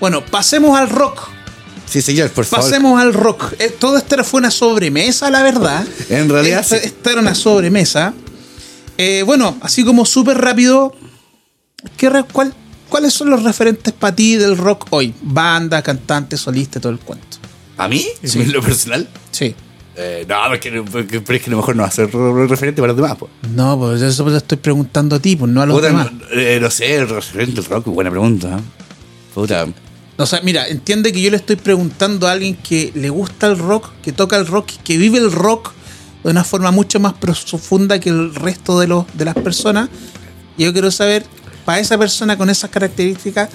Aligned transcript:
Bueno, 0.00 0.24
pasemos 0.24 0.78
al 0.78 0.88
rock. 0.88 1.28
Sí, 1.86 2.02
señor, 2.02 2.30
por 2.30 2.44
favor. 2.44 2.66
Pasemos 2.66 3.00
al 3.00 3.14
rock. 3.14 3.54
Eh, 3.58 3.74
todo 3.78 3.96
esto 3.96 4.22
fue 4.24 4.38
una 4.40 4.50
sobremesa, 4.50 5.30
la 5.30 5.42
verdad. 5.42 5.86
En 6.10 6.28
realidad, 6.28 6.60
Esta, 6.60 6.78
sí. 6.78 6.86
esta 6.86 7.12
era 7.12 7.20
una 7.20 7.34
sobremesa. 7.34 8.12
Eh, 8.98 9.22
bueno, 9.24 9.56
así 9.62 9.84
como 9.84 10.04
súper 10.04 10.38
rápido, 10.38 10.94
¿qué 11.96 12.10
cuál- 12.32 12.52
¿cuáles 12.88 13.14
son 13.14 13.30
los 13.30 13.42
referentes 13.42 13.92
para 13.92 14.14
ti 14.14 14.36
del 14.36 14.56
rock 14.56 14.86
hoy? 14.90 15.14
Banda, 15.22 15.82
cantante, 15.82 16.36
solista, 16.36 16.80
todo 16.80 16.92
el 16.92 16.98
cuento. 16.98 17.38
¿A 17.76 17.86
mí? 17.88 18.04
Sí. 18.24 18.40
¿En 18.42 18.52
lo 18.52 18.60
personal? 18.60 19.08
Sí. 19.30 19.54
Eh, 19.96 20.26
no, 20.28 20.36
porque, 20.48 20.82
porque- 20.82 21.20
pero 21.20 21.36
es 21.36 21.42
que 21.42 21.50
a 21.50 21.52
lo 21.52 21.56
mejor 21.58 21.74
no 21.76 21.82
va 21.82 21.88
a 21.88 21.92
ser 21.92 22.10
referente 22.12 22.82
para 22.82 22.92
los 22.92 22.96
demás. 23.00 23.16
Pues. 23.18 23.30
No, 23.52 23.78
pues 23.78 24.02
eso 24.02 24.24
te 24.26 24.36
estoy 24.36 24.58
preguntando 24.58 25.16
a 25.16 25.20
ti, 25.20 25.36
pues 25.36 25.50
no 25.50 25.62
a 25.62 25.66
los 25.66 25.76
Puta, 25.76 25.88
demás. 25.88 26.12
no, 26.12 26.40
eh, 26.40 26.58
no 26.60 26.70
sé, 26.70 26.96
el 26.96 27.08
referente 27.08 27.54
del 27.60 27.64
rock, 27.64 27.86
buena 27.86 28.10
pregunta. 28.10 28.58
¿eh? 28.58 28.60
Puta. 29.34 29.66
O 30.20 30.26
sea, 30.26 30.40
mira, 30.42 30.66
entiende 30.66 31.12
que 31.12 31.22
yo 31.22 31.30
le 31.30 31.36
estoy 31.36 31.54
preguntando 31.54 32.26
a 32.26 32.32
alguien 32.32 32.56
que 32.56 32.90
le 32.96 33.08
gusta 33.08 33.46
el 33.46 33.56
rock, 33.56 33.92
que 34.02 34.12
toca 34.12 34.36
el 34.36 34.48
rock, 34.48 34.72
que 34.82 34.98
vive 34.98 35.18
el 35.18 35.30
rock 35.30 35.72
de 36.24 36.30
una 36.32 36.42
forma 36.42 36.72
mucho 36.72 36.98
más 36.98 37.14
profunda 37.14 38.00
que 38.00 38.08
el 38.10 38.34
resto 38.34 38.80
de, 38.80 38.88
los, 38.88 39.04
de 39.16 39.24
las 39.24 39.36
personas. 39.36 39.88
Y 40.56 40.64
yo 40.64 40.72
quiero 40.72 40.90
saber, 40.90 41.24
para 41.64 41.78
esa 41.78 41.96
persona 41.96 42.36
con 42.36 42.50
esas 42.50 42.68
características, 42.70 43.48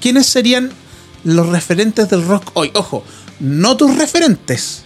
¿quiénes 0.00 0.26
serían 0.26 0.72
los 1.22 1.48
referentes 1.50 2.10
del 2.10 2.26
rock 2.26 2.50
hoy? 2.54 2.72
Ojo, 2.74 3.04
no 3.38 3.76
tus 3.76 3.96
referentes. 3.96 4.82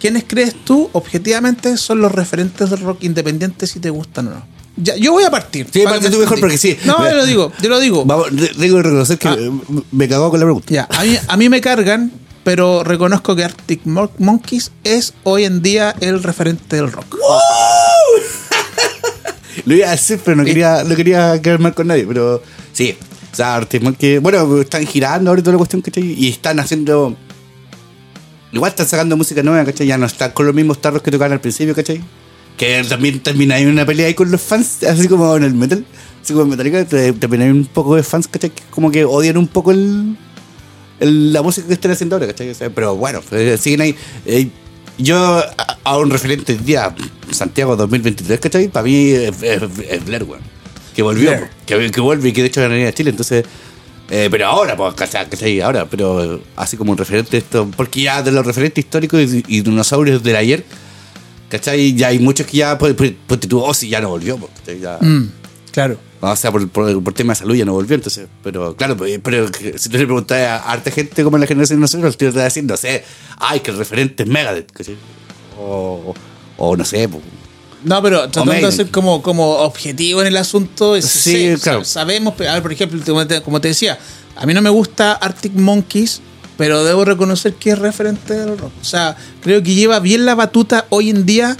¿Quiénes 0.00 0.24
crees 0.28 0.54
tú, 0.66 0.90
objetivamente, 0.92 1.78
son 1.78 2.02
los 2.02 2.12
referentes 2.12 2.68
del 2.68 2.80
rock 2.80 3.04
independiente 3.04 3.66
si 3.66 3.80
te 3.80 3.88
gustan 3.88 4.28
o 4.28 4.30
no? 4.32 4.53
Ya, 4.76 4.96
yo 4.96 5.12
voy 5.12 5.22
a 5.24 5.30
partir. 5.30 5.68
Sí, 5.72 5.82
parte 5.84 6.06
tú 6.10 6.16
me 6.16 6.22
mejor 6.22 6.40
porque 6.40 6.58
sí. 6.58 6.76
No, 6.84 7.08
yo 7.08 7.14
lo 7.16 7.26
digo, 7.26 7.52
yo 7.62 7.68
lo 7.68 7.78
digo. 7.78 8.04
Vamos, 8.04 8.28
tengo 8.30 8.76
que 8.76 8.82
reconocer 8.82 9.18
que 9.18 9.28
Ah. 9.28 9.36
me 9.92 10.08
cagó 10.08 10.30
con 10.30 10.40
la 10.40 10.46
pregunta. 10.46 10.66
Ya, 10.72 10.88
a 10.90 11.04
mí, 11.04 11.16
a 11.28 11.36
mí 11.36 11.48
me 11.48 11.60
cargan, 11.60 12.10
pero 12.42 12.82
reconozco 12.82 13.36
que 13.36 13.44
Arctic 13.44 13.82
Mon- 13.86 14.10
Monkeys 14.18 14.72
es 14.82 15.14
hoy 15.22 15.44
en 15.44 15.62
día 15.62 15.94
el 16.00 16.22
referente 16.22 16.74
del 16.76 16.90
rock. 16.90 17.16
Lo 19.66 19.74
iba 19.74 19.88
a 19.88 19.92
decir, 19.92 20.20
pero 20.24 20.36
no 20.36 20.44
quería, 20.44 20.82
no 20.84 20.96
quería 20.96 21.40
quedar 21.40 21.58
mal 21.60 21.74
con 21.74 21.86
nadie. 21.86 22.04
Pero 22.06 22.42
sí, 22.72 22.96
o 23.32 23.36
sea, 23.36 23.54
Arctic 23.54 23.82
Monkey- 23.82 24.18
bueno, 24.20 24.60
están 24.60 24.84
girando 24.86 25.30
ahora 25.30 25.40
toda 25.42 25.52
la 25.52 25.58
cuestión, 25.58 25.80
¿cachai? 25.82 26.02
Y 26.04 26.28
están 26.28 26.58
haciendo. 26.60 27.16
Igual 28.52 28.70
están 28.70 28.86
sacando 28.88 29.16
música 29.16 29.42
nueva, 29.42 29.64
¿cachai? 29.64 29.86
Ya 29.86 29.96
no 29.98 30.06
están 30.06 30.32
con 30.32 30.46
los 30.46 30.54
mismos 30.54 30.80
tarros 30.80 31.02
que 31.02 31.10
tocaban 31.10 31.32
al 31.32 31.40
principio, 31.40 31.74
¿cachai? 31.74 32.00
Que 32.56 32.84
también 32.88 33.20
termina 33.20 33.56
ahí 33.56 33.66
una 33.66 33.84
pelea 33.84 34.06
ahí 34.06 34.14
con 34.14 34.30
los 34.30 34.40
fans, 34.40 34.82
así 34.84 35.08
como 35.08 35.36
en 35.36 35.42
el 35.44 35.54
metal. 35.54 35.84
Así 36.22 36.32
como 36.32 36.44
en 36.44 36.50
Metallica, 36.50 36.84
también 37.18 37.42
hay 37.42 37.50
un 37.50 37.66
poco 37.66 37.96
de 37.96 38.02
fans, 38.02 38.28
¿cachai? 38.28 38.50
Que 38.50 38.62
como 38.70 38.90
que 38.90 39.04
odian 39.04 39.36
un 39.36 39.46
poco 39.48 39.72
el, 39.72 40.16
el- 41.00 41.32
la 41.32 41.42
música 41.42 41.66
que 41.66 41.74
están 41.74 41.90
haciendo 41.90 42.16
ahora, 42.16 42.26
¿cachai? 42.28 42.48
O 42.50 42.54
sea, 42.54 42.70
pero 42.70 42.96
bueno, 42.96 43.20
eh, 43.32 43.58
siguen 43.60 43.80
ahí. 43.82 43.94
Eh, 44.24 44.48
yo, 44.96 45.16
a, 45.18 45.78
a 45.84 45.98
un 45.98 46.08
referente 46.10 46.52
el 46.52 46.64
día, 46.64 46.94
Santiago 47.30 47.76
2023, 47.76 48.40
¿cachai? 48.40 48.68
Para 48.68 48.84
mí 48.84 49.08
es, 49.10 49.42
es, 49.42 49.62
es 49.90 50.04
Blair, 50.04 50.22
weón. 50.22 50.40
Que 50.94 51.02
volvió, 51.02 51.30
Blair. 51.30 51.50
que, 51.66 51.90
que 51.90 52.00
vuelve 52.00 52.28
y 52.28 52.32
que 52.32 52.42
de 52.42 52.46
hecho 52.48 52.60
ganaría 52.60 52.92
Chile, 52.94 53.10
entonces. 53.10 53.44
eh, 54.08 54.28
pero 54.30 54.46
ahora, 54.46 54.76
pues, 54.76 54.94
¿cachai? 54.94 55.28
¿cachai? 55.28 55.60
Ahora, 55.60 55.86
pero 55.90 56.40
así 56.56 56.76
como 56.78 56.92
un 56.92 56.96
referente 56.98 57.36
esto, 57.36 57.68
porque 57.76 58.02
ya 58.02 58.22
de 58.22 58.30
los 58.32 58.46
referentes 58.46 58.82
históricos 58.84 59.20
y, 59.34 59.42
y 59.48 59.60
dinosaurios 59.62 60.22
del 60.22 60.36
ayer, 60.36 60.64
¿cachai? 61.58 61.94
Ya 61.94 62.08
hay 62.08 62.18
muchos 62.18 62.46
que 62.46 62.58
ya, 62.58 62.76
pues, 62.78 62.94
pues, 62.94 63.12
ponte 63.26 63.46
tú, 63.48 63.60
Ozzy 63.62 63.88
ya 63.88 64.00
no 64.00 64.08
volvió, 64.10 64.36
pues, 64.38 64.50
¿cachai? 64.60 64.80
Ya, 64.80 64.98
Mm, 65.00 65.30
claro. 65.72 65.98
o 66.20 66.36
sea, 66.36 66.50
por, 66.52 66.68
por, 66.68 67.02
por 67.02 67.12
tema 67.14 67.32
de 67.32 67.38
salud 67.38 67.54
ya 67.54 67.64
no 67.64 67.72
volvió, 67.72 67.94
entonces. 67.94 68.26
Pero 68.42 68.74
claro, 68.76 68.96
pues, 68.96 69.18
pero 69.22 69.50
que 69.50 69.78
si 69.78 69.88
tú 69.88 69.98
le 69.98 70.04
preguntas 70.04 70.38
a 70.38 70.56
harta 70.70 70.90
gente 70.90 71.22
como 71.24 71.36
en 71.36 71.42
la 71.42 71.46
generación 71.46 71.78
de 71.78 71.82
nosotros, 71.82 72.12
el 72.12 72.16
tío 72.16 72.30
te 72.30 72.36
va 72.36 72.42
a 72.42 72.44
decir, 72.44 72.64
no 72.64 72.76
sé, 72.76 73.04
ay, 73.38 73.60
que 73.60 73.70
el 73.70 73.76
referente 73.78 74.22
es 74.24 74.28
Megadeth, 74.28 74.70
¿cachai? 74.72 74.96
O, 75.58 76.14
o 76.56 76.76
no 76.76 76.84
sé, 76.84 77.08
pues, 77.08 77.22
No, 77.84 78.02
pero 78.02 78.28
tratando 78.30 78.66
de 78.66 78.72
ser 78.72 78.90
como, 78.90 79.20
como 79.22 79.56
objetivo 79.58 80.20
en 80.22 80.26
el 80.28 80.36
asunto, 80.38 80.96
es- 80.96 81.04
Sí, 81.04 81.54
sé- 81.56 81.58
claro. 81.62 81.84
sabemos, 81.84 82.34
pero, 82.36 82.50
a 82.50 82.54
ver, 82.54 82.62
por 82.62 82.72
ejemplo, 82.72 82.98
como 83.44 83.60
te 83.60 83.68
decía, 83.68 83.98
a 84.36 84.46
mí 84.46 84.54
no 84.54 84.62
me 84.62 84.70
gusta 84.70 85.12
Arctic 85.12 85.52
Monkeys, 85.54 86.20
pero 86.56 86.84
debo 86.84 87.04
reconocer 87.04 87.54
que 87.54 87.70
es 87.70 87.78
referente 87.78 88.34
del 88.34 88.56
rock. 88.58 88.72
O 88.80 88.84
sea, 88.84 89.16
creo 89.42 89.62
que 89.62 89.74
lleva 89.74 89.98
bien 90.00 90.24
la 90.24 90.34
batuta 90.34 90.86
hoy 90.90 91.10
en 91.10 91.26
día, 91.26 91.56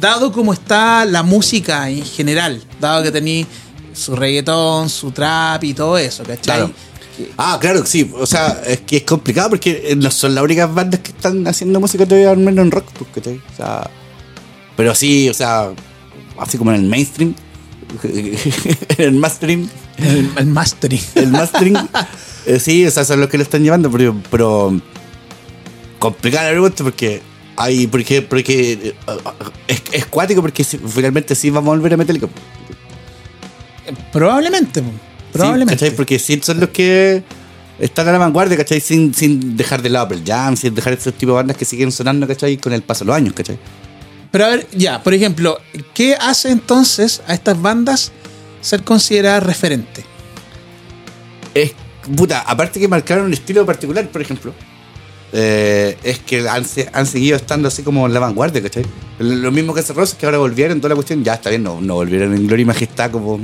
dado 0.00 0.32
como 0.32 0.52
está 0.52 1.04
la 1.04 1.22
música 1.22 1.88
en 1.90 2.04
general, 2.04 2.62
dado 2.80 3.02
que 3.02 3.10
tenéis 3.10 3.46
su 3.94 4.16
reggaetón, 4.16 4.88
su 4.88 5.10
trap 5.10 5.64
y 5.64 5.74
todo 5.74 5.98
eso, 5.98 6.22
¿cachai? 6.22 6.42
Claro. 6.42 6.66
Que- 6.68 7.30
Ah, 7.36 7.58
claro, 7.60 7.84
sí. 7.84 8.10
O 8.14 8.24
sea, 8.26 8.62
es 8.66 8.80
que 8.80 8.96
es 8.96 9.02
complicado 9.02 9.50
porque 9.50 9.82
eh, 9.90 9.96
no 9.96 10.10
son 10.10 10.34
las 10.34 10.42
únicas 10.42 10.72
bandas 10.74 11.00
que 11.00 11.10
están 11.10 11.46
haciendo 11.46 11.78
música 11.78 12.06
todavía 12.06 12.30
al 12.30 12.38
menos 12.38 12.64
en 12.64 12.70
rock, 12.70 12.86
pues, 12.98 13.10
¿cachai? 13.14 13.36
O 13.52 13.56
sea, 13.56 13.90
pero 14.76 14.94
sí, 14.94 15.28
o 15.28 15.34
sea, 15.34 15.70
así 16.38 16.56
como 16.56 16.72
en 16.72 16.80
el 16.84 16.88
mainstream, 16.88 17.34
en 18.02 18.34
el 18.98 19.12
mainstream, 19.12 19.68
El, 19.98 20.30
el 20.38 20.46
mastering. 20.46 21.02
el 21.16 21.26
mastering, 21.28 21.76
eh, 22.46 22.58
sí, 22.58 22.86
o 22.86 22.90
sea, 22.90 23.04
son 23.04 23.20
los 23.20 23.28
que 23.28 23.36
lo 23.38 23.42
están 23.42 23.62
llevando, 23.62 23.90
pero, 23.90 24.16
pero 24.30 24.80
complicada 25.98 26.46
la 26.46 26.50
pregunta 26.52 26.84
porque 26.84 27.22
hay, 27.56 27.86
porque, 27.86 28.22
porque 28.22 28.72
eh, 28.72 28.94
es, 29.68 29.82
es 29.92 30.06
cuático 30.06 30.40
porque 30.40 30.64
finalmente 30.64 31.34
sí 31.34 31.50
vamos 31.50 31.72
a 31.72 31.76
volver 31.76 31.94
a 31.94 31.96
Metallica. 31.96 32.28
Probablemente, 34.12 34.82
po, 34.82 34.90
Sí, 35.32 35.38
probablemente. 35.38 35.74
¿cachai? 35.74 35.96
Porque 35.96 36.18
sí 36.18 36.40
son 36.42 36.60
los 36.60 36.68
que 36.68 37.22
están 37.78 38.06
a 38.08 38.12
la 38.12 38.18
vanguardia, 38.18 38.56
¿cachai? 38.56 38.80
Sin, 38.80 39.14
sin 39.14 39.56
dejar 39.56 39.80
de 39.80 39.88
lado 39.88 40.08
Pearl 40.08 40.22
Jam, 40.26 40.56
sin 40.56 40.74
dejar 40.74 40.92
estos 40.92 41.14
tipos 41.14 41.32
de 41.32 41.36
bandas 41.36 41.56
que 41.56 41.64
siguen 41.64 41.90
sonando, 41.90 42.28
¿cachai? 42.28 42.58
Con 42.58 42.74
el 42.74 42.82
paso 42.82 43.04
de 43.04 43.08
los 43.08 43.16
años, 43.16 43.32
¿cachai? 43.32 43.58
Pero 44.30 44.44
a 44.44 44.48
ver, 44.48 44.66
ya, 44.72 45.02
por 45.02 45.14
ejemplo, 45.14 45.58
¿qué 45.94 46.16
hace 46.16 46.50
entonces 46.50 47.22
a 47.26 47.34
estas 47.34 47.60
bandas 47.60 48.12
ser 48.60 48.82
consideradas 48.82 49.42
referentes? 49.42 50.04
Es, 51.54 51.72
puta, 52.16 52.40
aparte 52.40 52.80
que 52.80 52.88
marcaron 52.88 53.26
un 53.26 53.32
estilo 53.32 53.64
particular, 53.66 54.08
por 54.08 54.20
ejemplo, 54.22 54.52
eh, 55.32 55.96
es 56.02 56.18
que 56.18 56.46
han, 56.48 56.64
se- 56.64 56.88
han 56.92 57.06
seguido 57.06 57.36
estando 57.36 57.68
así 57.68 57.82
como 57.82 58.06
en 58.06 58.14
la 58.14 58.20
vanguardia, 58.20 58.60
¿cachai? 58.62 58.84
Lo 59.18 59.50
mismo 59.50 59.72
que 59.74 59.80
hace 59.80 59.92
Rosas, 59.92 60.16
que 60.18 60.26
ahora 60.26 60.38
volvieron, 60.38 60.78
toda 60.80 60.90
la 60.90 60.94
cuestión, 60.96 61.22
ya 61.24 61.34
está 61.34 61.48
bien, 61.50 61.62
no, 61.62 61.80
no 61.80 61.94
volvieron 61.94 62.34
en 62.34 62.46
gloria 62.46 62.62
y 62.62 62.66
majestad 62.66 63.10
como, 63.10 63.40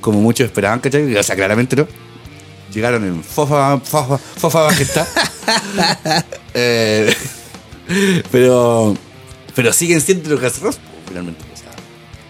como 0.00 0.20
muchos 0.20 0.46
esperaban, 0.46 0.80
¿cachai? 0.80 1.14
O 1.16 1.22
sea, 1.22 1.36
claramente 1.36 1.76
no. 1.76 1.86
Llegaron 2.72 3.04
en 3.04 3.22
fofa, 3.22 3.78
fofa, 3.80 4.18
fofa 4.18 4.64
majestad. 4.66 5.06
Eh, 6.54 7.12
pero, 8.30 8.94
pero 9.54 9.72
siguen 9.72 10.00
siendo 10.00 10.30
lo 10.30 10.38
que 10.40 10.46
hace 10.46 10.60
Rosas, 10.60 10.80
finalmente. 11.08 11.42
O 11.52 11.56
sea, 11.56 11.70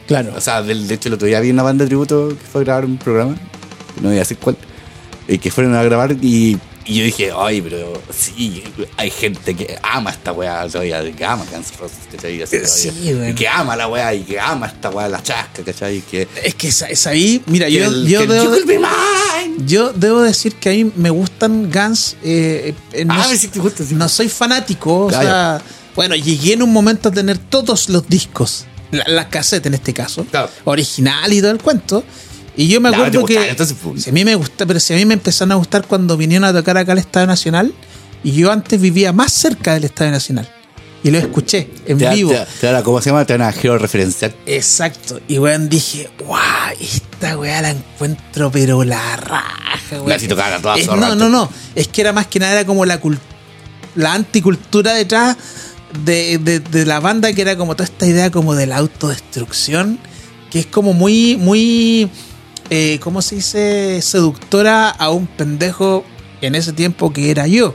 Claro. 0.06 0.32
o 0.36 0.40
sea, 0.40 0.62
del- 0.62 0.86
de 0.88 0.94
hecho, 0.94 1.08
el 1.08 1.14
otro 1.14 1.26
día 1.26 1.40
vi 1.40 1.50
una 1.50 1.62
banda 1.62 1.84
de 1.84 1.88
tributo 1.88 2.28
que 2.28 2.44
fue 2.46 2.60
a 2.62 2.64
grabar 2.64 2.84
un 2.84 2.98
programa, 2.98 3.34
no 4.00 4.08
voy 4.08 4.16
a 4.16 4.20
decir 4.20 4.38
cuál, 4.38 4.56
eh, 5.28 5.38
que 5.38 5.50
fueron 5.50 5.74
a 5.74 5.82
grabar 5.82 6.12
y, 6.20 6.58
y 6.84 6.94
yo 6.98 7.04
dije, 7.04 7.30
ay, 7.36 7.60
pero 7.62 7.92
sí, 8.12 8.64
hay 8.96 9.10
gente 9.10 9.54
que 9.54 9.78
ama 9.82 10.10
esta 10.10 10.32
weá 10.32 10.66
que 10.68 11.24
ama 11.24 11.44
Guns 11.52 11.76
Roses, 11.78 11.98
¿cachai? 12.10 12.42
Así 12.42 12.58
Sí. 12.66 12.90
Y 13.28 13.34
que 13.34 13.46
ama 13.48 13.76
la 13.76 13.86
weá 13.88 14.12
y 14.14 14.22
que 14.24 14.40
ama 14.40 14.66
esta 14.66 14.90
weá, 14.90 15.08
la 15.08 15.22
chasca, 15.22 15.62
¿cachai? 15.64 15.98
Y 15.98 16.00
que, 16.00 16.26
Es 16.42 16.54
que 16.56 16.68
es, 16.68 16.82
es 16.82 17.06
ahí, 17.06 17.40
mira, 17.46 17.68
yo, 17.68 17.84
el- 17.84 18.06
yo, 18.08 18.26
debo, 18.26 18.56
yo 19.64 19.92
debo 19.92 20.22
decir 20.22 20.54
que 20.56 20.70
a 20.70 20.72
mí 20.72 20.90
me 20.96 21.10
gustan 21.10 21.70
Guns. 21.70 22.16
eh, 22.22 22.74
eh, 22.92 23.04
no, 23.04 23.14
Ah, 23.14 23.28
sí, 23.36 23.48
te 23.48 23.58
gusta, 23.60 23.84
sí. 23.84 23.94
no 23.94 24.08
soy 24.08 24.28
fanático, 24.28 25.06
o 25.06 25.10
Ah, 25.10 25.20
sea, 25.22 25.62
bueno, 25.94 26.14
llegué 26.16 26.54
en 26.54 26.62
un 26.62 26.72
momento 26.72 27.10
a 27.10 27.12
tener 27.12 27.38
todos 27.38 27.88
los 27.88 28.08
discos, 28.08 28.64
la, 28.90 29.04
la 29.06 29.28
cassette 29.28 29.66
en 29.66 29.74
este 29.74 29.92
caso, 29.92 30.24
Claro. 30.24 30.48
original 30.64 31.32
y 31.32 31.40
todo 31.40 31.50
el 31.52 31.58
cuento. 31.62 32.02
Y 32.56 32.68
yo 32.68 32.80
me 32.80 32.90
acuerdo 32.90 33.24
que 33.24 33.48
entonces, 33.48 33.76
pues. 33.82 34.02
si 34.04 34.10
a 34.10 34.12
mí 34.12 34.24
me 34.24 34.34
gusta, 34.34 34.66
pero 34.66 34.78
si 34.78 34.92
a 34.92 34.96
mí 34.96 35.04
me 35.06 35.14
empezaron 35.14 35.52
a 35.52 35.54
gustar 35.54 35.86
cuando 35.86 36.16
vinieron 36.16 36.44
a 36.44 36.52
tocar 36.52 36.76
acá 36.76 36.92
al 36.92 36.98
Estadio 36.98 37.26
Nacional 37.26 37.72
y 38.22 38.32
yo 38.32 38.52
antes 38.52 38.80
vivía 38.80 39.12
más 39.12 39.32
cerca 39.32 39.74
del 39.74 39.84
Estadio 39.84 40.10
Nacional 40.12 40.48
y 41.04 41.10
lo 41.10 41.18
escuché 41.18 41.68
en 41.86 41.98
Te, 41.98 42.10
vivo. 42.10 42.30
te, 42.60 42.68
te, 42.68 42.82
¿Cómo 42.82 43.00
se 43.00 43.10
llama? 43.10 43.24
Te 43.24 43.36
van 43.36 43.48
a 43.48 43.52
georreferenciar. 43.52 44.34
Exacto. 44.46 45.18
Y 45.26 45.38
weón 45.38 45.68
dije, 45.68 46.10
guau, 46.18 46.40
esta 46.78 47.36
weá 47.38 47.60
la 47.62 47.70
encuentro 47.70 48.50
pero 48.52 48.84
la 48.84 49.16
raja, 49.16 49.78
weón. 49.92 50.08
La 50.10 50.18
si 50.18 50.28
tocaban 50.28 50.52
a 50.52 50.58
todas 50.62 50.78
Es-. 50.78 50.86
No, 50.86 51.14
no, 51.14 51.28
no. 51.28 51.50
Es 51.74 51.88
que 51.88 52.02
era 52.02 52.12
más 52.12 52.26
que 52.26 52.38
nada 52.38 52.52
era 52.52 52.66
como 52.66 52.84
la 52.84 53.00
la 53.94 54.14
anticultura 54.14 54.94
detrás 54.94 55.36
de, 56.04 56.38
de- 56.38 56.60
de 56.60 56.86
la 56.86 57.00
banda, 57.00 57.32
que 57.32 57.42
era 57.42 57.56
como 57.56 57.74
toda 57.74 57.84
esta 57.84 58.06
idea 58.06 58.30
como 58.30 58.54
de 58.54 58.66
la 58.66 58.76
autodestrucción, 58.76 59.98
que 60.50 60.60
es 60.60 60.66
como 60.66 60.92
muy, 60.94 61.36
muy, 61.36 62.08
eh, 62.74 62.98
¿cómo 63.00 63.20
se 63.20 63.34
dice? 63.34 64.00
Seductora 64.00 64.88
a 64.88 65.10
un 65.10 65.26
pendejo 65.26 66.04
en 66.40 66.54
ese 66.54 66.72
tiempo 66.72 67.12
que 67.12 67.30
era 67.30 67.46
yo. 67.46 67.74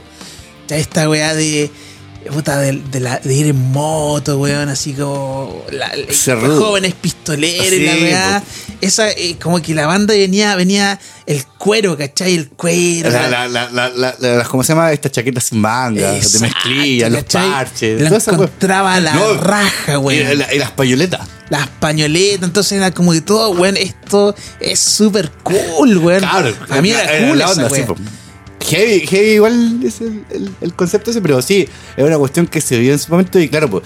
Ya 0.66 0.76
esta 0.76 1.08
weá 1.08 1.36
de 1.36 1.70
puta, 2.32 2.58
de, 2.58 2.72
de 2.72 3.00
la- 3.00 3.18
de 3.18 3.34
ir 3.34 3.46
en 3.46 3.56
moto, 3.72 4.38
weón, 4.38 4.68
así 4.68 4.92
como 4.92 5.64
la, 5.70 5.94
la- 5.96 6.12
Cerrudo. 6.12 6.60
jóvenes 6.64 6.94
pistoleros 6.94 7.72
y 7.72 7.80
la 7.86 7.92
Sí, 7.94 8.02
weá. 8.02 8.42
Esa, 8.80 9.10
eh, 9.10 9.36
como 9.42 9.60
que 9.62 9.74
la 9.74 9.86
banda 9.86 10.14
venía, 10.14 10.54
venía 10.56 10.98
el 11.26 11.44
cuero, 11.58 11.96
¿cachai? 11.96 12.34
El 12.34 12.48
cuero. 12.50 13.10
La, 13.10 13.28
la, 13.28 13.48
la, 13.48 13.68
la, 13.70 13.88
la- 13.88 14.14
la- 14.18 14.44
¿Cómo 14.44 14.62
se 14.62 14.72
llama? 14.72 14.92
Estas 14.92 15.12
chaquetas 15.12 15.44
sin 15.44 15.60
manga, 15.60 16.12
de 16.12 16.38
mezclilla, 16.40 17.08
los 17.08 17.24
parches. 17.24 18.00
Wea. 18.10 18.18
encontraba 18.34 19.00
la 19.00 19.12
raja, 19.40 19.94
y, 19.94 19.96
weón. 19.96 20.38
la- 20.38 20.54
y 20.54 20.58
las 20.58 20.70
payoletas. 20.72 21.20
Las 21.50 21.66
pañoletas, 21.66 22.44
entonces 22.46 22.72
era 22.72 22.90
como 22.90 23.12
que 23.12 23.22
todo, 23.22 23.50
weón, 23.50 23.76
esto 23.78 24.34
es 24.60 24.78
súper 24.80 25.30
cool, 25.42 25.96
weón. 25.98 26.20
Claro, 26.20 26.54
a 26.68 26.80
mí 26.82 26.90
era 26.90 27.04
la- 27.04 27.26
cool 27.28 27.38
la 27.38 27.44
esa 27.46 27.52
onda, 27.54 27.70
sí, 27.70 27.82
po. 27.82 27.96
Heavy, 28.66 29.06
heavy 29.06 29.30
igual 29.30 29.80
es 29.84 30.00
el, 30.00 30.24
el- 30.60 30.74
concepto 30.74 31.10
ese, 31.10 31.20
pero 31.22 31.40
sí, 31.42 31.68
es 31.96 32.04
una 32.04 32.18
cuestión 32.18 32.46
que 32.46 32.60
se 32.60 32.78
vio 32.78 32.92
en 32.92 32.98
su 32.98 33.10
momento 33.10 33.38
y 33.38 33.48
claro, 33.48 33.68
pues, 33.70 33.84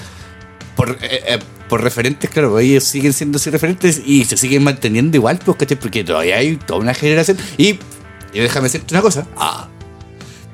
por, 0.77 0.91
eh, 1.03 1.21
eh, 1.29 1.39
por 1.69 1.83
referentes, 1.83 2.29
claro, 2.31 2.51
pues, 2.51 2.65
ellos 2.67 2.85
siguen 2.85 3.13
siendo 3.13 3.37
así 3.37 3.51
referentes 3.51 4.01
y 4.05 4.25
se 4.25 4.37
siguen 4.37 4.65
manteniendo 4.65 5.17
igual, 5.17 5.39
pues, 5.45 5.57
¿cachai? 5.59 5.79
Porque 5.79 6.03
todavía 6.05 6.37
hay 6.37 6.57
toda 6.57 6.81
una 6.81 6.95
generación 6.95 7.37
y, 7.59 7.79
y 8.33 8.41
déjame 8.41 8.65
decirte 8.65 8.95
una 8.95 9.03
cosa, 9.03 9.27
ah, 9.37 9.69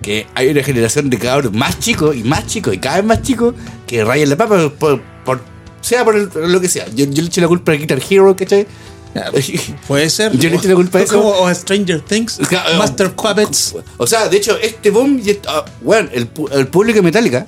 que 0.03 0.27
hay 0.35 0.49
una 0.49 0.63
generación 0.63 1.11
de 1.11 1.19
cabros 1.19 1.53
más 1.53 1.79
chicos 1.79 2.15
y 2.17 2.23
más 2.25 2.47
chicos 2.47 2.75
y 2.75 2.79
cada 2.79 2.97
vez 2.97 3.05
más 3.05 3.23
chicos 3.23 3.55
que 3.87 4.05
rayan 4.05 4.29
la 4.29 4.37
papa 4.37 4.69
por, 4.79 5.01
por- 5.25 5.43
sea 5.81 6.05
por, 6.05 6.17
el- 6.17 6.29
lo 6.53 6.61
que 6.61 6.69
sea. 6.69 6.87
Yo, 6.95 7.07
yo 7.07 7.23
le 7.23 7.29
echo 7.29 7.41
la 7.41 7.49
culpa 7.49 7.73
a 7.73 7.77
Guitar 7.77 8.01
Hero, 8.11 8.35
¿cachai? 8.37 8.67
Puede 9.89 10.11
ser. 10.11 10.37
Yo 10.37 10.49
echo 10.51 10.69
la 10.69 10.75
culpa 10.75 10.99
a 10.99 11.03
eso. 11.03 11.15
Como 11.23 11.31
o 11.31 11.55
Stranger 11.55 12.01
Things, 12.01 12.39
Claro, 12.49 12.77
Master 12.79 13.07
eh, 13.07 13.11
Puppets. 13.17 13.75
O 13.97 14.07
sea, 14.07 14.29
de 14.29 14.37
hecho, 14.37 14.57
este 14.59 14.91
boom, 14.91 15.21
y 15.25 15.31
esto- 15.31 15.49
ah, 15.51 15.65
weón, 15.83 16.11
el, 16.13 16.29
el 16.53 16.67
público 16.69 16.97
de 16.99 17.03
Metallica 17.03 17.47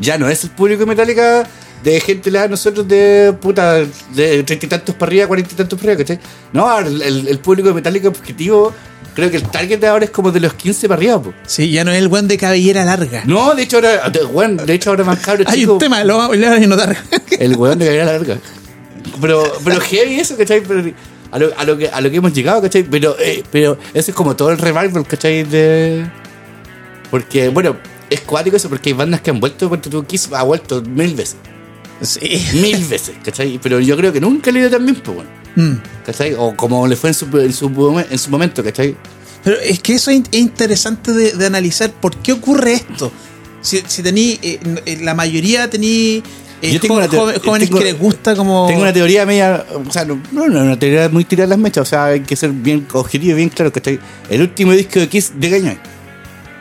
ya 0.00 0.18
no 0.18 0.28
es 0.28 0.44
el 0.44 0.50
público 0.50 0.80
de 0.80 0.86
Metallica 0.86 1.46
de 1.82 2.00
gente 2.00 2.30
la 2.30 2.42
de 2.42 2.48
nosotros 2.48 2.86
de 2.88 3.34
puta, 3.40 3.74
de 4.14 4.42
treinta 4.42 4.66
y 4.66 4.68
tantos 4.68 4.94
para 4.94 5.10
arriba, 5.10 5.26
cuarenta 5.26 5.52
y 5.52 5.56
tantos 5.56 5.78
para 5.78 5.92
arriba, 5.92 6.04
¿cachai? 6.04 6.20
No, 6.52 6.78
el, 6.78 7.02
el- 7.02 7.28
el 7.28 7.38
público 7.38 7.68
de 7.68 7.74
Metallica 7.74 8.08
objetivo, 8.08 8.72
creo 9.14 9.30
que 9.30 9.36
el 9.36 9.44
target 9.44 9.78
de 9.78 9.86
ahora 9.86 10.04
es 10.06 10.10
como 10.10 10.32
de 10.32 10.40
los 10.40 10.54
15 10.54 10.88
para 10.88 10.98
arriba, 10.98 11.22
po. 11.22 11.32
Sí, 11.46 11.70
ya 11.70 11.84
no 11.84 11.92
es 11.92 11.98
el 11.98 12.08
buen 12.08 12.26
de 12.28 12.36
cabellera 12.38 12.84
larga. 12.84 13.22
No, 13.26 13.54
de 13.54 13.62
hecho 13.62 13.76
ahora, 13.76 14.08
de, 14.10 14.24
weón, 14.24 14.56
de 14.56 14.74
hecho 14.74 14.90
ahora 14.90 15.04
más 15.04 15.18
cabros 15.20 15.46
Hay 15.48 15.64
un 15.64 15.78
tema, 15.78 16.02
lo 16.04 16.16
vamos 16.18 16.36
a 16.36 16.58
notar. 16.66 16.96
el 17.38 17.56
weón 17.56 17.78
de 17.78 17.84
cabellera 17.86 18.12
larga. 18.12 18.38
Pero, 19.20 19.44
pero 19.64 19.80
heavy 19.80 20.20
eso, 20.20 20.36
¿cachai? 20.36 20.60
Pero 20.62 20.92
a, 21.30 21.38
lo, 21.38 21.50
a, 21.56 21.64
lo 21.64 21.76
que, 21.76 21.88
a 21.88 22.00
lo 22.00 22.10
que 22.10 22.16
hemos 22.16 22.32
llegado, 22.32 22.62
¿cachai? 22.62 22.82
Pero, 22.84 23.16
eh, 23.18 23.42
pero 23.50 23.78
eso 23.94 24.10
es 24.10 24.14
como 24.16 24.36
todo 24.36 24.50
el 24.50 24.58
revival, 24.58 25.06
¿cachai? 25.06 25.44
De... 25.44 26.06
Porque, 27.10 27.48
bueno, 27.48 27.76
es 28.10 28.20
cuático 28.20 28.56
eso, 28.56 28.68
porque 28.68 28.90
hay 28.90 28.94
bandas 28.94 29.20
que 29.20 29.30
han 29.30 29.40
vuelto, 29.40 29.68
porque 29.68 29.88
tu 29.90 30.04
Kiss 30.04 30.28
ha 30.32 30.42
vuelto 30.42 30.82
mil 30.82 31.14
veces. 31.14 31.36
Sí. 32.02 32.20
Mil 32.54 32.84
veces, 32.84 33.14
¿cachai? 33.24 33.58
Pero 33.62 33.80
yo 33.80 33.96
creo 33.96 34.12
que 34.12 34.20
nunca 34.20 34.50
le 34.50 34.60
dio 34.60 34.70
tan 34.70 34.84
bien, 34.84 34.96
pues, 35.02 35.16
bueno, 35.16 35.30
Mm. 35.58 35.80
¿cachai? 36.04 36.34
O 36.36 36.54
como 36.54 36.86
le 36.86 36.96
fue 36.96 37.08
en 37.08 37.14
su, 37.14 37.24
en 37.38 37.50
su, 37.54 38.04
en 38.10 38.18
su 38.18 38.30
momento, 38.30 38.62
¿cachai? 38.62 38.94
Pero 39.42 39.58
es 39.58 39.80
que 39.80 39.94
eso 39.94 40.10
es 40.10 40.18
in- 40.18 40.26
es 40.30 40.38
interesante 40.40 41.12
de, 41.12 41.32
de 41.32 41.46
analizar 41.46 41.90
por 41.92 42.14
qué 42.18 42.32
ocurre 42.32 42.74
esto. 42.74 43.10
Si, 43.62 43.82
si 43.86 44.02
tení, 44.02 44.38
eh, 44.42 44.58
eh, 44.84 44.98
la 45.00 45.14
mayoría 45.14 45.70
tení 45.70 46.22
Yo 46.62 46.80
tengo 46.80 46.96
una 46.96 47.06
joven- 47.08 47.40
jóvenes 47.44 47.68
tengo- 47.68 47.78
que 47.80 47.84
les 47.84 47.98
gusta 47.98 48.34
como... 48.34 48.66
Tengo 48.66 48.82
una 48.82 48.92
teoría 48.92 49.26
media, 49.26 49.64
o 49.88 49.92
sea, 49.92 50.04
no, 50.04 50.20
no, 50.32 50.44
una 50.44 50.78
teoría 50.78 51.08
muy 51.08 51.24
tirada 51.24 51.48
las 51.50 51.58
mechas, 51.58 51.82
o 51.82 51.84
sea, 51.84 52.06
hay 52.06 52.20
que 52.20 52.34
ser 52.36 52.50
bien 52.50 52.86
objetivo, 52.92 53.36
bien 53.36 53.48
claro, 53.50 53.72
¿cachai? 53.72 54.00
El 54.30 54.40
último 54.42 54.72
disco 54.72 54.98
de 55.00 55.08
Kiss, 55.08 55.32
¿de 55.36 55.48
qué 55.50 55.54
año? 55.56 55.76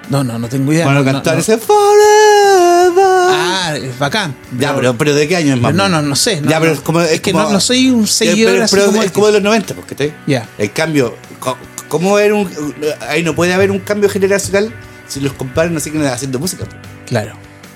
No, 0.09 0.23
no, 0.23 0.37
no 0.37 0.47
tengo 0.47 0.71
idea. 0.71 0.83
Cuando 0.85 1.03
no, 1.11 1.21
no. 1.23 1.31
ese 1.39 1.57
Forever. 1.57 3.03
Ah, 3.07 3.73
es 3.75 3.97
bacán. 3.97 4.35
Ya, 4.59 4.75
pero, 4.75 4.95
pero 4.97 5.15
¿de 5.15 5.27
qué 5.27 5.35
año 5.35 5.55
es 5.55 5.59
más? 5.61 5.73
No, 5.73 5.89
no, 5.89 6.01
no 6.01 6.15
sé. 6.15 6.41
ya, 6.47 6.59
pero 6.59 6.73
es 6.73 6.79
como. 6.81 7.01
Es, 7.01 7.13
Es, 7.13 7.21
que 7.21 7.31
como- 7.31 7.49
no, 7.49 7.59
soy 7.59 7.89
un 7.89 8.05
seguidor 8.05 8.51
pero, 8.53 8.63
así 8.65 8.75
pero 8.75 8.85
como 8.87 9.01
es 9.03 9.11
como 9.11 9.25
que- 9.27 9.31
de 9.31 9.39
los 9.39 9.43
90, 9.43 9.73
pues, 9.73 9.87
¿cachai? 9.87 10.13
Ya. 10.27 10.47
El 10.57 10.71
cambio. 10.71 11.15
¿Cómo 11.87 12.19
era 12.19 12.35
un. 12.35 12.47
Ahí 13.09 13.23
no 13.23 13.33
puede 13.35 13.53
haber 13.53 13.71
un 13.71 13.79
cambio 13.79 14.09
generacional 14.09 14.71
si 15.07 15.19
los 15.21 15.33
comparan 15.33 15.75
así 15.77 15.89
que 15.91 15.97
haciendo 16.07 16.37
música. 16.39 16.65
Claro. 17.07 17.33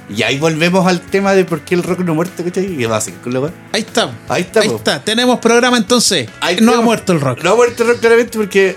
Y 0.09 0.23
ahí 0.23 0.39
volvemos 0.39 0.87
al 0.87 1.01
tema 1.01 1.33
de 1.33 1.45
por 1.45 1.61
qué 1.61 1.75
el 1.75 1.83
rock 1.83 1.99
no 1.99 2.13
ha 2.13 2.15
muerto, 2.15 2.43
¿cachai? 2.43 2.65
Y 2.73 2.77
qué 2.77 2.87
va 2.87 2.97
a 2.97 3.01
seguir 3.01 3.19
con 3.21 3.31
la. 3.33 3.51
Ahí 3.71 3.81
está. 3.81 4.11
Ahí 4.27 4.41
está, 4.41 4.61
Ahí 4.61 4.69
po. 4.69 4.77
está. 4.77 5.03
Tenemos 5.03 5.37
programa 5.39 5.77
entonces. 5.77 6.27
Ahí 6.41 6.57
no 6.61 6.73
ha 6.73 6.81
muerto 6.81 7.13
el 7.13 7.21
rock. 7.21 7.43
No 7.43 7.51
ha 7.51 7.55
muerto 7.55 7.83
el 7.83 7.89
rock 7.89 7.99
claramente 7.99 8.37
porque. 8.37 8.75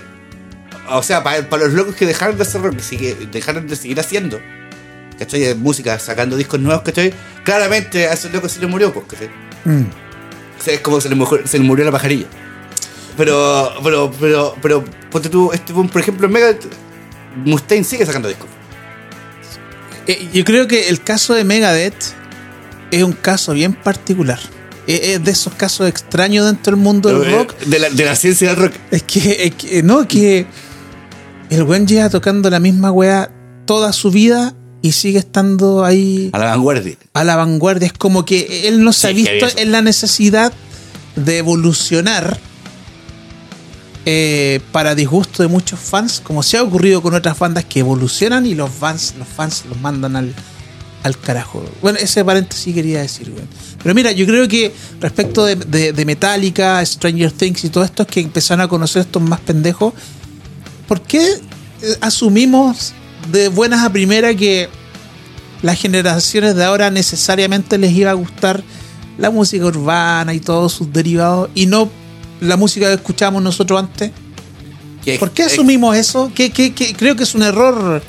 O 0.91 1.01
sea, 1.01 1.23
para, 1.23 1.49
para 1.49 1.63
los 1.63 1.73
locos 1.73 1.95
que 1.95 2.05
dejaron 2.05 2.35
de 2.37 2.43
hacer 2.43 2.61
rock, 2.61 2.75
que 2.77 3.15
dejaron 3.31 3.67
de 3.67 3.75
seguir 3.75 3.99
haciendo, 3.99 4.39
¿cachai? 5.17 5.39
De 5.39 5.55
música, 5.55 5.97
sacando 5.97 6.35
discos 6.35 6.59
nuevos, 6.59 6.83
¿cachai? 6.83 7.13
Claramente 7.43 8.07
a 8.07 8.13
esos 8.13 8.31
locos 8.31 8.51
se 8.51 8.59
les 8.59 8.69
murió, 8.69 8.93
pues, 8.93 9.05
¿cachai? 9.09 9.29
Mm. 9.65 9.83
O 10.59 10.63
sea, 10.63 10.73
es 10.75 10.81
como 10.81 10.99
se 11.01 11.09
le, 11.09 11.15
mejor- 11.15 11.47
se 11.47 11.57
le 11.57 11.63
murió 11.63 11.83
la 11.85 11.91
pajarilla. 11.91 12.25
Pero, 13.17 13.73
pero, 13.83 14.11
pero, 14.19 14.55
pero, 14.61 14.83
ponte 15.09 15.29
tú, 15.29 15.51
este, 15.53 15.73
por 15.73 16.01
ejemplo, 16.01 16.27
Megadeth, 16.29 16.65
Mustaine 17.45 17.83
sigue 17.85 18.05
sacando 18.05 18.27
discos. 18.27 18.49
Eh, 20.07 20.27
yo 20.33 20.43
creo 20.43 20.67
que 20.67 20.89
el 20.89 21.01
caso 21.01 21.33
de 21.33 21.43
Megadeth 21.43 21.95
es 22.91 23.03
un 23.03 23.13
caso 23.13 23.53
bien 23.53 23.73
particular. 23.73 24.39
Eh, 24.87 25.13
Es 25.13 25.23
de 25.23 25.31
esos 25.31 25.53
casos 25.53 25.87
extraños 25.87 26.45
dentro 26.45 26.75
del 26.75 26.81
mundo 26.83 27.09
del 27.09 27.27
Eh, 27.29 27.35
rock. 27.37 27.57
De 27.59 27.79
la, 27.79 27.89
de 27.89 28.05
la 28.05 28.15
ciencia 28.15 28.49
del 28.49 28.57
rock. 28.57 28.73
Es 28.91 29.03
que, 29.03 29.45
es 29.45 29.55
que- 29.55 29.81
no, 29.83 30.07
que 30.07 30.45
el 31.49 31.63
buen 31.63 31.87
lleva 31.87 32.09
tocando 32.09 32.49
la 32.49 32.59
misma 32.59 32.91
weá 32.91 33.31
toda 33.65 33.93
su 33.93 34.11
vida 34.11 34.53
y 34.81 34.91
sigue 34.91 35.19
estando 35.19 35.85
ahí 35.85 36.29
A 36.33 36.39
la 36.39 36.45
vanguardia. 36.47 36.97
a 37.13 37.23
la 37.23 37.37
vanguardia. 37.37 37.85
Es 37.87 37.93
como 37.93 38.25
que 38.25 38.67
él 38.67 38.83
no 38.83 38.91
se 38.91 39.01
Sí, 39.01 39.07
ha 39.07 39.31
visto 39.31 39.47
en 39.57 39.71
la 39.71 39.81
necesidad 39.81 40.51
de 41.15 41.37
evolucionar 41.37 42.37
eh, 44.05 44.59
para 44.71 44.95
disgusto 44.95 45.43
de 45.43 45.49
muchos 45.49 45.79
fans, 45.79 46.21
como 46.23 46.43
se 46.43 46.57
ha 46.57 46.63
ocurrido 46.63 47.01
con 47.01 47.13
otras 47.13 47.37
bandas 47.39 47.65
que 47.65 47.79
evolucionan 47.79 48.45
y 48.45 48.55
los 48.55 48.69
fans, 48.69 49.13
los 49.17 49.27
fans 49.27 49.63
los 49.69 49.79
mandan 49.79 50.15
al, 50.15 50.33
al 51.03 51.17
carajo. 51.19 51.63
Bueno, 51.81 51.99
ese 52.01 52.23
paréntesis 52.25 52.73
quería 52.73 53.01
decir. 53.01 53.31
Pero 53.81 53.95
mira, 53.95 54.11
yo 54.11 54.25
creo 54.25 54.47
que 54.47 54.73
respecto 54.99 55.45
de, 55.45 55.55
de- 55.93 56.05
Metallica, 56.05 56.85
Stranger 56.85 57.31
Things 57.31 57.63
y 57.65 57.69
todo 57.69 57.83
esto, 57.83 58.05
que 58.05 58.19
empezaron 58.19 58.61
a 58.61 58.67
conocer 58.67 59.01
estos 59.03 59.21
más 59.21 59.39
pendejos, 59.39 59.93
¿por 60.87 61.01
qué 61.01 61.21
eh, 61.25 61.95
asumimos 62.01 62.93
de 63.31 63.47
buenas 63.47 63.83
a 63.85 63.89
primeras 63.91 64.35
que 64.35 64.67
las 65.61 65.79
generaciones 65.79 66.55
de 66.55 66.63
ahora 66.65 66.89
necesariamente 66.91 67.77
les 67.77 67.91
iba 67.93 68.11
a 68.11 68.15
gustar 68.15 68.61
la 69.17 69.29
música 69.31 69.65
urbana 69.65 70.33
y 70.33 70.39
todos 70.41 70.73
sus 70.73 70.91
derivados 70.91 71.49
y 71.55 71.67
no 71.67 71.89
la 72.43 72.57
música 72.57 72.87
que 72.87 72.93
escuchábamos 72.93 73.41
nosotros 73.43 73.79
antes? 73.79 74.11
Que- 75.03 75.19
¿Por 75.19 75.31
qué 75.31 75.43
asumimos 75.43 75.95
eso? 75.97 76.31
¿Qué, 76.33 76.51
qué- 76.51 76.73
qué? 76.73 76.93
Creo 76.93 77.15
que 77.15 77.23
es 77.23 77.35
un 77.35 77.43
error. 77.43 78.01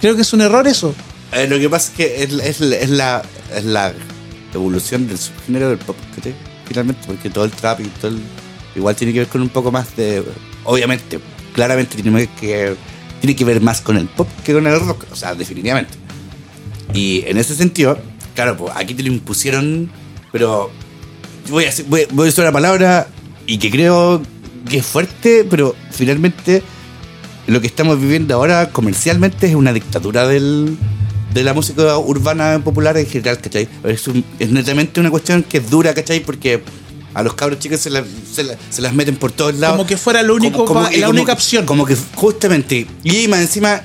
Creo 0.00 0.16
que 0.16 0.22
es 0.22 0.32
un 0.32 0.40
error 0.40 0.66
eso. 0.66 0.94
eh, 1.32 1.46
lo 1.48 1.58
que 1.58 1.68
pasa 1.68 1.90
es 1.90 1.96
que 1.96 2.22
es, 2.24 2.32
es- 2.32 2.60
es 2.60 2.90
la, 2.90 3.22
es 3.54 3.64
la 3.64 3.92
evolución 4.54 5.06
del 5.06 5.18
subgénero 5.18 5.68
del 5.68 5.78
pop, 5.78 5.96
¿cachai? 6.16 6.34
Finalmente, 6.66 7.02
porque 7.06 7.30
todo 7.30 7.44
el 7.44 7.50
trap 7.50 7.80
y 7.80 7.84
todo 7.84 8.10
el. 8.12 8.20
Igual 8.76 8.94
tiene 8.96 9.12
que 9.12 9.20
ver 9.20 9.28
con 9.28 9.42
un 9.42 9.48
poco 9.48 9.70
más 9.72 9.94
de. 9.96 10.22
Obviamente, 10.64 11.20
claramente 11.54 12.00
tiene 12.02 12.28
que, 12.40 12.74
tiene 13.20 13.34
que 13.36 13.44
ver 13.44 13.60
más 13.60 13.80
con 13.80 13.96
el 13.96 14.06
pop 14.08 14.28
que 14.44 14.52
con 14.52 14.66
el 14.66 14.78
rock, 14.80 15.04
o 15.12 15.16
sea, 15.16 15.34
definitivamente. 15.34 15.94
Y 16.94 17.24
en 17.26 17.36
ese 17.38 17.54
sentido, 17.54 17.98
claro, 18.34 18.56
pues 18.56 18.72
aquí 18.76 18.94
te 18.94 19.02
lo 19.02 19.08
impusieron, 19.12 19.90
pero 20.32 20.70
voy 21.50 21.64
a, 21.66 21.72
voy, 21.88 22.06
voy 22.12 22.26
a 22.26 22.30
usar 22.30 22.44
una 22.46 22.52
palabra 22.52 23.08
y 23.48 23.58
que 23.58 23.70
creo 23.70 24.22
que 24.68 24.78
es 24.78 24.86
fuerte, 24.86 25.44
pero 25.48 25.74
finalmente 25.90 26.62
lo 27.46 27.60
que 27.60 27.66
estamos 27.66 27.98
viviendo 27.98 28.34
ahora 28.34 28.68
comercialmente 28.70 29.48
es 29.48 29.54
una 29.54 29.72
dictadura 29.72 30.28
del, 30.28 30.76
de 31.32 31.42
la 31.42 31.54
música 31.54 31.96
urbana 31.96 32.60
popular 32.62 32.96
en 32.98 33.06
general, 33.06 33.38
¿cachai? 33.40 33.66
Es, 33.84 34.06
un- 34.06 34.22
es 34.38 34.50
netamente 34.50 35.00
una 35.00 35.10
cuestión 35.10 35.42
que 35.42 35.58
es 35.58 35.70
dura, 35.70 35.94
¿cachai? 35.94 36.20
Porque 36.20 36.62
a 37.14 37.22
los 37.22 37.32
cabros 37.34 37.58
chicos 37.58 37.80
se, 37.80 37.88
la- 37.88 38.04
se 38.30 38.44
la- 38.44 38.56
se 38.68 38.82
las 38.82 38.92
meten 38.92 39.16
por 39.16 39.32
todos 39.32 39.54
lados. 39.54 39.76
Como 39.78 39.88
que 39.88 39.96
fuera 39.96 40.22
lo 40.22 40.34
único, 40.34 40.66
la 41.00 41.08
única 41.08 41.32
opción. 41.32 41.64
Como 41.64 41.86
que 41.86 41.96
justamente, 42.14 42.86
y 43.02 43.28
más 43.28 43.40
encima, 43.40 43.80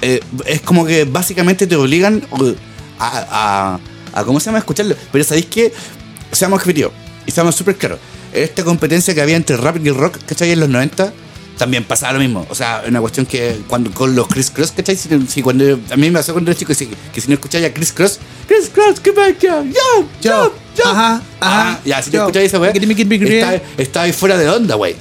eh, 0.00 0.20
es 0.46 0.62
como 0.62 0.86
que 0.86 1.04
básicamente 1.04 1.66
te 1.66 1.76
obligan 1.76 2.22
uh, 2.30 2.52
a, 2.98 3.78
a, 4.14 4.20
a- 4.20 4.24
¿cómo 4.24 4.40
se 4.40 4.46
llama? 4.46 4.58
Escucharlo. 4.60 4.96
Pero 5.12 5.24
¿sabéis 5.24 5.46
qué? 5.46 5.74
Seamos 6.32 6.56
objetivos 6.60 6.92
y 7.26 7.30
seamos 7.32 7.54
súper 7.54 7.76
claros. 7.76 7.98
Esta 8.32 8.62
competencia 8.64 9.14
que 9.14 9.20
había 9.22 9.36
entre 9.36 9.56
el 9.56 9.62
rap 9.62 9.76
y 9.82 9.88
el 9.88 9.94
rock, 9.94 10.18
¿cachai? 10.26 10.50
En 10.52 10.60
los 10.60 10.68
90, 10.68 11.12
también 11.56 11.84
pasaba 11.84 12.12
lo 12.14 12.18
mismo. 12.20 12.46
O 12.50 12.54
sea, 12.54 12.82
una 12.86 13.00
cuestión 13.00 13.26
que 13.26 13.60
cuando 13.66 13.90
con 13.90 14.14
los 14.14 14.28
Chris 14.28 14.50
Cross, 14.50 14.72
¿cachai? 14.76 14.96
Si, 14.96 15.08
si 15.28 15.42
cuando, 15.42 15.64
a 15.90 15.96
mí 15.96 16.08
me 16.10 16.18
pasó 16.18 16.32
cuando 16.32 16.50
era 16.50 16.58
chico 16.58 16.74
si- 16.74 16.88
que 17.12 17.20
si 17.20 17.28
no 17.28 17.34
escucháis 17.34 17.64
a 17.66 17.72
Chris 17.74 17.92
Cross, 17.92 18.18
Chris 18.46 18.70
Cross, 18.72 19.00
que 19.00 19.10
back 19.12 19.38
yo, 19.40 19.64
yo, 19.64 20.08
yo, 20.20 20.52
yo. 20.76 20.84
Ajá, 20.86 21.14
ajá, 21.14 21.22
Ah, 21.40 21.80
ya, 21.84 22.02
si 22.02 22.10
no 22.10 22.14
yo. 22.14 22.20
escucháis 22.22 22.46
esa 22.48 22.60
weá, 22.60 22.72
está 23.76 24.02
ahí 24.02 24.12
fuera 24.12 24.36
de 24.36 24.48
onda, 24.48 24.74
güey. 24.76 24.94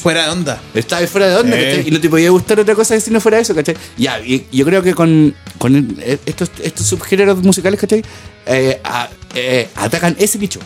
Fuera 0.00 0.26
de 0.26 0.30
onda. 0.30 0.60
Estaba 0.74 1.04
fuera 1.08 1.26
de 1.28 1.36
onda, 1.36 1.56
Sí. 1.56 1.64
¿cachai? 1.64 1.88
Y 1.88 1.90
no 1.90 2.00
te 2.00 2.08
podía 2.08 2.30
gustar 2.30 2.60
otra 2.60 2.76
cosa 2.76 3.00
si 3.00 3.10
no 3.10 3.20
fuera 3.20 3.40
eso, 3.40 3.52
¿cachai? 3.52 3.76
Ya, 3.96 4.20
y 4.20 4.46
yo 4.52 4.64
creo 4.64 4.80
que 4.80 4.94
con, 4.94 5.34
con 5.58 5.96
estos, 6.24 6.52
estos 6.62 6.86
subgéneros 6.86 7.42
musicales, 7.42 7.80
¿cachai? 7.80 8.04
Eh, 8.46 8.80
a- 8.84 9.08
eh, 9.34 9.68
atacan 9.74 10.14
ese 10.20 10.38
nicho. 10.38 10.60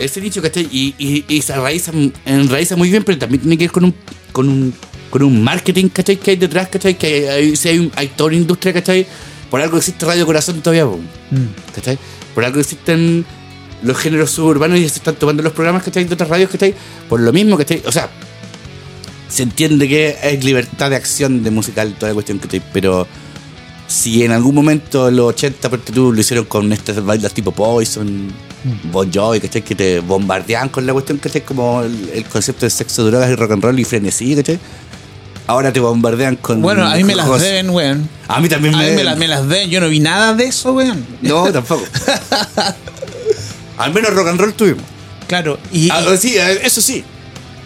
Ese 0.00 0.20
nicho, 0.20 0.40
¿cachai? 0.42 0.66
Y, 0.72 0.94
y, 0.98 1.24
y 1.28 1.42
se 1.42 1.52
enraiza, 1.52 1.92
enraiza 2.24 2.74
muy 2.76 2.90
bien, 2.90 3.04
pero 3.04 3.18
también 3.18 3.40
tiene 3.42 3.56
que 3.58 3.64
ver 3.64 3.72
con 3.72 3.84
un, 3.84 3.94
con 4.32 4.48
un, 4.48 4.74
con 5.10 5.22
un 5.22 5.42
marketing, 5.44 5.88
¿cachai? 5.90 6.16
Que 6.16 6.32
hay 6.32 6.36
detrás, 6.36 6.68
¿cachai? 6.68 6.96
Que 6.96 7.06
hay, 7.06 7.24
hay, 7.48 7.56
sí 7.56 7.68
hay, 7.68 7.78
un- 7.78 7.92
hay 7.94 8.08
toda 8.08 8.28
una 8.28 8.36
industria, 8.38 8.72
¿cachai? 8.72 9.06
Por 9.50 9.60
algo 9.60 9.76
existe 9.76 10.06
Radio 10.06 10.24
Corazón 10.26 10.60
todavía, 10.62 10.86
po, 10.86 10.98
¿cachai? 11.74 11.98
Por 12.34 12.44
algo 12.44 12.60
existen 12.60 13.24
los 13.82 13.96
géneros 13.98 14.30
suburbanos 14.30 14.78
y 14.78 14.88
se 14.88 14.96
están 14.96 15.16
tomando 15.16 15.42
los 15.42 15.52
programas, 15.52 15.82
¿cachai? 15.82 16.04
De 16.04 16.14
otras 16.14 16.28
radios, 16.28 16.50
¿cachai? 16.50 16.74
Por 17.08 17.20
lo 17.20 17.32
mismo, 17.32 17.56
¿cachai? 17.58 17.82
O 17.86 17.92
sea, 17.92 18.08
se 19.28 19.42
entiende 19.42 19.86
que 19.88 20.16
es 20.22 20.42
libertad 20.44 20.90
de 20.90 20.96
acción 20.96 21.42
de 21.42 21.50
musical, 21.50 21.94
toda 21.98 22.10
la 22.10 22.14
cuestión 22.14 22.38
que 22.38 22.48
te, 22.48 22.60
pero 22.72 23.06
si 23.86 24.22
en 24.24 24.30
algún 24.32 24.54
momento 24.54 25.08
en 25.08 25.16
los 25.16 25.26
80 25.30 25.68
porque 25.68 25.92
tú 25.92 26.12
lo 26.12 26.20
hicieron 26.20 26.44
con 26.46 26.72
estas 26.72 27.04
bandas 27.04 27.32
tipo 27.34 27.50
Poison, 27.52 28.28
Bon 28.92 29.10
Jovi, 29.12 29.40
¿cachai? 29.40 29.62
Que 29.62 29.74
te 29.74 30.00
bombardean 30.00 30.68
con 30.68 30.86
la 30.86 30.92
cuestión, 30.92 31.18
¿cachai? 31.18 31.42
Como 31.42 31.82
el, 31.82 32.10
el 32.14 32.24
concepto 32.26 32.66
de 32.66 32.70
sexo, 32.70 33.04
drogas 33.04 33.30
y 33.30 33.34
rock 33.34 33.52
and 33.52 33.64
roll 33.64 33.78
y 33.78 33.84
frenesí, 33.84 34.36
¿cachai? 34.36 34.58
Ahora 35.46 35.72
te 35.72 35.80
bombardean 35.80 36.36
con. 36.36 36.62
Bueno, 36.62 36.86
a 36.86 36.94
mí 36.94 37.02
me 37.04 37.14
las 37.14 37.40
deben, 37.40 37.70
weón. 37.70 38.08
A 38.28 38.40
mí 38.40 38.48
también 38.48 38.74
A 38.74 38.78
me 38.78 38.90
mí 38.90 38.96
me 38.96 39.04
las, 39.04 39.18
me 39.18 39.26
las 39.26 39.48
deben. 39.48 39.68
Yo 39.70 39.80
no 39.80 39.88
vi 39.88 39.98
nada 39.98 40.34
de 40.34 40.44
eso, 40.44 40.72
weón. 40.72 41.04
No, 41.22 41.44
tampoco. 41.52 41.84
Al 43.78 43.92
menos 43.92 44.12
rock 44.14 44.28
and 44.28 44.40
roll 44.40 44.52
tuvimos. 44.54 44.84
Claro, 45.26 45.58
y. 45.72 45.90
Ah, 45.90 46.04
sí, 46.18 46.36
eso 46.36 46.80
sí. 46.80 47.04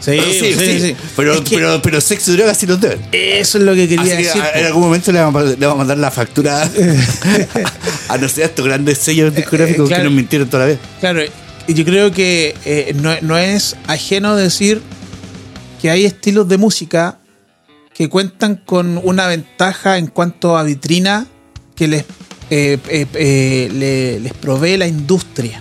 Sí, 0.05 0.19
Eso 0.19 0.45
sí, 0.45 0.55
sí, 0.55 0.81
sí. 0.81 0.97
Pero, 1.17 1.43
pero, 1.49 1.81
pero 1.83 2.01
sexo 2.01 2.33
y 2.33 2.37
drogas 2.37 2.57
sí 2.59 2.67
nos 2.67 2.81
deben. 2.81 3.01
Eso 3.13 3.59
es 3.59 3.65
lo 3.65 3.75
que 3.75 3.89
quería 3.89 4.03
Así 4.03 4.11
que 4.11 4.17
decir. 4.25 4.43
a- 4.43 4.51
en 4.59 4.67
algún 4.67 4.83
momento 4.83 5.13
le 5.13 5.21
vamos, 5.21 5.43
a, 5.43 5.45
le 5.47 5.57
vamos 5.57 5.75
a 5.75 5.79
mandar 5.79 5.99
la 5.99 6.11
factura 6.11 6.63
a, 8.09 8.19
no 8.19 8.29
sé, 8.29 8.43
a 8.43 8.47
estos 8.47 8.65
grandes 8.65 8.99
sellos 8.99 9.35
discográficos 9.35 9.87
Eh, 9.87 9.89
claro. 9.89 10.03
que 10.03 10.09
nos 10.09 10.17
mintieron 10.17 10.49
toda 10.49 10.65
la 10.65 10.67
vez. 10.71 10.79
Claro, 11.01 11.21
y 11.67 11.75
yo 11.75 11.85
creo 11.85 12.13
que 12.13 12.55
eh, 12.65 12.95
no, 13.01 13.15
no 13.23 13.39
es 13.39 13.77
ajeno 13.87 14.37
decir 14.37 14.81
que 15.81 15.91
hay 15.91 16.05
estilos 16.05 16.49
de 16.49 16.59
música 16.59 17.19
que 17.95 18.09
cuentan 18.09 18.57
con 18.57 19.01
una 19.03 19.27
ventaja 19.29 19.99
en 19.99 20.09
cuanto 20.09 20.57
a 20.59 20.63
vitrina 20.65 21.27
que 21.77 21.89
les, 21.89 22.03
eh, 22.51 22.79
eh, 22.89 23.07
eh, 23.15 23.71
le- 23.73 24.21
les 24.21 24.33
provee 24.35 24.77
la 24.77 24.87
industria. 24.87 25.61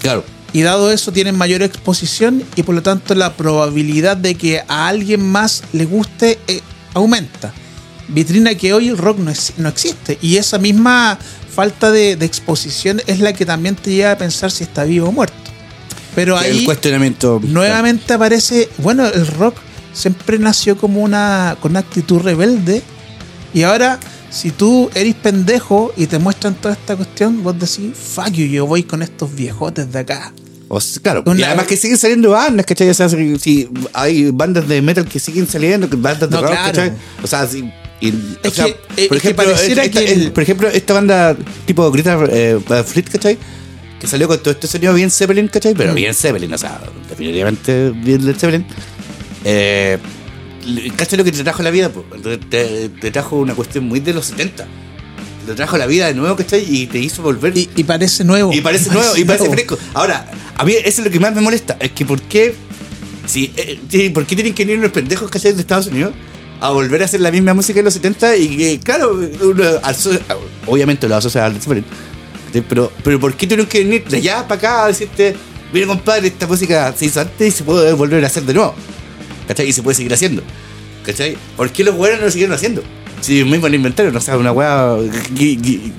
Claro. 0.00 0.24
Y 0.52 0.62
dado 0.62 0.90
eso 0.90 1.12
tienen 1.12 1.36
mayor 1.36 1.62
exposición 1.62 2.42
y 2.56 2.62
por 2.64 2.74
lo 2.74 2.82
tanto 2.82 3.14
la 3.14 3.34
probabilidad 3.34 4.16
de 4.16 4.34
que 4.34 4.62
a 4.66 4.88
alguien 4.88 5.24
más 5.30 5.62
le 5.72 5.84
guste 5.84 6.38
eh, 6.48 6.60
aumenta. 6.94 7.52
Vitrina 8.08 8.54
que 8.56 8.72
hoy 8.74 8.88
el 8.88 8.98
rock 8.98 9.18
no, 9.18 9.30
es- 9.30 9.52
no 9.58 9.68
existe. 9.68 10.18
Y 10.20 10.36
esa 10.38 10.58
misma 10.58 11.16
falta 11.54 11.90
de, 11.92 12.16
de 12.16 12.26
exposición 12.26 13.00
es 13.06 13.20
la 13.20 13.32
que 13.32 13.46
también 13.46 13.76
te 13.76 13.92
lleva 13.92 14.12
a 14.12 14.18
pensar 14.18 14.50
si 14.50 14.64
está 14.64 14.82
vivo 14.84 15.08
o 15.08 15.12
muerto. 15.12 15.34
Pero 16.16 16.36
el 16.40 16.44
ahí 16.58 16.64
cuestionamiento. 16.64 17.40
nuevamente 17.44 18.12
aparece, 18.14 18.68
bueno, 18.78 19.06
el 19.06 19.26
rock 19.28 19.54
siempre 19.92 20.38
nació 20.40 20.76
como 20.76 21.00
una, 21.02 21.56
con 21.60 21.70
una 21.72 21.80
actitud 21.80 22.18
rebelde. 22.20 22.82
Y 23.54 23.62
ahora, 23.62 24.00
si 24.30 24.50
tú 24.50 24.90
eres 24.94 25.14
pendejo 25.16 25.92
y 25.96 26.06
te 26.06 26.18
muestran 26.18 26.54
toda 26.54 26.74
esta 26.74 26.96
cuestión, 26.96 27.42
vos 27.42 27.54
decís, 27.58 27.92
fuck 27.96 28.30
you, 28.30 28.46
yo 28.46 28.66
voy 28.66 28.82
con 28.84 29.02
estos 29.02 29.34
viejotes 29.34 29.92
de 29.92 29.98
acá. 29.98 30.32
O 30.68 30.80
sea, 30.80 31.02
claro. 31.02 31.24
y 31.36 31.42
además 31.42 31.66
que 31.66 31.76
siguen 31.76 31.98
saliendo 31.98 32.30
bandas, 32.30 32.64
¿cachai? 32.64 32.88
O 32.90 32.94
sea, 32.94 33.08
si, 33.08 33.38
si 33.40 33.68
hay 33.92 34.30
bandas 34.30 34.68
de 34.68 34.80
metal 34.80 35.04
que 35.04 35.18
siguen 35.18 35.48
saliendo, 35.48 35.88
bandas 35.90 36.30
de 36.30 36.36
No, 36.36 36.42
rock, 36.42 36.50
claro. 36.52 36.66
¿cachai? 36.68 36.92
O 37.24 37.26
sea, 37.26 37.44
si- 37.48 37.68
y- 38.00 38.08
Es 38.42 38.52
o 38.52 38.54
sea, 38.54 38.64
que- 38.66 38.76
es 39.02 39.08
por 39.08 39.16
que 39.20 39.28
ejemplo, 39.28 39.44
pareciera 39.46 39.82
esta- 39.84 39.98
que 40.00 40.12
el- 40.12 40.30
por 40.32 40.42
ejemplo, 40.44 40.68
esta 40.68 40.94
banda 40.94 41.36
tipo 41.66 41.90
Greta 41.90 42.16
eh, 42.30 42.60
Fleet, 42.86 43.08
¿cachai? 43.10 43.36
Que 43.98 44.06
salió 44.06 44.28
con 44.28 44.38
todo 44.38 44.52
este 44.52 44.68
sonido 44.68 44.94
bien 44.94 45.10
Zeppelin, 45.10 45.48
¿cachai? 45.48 45.74
Pero 45.74 45.90
Mm. 45.90 45.96
bien 45.96 46.14
Zeppelin, 46.14 46.54
o 46.54 46.56
sea, 46.58 46.80
definitivamente 47.08 47.90
bien 47.90 48.22
Zeppelin. 48.22 48.64
Eh, 49.44 49.98
¿Cachai 50.96 51.18
lo 51.18 51.24
que 51.24 51.32
te 51.32 51.42
trajo 51.42 51.62
la 51.62 51.70
vida? 51.70 51.88
po? 51.90 52.04
Te, 52.48 52.88
trajo 53.10 53.36
una 53.36 53.54
cuestión 53.54 53.84
muy 53.84 54.00
de 54.00 54.12
los 54.14 54.26
70. 54.26 54.66
Te 55.46 55.54
trajo 55.54 55.78
la 55.78 55.86
vida 55.86 56.06
de 56.06 56.14
nuevo, 56.14 56.36
¿cachai? 56.36 56.64
Y 56.68 56.86
te 56.86 56.98
hizo 56.98 57.22
volver. 57.22 57.56
Y, 57.56 57.68
y 57.76 57.84
parece 57.84 58.24
nuevo. 58.24 58.52
Y 58.52 58.60
parece 58.60 58.90
nuevo, 58.90 59.16
y 59.16 59.24
parece 59.24 59.44
nuevo. 59.44 59.54
fresco. 59.54 59.78
Ahora, 59.94 60.30
a 60.56 60.64
mí 60.64 60.72
eso 60.72 61.00
es 61.00 61.04
lo 61.06 61.10
que 61.10 61.18
más 61.20 61.34
me 61.34 61.40
molesta. 61.40 61.76
Es 61.80 61.92
que 61.92 62.04
¿por 62.04 62.20
qué? 62.22 62.54
Si, 63.26 63.52
eh, 63.56 64.10
¿Por 64.12 64.26
qué 64.26 64.34
tienen 64.34 64.54
que 64.54 64.64
venir 64.64 64.78
unos 64.78 64.92
pendejos 64.92 65.30
¿cachai? 65.30 65.52
de 65.52 65.60
Estados 65.60 65.86
Unidos 65.86 66.12
a 66.60 66.70
volver 66.70 67.00
a 67.02 67.04
hacer 67.06 67.20
la 67.20 67.30
misma 67.30 67.54
música 67.54 67.78
de 67.78 67.84
los 67.84 67.94
70? 67.94 68.36
Y 68.36 68.56
que, 68.56 68.80
claro, 68.80 69.12
uno 69.42 69.64
aso- 69.82 70.18
obviamente 70.66 71.08
lo 71.08 71.16
asocia 71.16 71.46
al. 71.46 71.56
Pero, 72.68 72.92
pero 73.04 73.20
¿por 73.20 73.34
qué 73.34 73.46
tuvieron 73.46 73.66
que 73.66 73.78
venir 73.84 74.04
de 74.08 74.16
allá 74.18 74.46
para 74.48 74.58
acá 74.58 74.84
a 74.84 74.88
decirte, 74.88 75.36
mira 75.72 75.86
compadre, 75.86 76.28
esta 76.28 76.46
música 76.48 76.92
se 76.96 77.06
hizo 77.06 77.20
antes 77.20 77.48
y 77.48 77.50
se 77.56 77.62
puede 77.64 77.92
volver 77.92 78.22
a 78.24 78.26
hacer 78.26 78.42
de 78.42 78.54
nuevo? 78.54 78.74
¿Cachai? 79.48 79.68
Y 79.68 79.72
se 79.72 79.82
puede 79.82 79.94
seguir 79.94 80.12
haciendo. 80.12 80.42
¿Cachai? 81.04 81.36
¿Por 81.56 81.70
qué 81.70 81.84
los 81.84 81.94
hueones 81.94 82.20
no 82.20 82.26
lo 82.26 82.30
siguieron 82.30 82.54
haciendo? 82.54 82.82
Si 83.20 83.44
mismo 83.44 83.66
el 83.66 83.74
inventario, 83.74 84.12
no 84.12 84.20
sé, 84.20 84.34
una 84.34 84.52
weá. 84.52 84.96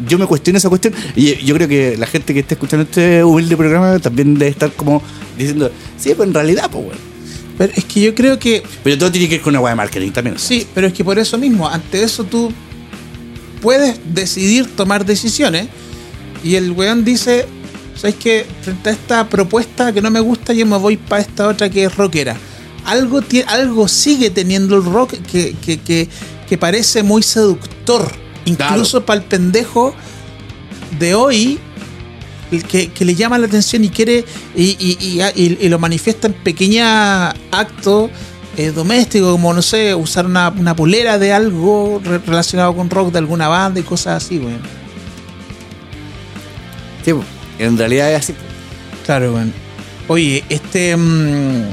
Yo 0.08 0.18
me 0.18 0.26
cuestiono 0.26 0.58
esa 0.58 0.70
cuestión 0.70 0.94
y 1.16 1.36
yo 1.46 1.56
creo 1.56 1.68
que 1.68 1.96
la 1.98 2.08
gente 2.08 2.34
que 2.34 2.40
está 2.40 2.56
escuchando 2.56 2.84
este 2.84 3.24
humilde 3.24 3.56
programa 3.56 4.00
también 4.00 4.34
debe 4.36 4.50
estar 4.50 4.72
como 4.72 5.04
diciendo, 5.38 5.72
sí, 5.98 6.14
pues 6.16 6.28
en 6.28 6.34
realidad, 6.34 6.70
pues, 6.72 6.86
weón. 6.86 7.12
Pero 7.58 7.74
es 7.76 7.86
que 7.86 8.02
yo 8.02 8.16
creo 8.16 8.40
que 8.40 8.64
Pero 8.84 8.98
todo 8.98 9.12
tiene 9.12 9.28
que 9.28 9.36
ver 9.36 9.42
con 9.44 9.52
una 9.52 9.60
weá 9.60 9.74
de 9.74 9.76
marketing 9.76 10.12
también. 10.12 10.40
Sí, 10.40 10.66
pero 10.74 10.88
es 10.88 10.94
que 10.94 11.04
por 11.04 11.20
eso 11.20 11.38
mismo, 11.38 11.70
ante 11.70 12.02
eso 12.02 12.24
tú 12.24 12.52
puedes 13.62 14.00
decidir 14.14 14.76
tomar 14.76 15.06
decisiones. 15.06 15.68
Y 16.44 16.56
el 16.56 16.72
weón 16.72 17.06
dice, 17.06 17.46
¿sabes 17.96 18.16
qué? 18.16 18.48
Frente 18.64 18.90
a 18.90 18.94
esta 18.94 19.30
propuesta 19.30 19.94
que 19.94 20.02
no 20.02 20.10
me 20.10 20.20
gusta, 20.20 20.54
yo 20.54 20.66
me 20.66 20.78
voy 20.78 20.98
para 20.98 21.22
esta 21.22 21.48
otra 21.48 21.70
que 21.70 21.84
es 21.84 21.96
rockera. 21.96 22.36
Algo, 22.86 23.22
algo 23.48 23.88
sigue 23.88 24.30
teniendo 24.30 24.76
el 24.78 24.84
rock 24.86 25.14
que, 25.32 25.56
que, 25.64 25.80
que, 25.80 26.08
que 26.48 26.58
parece 26.58 27.04
muy 27.04 27.24
seductor. 27.24 28.12
Incluso 28.46 29.06
para 29.06 29.20
el 29.22 29.26
pendejo 29.28 29.94
de 31.00 31.14
hoy, 31.16 31.60
el 32.52 32.64
que, 32.64 32.90
que 32.90 33.06
le 33.06 33.16
llama 33.16 33.38
la 33.38 33.46
atención 33.48 33.84
y 33.84 33.90
quiere 33.90 34.26
y, 34.56 34.76
y- 34.80 34.98
y- 35.36 35.58
y- 35.62 35.70
lo 35.70 35.80
manifiesta 35.80 36.28
en 36.28 36.34
pequeños 36.34 36.88
actos 37.52 38.10
eh, 38.58 38.72
domésticos, 38.72 39.32
como 39.32 39.54
no 39.54 39.62
sé, 39.62 39.96
usar 39.96 40.26
una, 40.26 40.50
una 40.50 40.76
polera 40.76 41.18
de 41.18 41.32
algo 41.32 42.02
re- 42.04 42.18
relacionado 42.18 42.76
con 42.76 42.90
rock 42.90 43.12
de 43.14 43.20
alguna 43.20 43.48
banda 43.48 43.80
y 43.80 43.84
cosas 43.84 44.24
así, 44.24 44.40
weón. 44.40 44.60
Sí, 47.06 47.12
en 47.60 47.78
realidad 47.78 48.12
es 48.14 48.20
así. 48.20 48.34
Claro, 49.06 49.34
weón. 49.36 49.54
Oye, 50.08 50.44
este. 50.50 50.96
mm, 50.98 51.64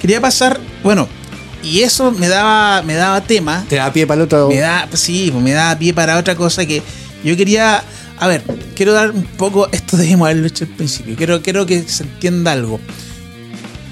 quería 0.00 0.20
pasar. 0.20 0.60
Bueno, 0.82 1.08
y 1.62 1.80
eso 1.82 2.12
me 2.12 2.28
daba, 2.28 2.82
me 2.82 2.94
daba 2.94 3.20
tema. 3.20 3.64
Te 3.68 3.76
da 3.76 3.92
pie 3.92 4.06
para 4.06 4.20
el 4.20 4.26
otro. 4.26 4.48
Me 4.48 4.58
da, 4.58 4.88
sí, 4.92 5.30
pues 5.32 5.42
me 5.42 5.52
da 5.52 5.76
pie 5.78 5.92
para 5.92 6.18
otra 6.18 6.34
cosa 6.34 6.64
que 6.64 6.82
yo 7.24 7.36
quería. 7.36 7.82
A 8.18 8.26
ver, 8.28 8.42
quiero 8.74 8.92
dar 8.92 9.10
un 9.10 9.24
poco. 9.24 9.68
Esto 9.72 9.96
debemos 9.96 10.26
haberlo 10.26 10.46
hecho 10.46 10.64
al 10.64 10.70
principio. 10.70 11.16
Quiero, 11.16 11.42
quiero 11.42 11.66
que 11.66 11.82
se 11.82 12.04
entienda 12.04 12.52
algo. 12.52 12.80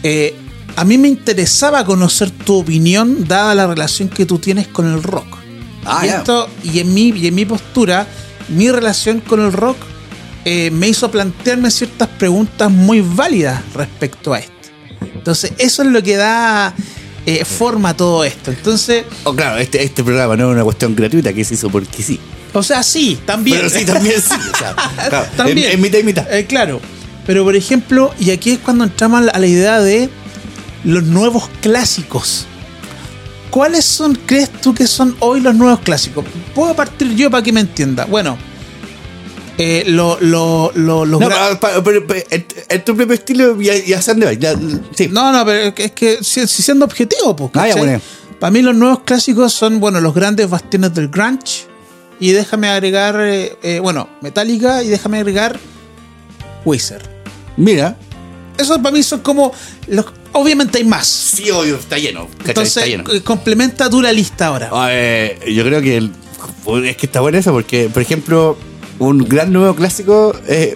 Eh, 0.03 0.35
a 0.77 0.85
mí 0.85 0.99
me 0.99 1.09
interesaba 1.09 1.85
conocer 1.85 2.31
tu 2.31 2.59
opinión, 2.59 3.27
dada 3.27 3.55
la 3.55 3.67
relación 3.67 4.09
que 4.09 4.27
tú 4.27 4.39
tienes 4.39 4.69
con 4.69 4.93
el 4.93 5.03
rock. 5.03 5.39
Ah, 5.85 6.03
y, 6.05 6.09
esto, 6.09 6.49
y, 6.63 6.79
en 6.81 6.95
mi, 6.95 7.09
y 7.11 7.27
en 7.27 7.35
mi 7.35 7.45
postura, 7.45 8.07
mi 8.49 8.71
relación 8.71 9.21
con 9.21 9.41
el 9.41 9.53
rock 9.53 9.77
eh, 10.45 10.71
me 10.71 10.89
hizo 10.89 11.11
plantearme 11.11 11.71
ciertas 11.71 12.09
preguntas 12.09 12.71
muy 12.71 13.01
válidas 13.01 13.63
respecto 13.75 14.35
a 14.35 14.39
esto. 14.39 14.53
Entonces, 15.13 15.53
eso 15.59 15.83
es 15.83 15.89
lo 15.89 16.03
que 16.03 16.17
da 16.17 16.75
eh, 17.27 17.45
forma 17.45 17.91
a 17.91 17.97
todo 17.97 18.25
esto. 18.25 18.51
Entonces, 18.51 19.05
Oh, 19.25 19.35
claro, 19.35 19.59
este, 19.59 19.83
este 19.83 20.03
programa 20.05 20.37
no 20.37 20.49
es 20.51 20.55
una 20.55 20.65
cuestión 20.65 20.95
gratuita 20.95 21.33
que 21.33 21.45
se 21.45 21.55
hizo 21.55 21.71
porque 21.71 22.03
sí. 22.03 22.21
o 22.53 22.63
sea, 22.63 22.83
sí, 22.83 23.19
también. 23.27 23.59
Pero 23.59 23.71
sí, 23.71 23.85
también 23.85 24.21
sí. 24.21 24.35
O 24.53 24.59
sea, 24.59 24.75
claro, 25.09 25.27
También. 25.37 25.59
En, 25.59 25.73
en 25.73 25.81
mitad 25.81 25.99
y 25.99 26.03
mitad. 26.05 26.33
Eh, 26.35 26.47
claro. 26.47 26.81
Pero 27.27 27.45
por 27.45 27.57
ejemplo, 27.57 28.13
y 28.21 28.31
aquí 28.31 28.53
es 28.53 28.59
cuando 28.59 28.85
entramos 28.85 29.21
a 29.21 29.25
la, 29.25 29.33
a 29.33 29.39
la 29.39 29.47
idea 29.47 29.81
de 29.81 30.11
los 30.85 31.03
nuevos 31.05 31.49
clásicos. 31.63 32.47
¿Cuáles 33.51 33.85
son, 33.85 34.17
crees 34.27 34.51
tú 34.51 34.75
que 34.75 34.87
son 34.87 35.17
hoy 35.21 35.41
los 35.41 35.55
nuevos 35.55 35.81
clásicos? 35.81 36.25
Puedo 36.55 36.75
partir 36.75 37.15
yo 37.15 37.31
para 37.31 37.43
que 37.43 37.53
me 37.53 37.61
entienda. 37.61 38.05
Bueno, 38.05 38.37
eh, 39.59 39.85
lo, 39.87 40.19
lo, 40.21 40.73
lo- 40.75 41.05
los 41.05 41.21
No, 41.21 41.29
pero, 41.85 42.07
pero, 42.07 42.25
en 42.69 42.85
tu 42.85 42.97
propio 42.97 43.15
estilo 43.15 43.61
y, 43.61 43.69
y 43.71 43.93
dónde 44.07 44.27
vas. 44.27 44.39
Ya, 44.39 44.55
Sí. 44.95 45.09
no, 45.11 45.33
no, 45.33 45.45
pero 45.45 45.73
es 45.77 45.93
que, 45.93 46.19
si, 46.23 46.47
si 46.47 46.63
siendo 46.63 46.85
objetivo, 46.85 47.35
pues. 47.37 47.51
Ah. 47.55 47.99
Para 48.41 48.51
mí 48.51 48.63
los 48.63 48.75
nuevos 48.75 49.01
clásicos 49.05 49.53
son, 49.53 49.81
bueno, 49.81 50.01
los 50.01 50.15
grandes 50.15 50.51
bastiones 50.51 50.93
del 50.95 51.09
grunge. 51.09 51.67
Y 52.21 52.31
déjame 52.33 52.69
agregar, 52.69 53.17
eh, 53.21 53.57
eh, 53.63 53.81
bueno, 53.81 54.09
Metallica 54.21 54.83
y 54.83 54.89
déjame 54.89 55.19
agregar 55.19 55.59
Wizard. 56.65 57.03
Mira, 57.57 57.97
Esos 58.57 58.79
para 58.79 58.93
mí 58.93 59.03
son 59.03 59.21
como 59.21 59.53
los 59.89 60.07
obviamente 60.33 60.79
hay 60.79 60.85
más. 60.85 61.07
Sí, 61.09 61.51
obvio, 61.51 61.75
está 61.77 61.99
lleno. 61.99 62.29
¿cachai? 62.29 62.49
Entonces, 62.51 62.77
está 62.77 62.87
lleno. 62.89 63.13
eh, 63.13 63.21
complementa 63.23 63.89
la 63.91 64.13
lista 64.13 64.47
ahora. 64.47 64.71
Eh, 64.91 65.53
yo 65.53 65.65
creo 65.65 65.81
que 65.83 65.97
el- 65.97 66.13
es 66.85 66.97
que 66.97 67.07
está 67.07 67.21
bueno 67.21 67.37
eso 67.39 67.51
porque, 67.53 67.89
por 67.93 68.01
ejemplo, 68.03 68.57
un 68.99 69.19
gran 69.29 69.53
nuevo 69.53 69.75
clásico 69.75 70.35
es. 70.47 70.75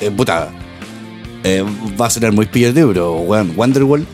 eh, 0.00 0.10
puta. 0.16 0.50
eh, 1.44 1.64
va 2.00 2.06
a 2.06 2.10
sonar 2.10 2.32
muy 2.32 2.46
pillado, 2.46 2.88
pero 2.88 3.16
weón, 3.18 3.52
Wonderwall. 3.56 4.06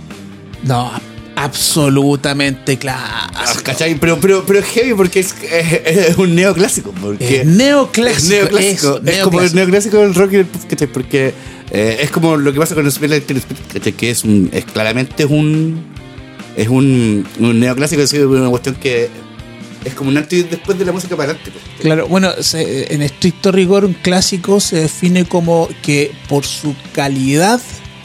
No, 0.65 0.91
absolutamente 1.37 2.79
Ah, 2.89 3.29
clásico. 3.33 3.63
¿Cachai? 3.65 3.95
Pero, 3.97 4.19
pero, 4.21 4.45
pero 4.47 4.59
es 4.61 4.65
heavy 4.67 4.95
porque 4.95 5.21
es, 5.21 5.35
es, 5.43 5.73
es 6.11 6.17
un 6.19 6.35
neoclásico. 6.35 6.93
Porque 7.01 7.41
Es 7.43 7.47
neoclásico. 7.47 8.19
Es 8.19 8.29
neoclásico. 8.31 9.01
es 9.05 9.19
como 9.23 9.41
el 9.43 9.55
neoclásico. 9.55 9.99
del 9.99 10.15
rock 10.15 10.33
y 10.33 10.45
pop, 10.45 10.63
¿cachai? 10.69 10.89
Porque 10.89 11.33
eh, 11.71 11.99
es 12.01 12.11
como 12.11 12.37
lo 12.37 12.53
que 12.53 12.59
pasa 12.59 12.75
con 12.75 12.85
el 12.85 12.89
Spirit, 12.93 13.25
¿cachai? 13.73 13.93
Que 13.93 14.11
es 14.11 14.25
un. 14.25 14.49
Es, 14.53 14.65
claramente 14.65 15.25
un. 15.25 15.85
Es 16.57 16.69
un, 16.69 17.27
un 17.39 17.61
neoclásico, 17.61 18.03
es 18.03 18.13
una 18.15 18.49
cuestión 18.49 18.77
que. 18.77 19.09
Es 19.87 19.95
como 19.95 20.11
un 20.11 20.17
antes 20.19 20.39
y 20.41 20.43
después 20.43 20.79
de 20.79 20.85
la 20.85 20.93
música 20.93 21.17
para 21.17 21.31
adelante. 21.31 21.51
pues. 21.53 21.81
Claro, 21.81 22.09
bueno, 22.09 22.31
se- 22.41 22.93
en 22.93 23.03
estricto 23.03 23.53
rigor, 23.53 23.85
un 23.85 23.95
clásico 23.95 24.61
se 24.61 24.81
define 24.81 25.25
como 25.25 25.69
que 25.83 26.13
por 26.29 26.45
su 26.45 26.75
calidad 26.93 27.61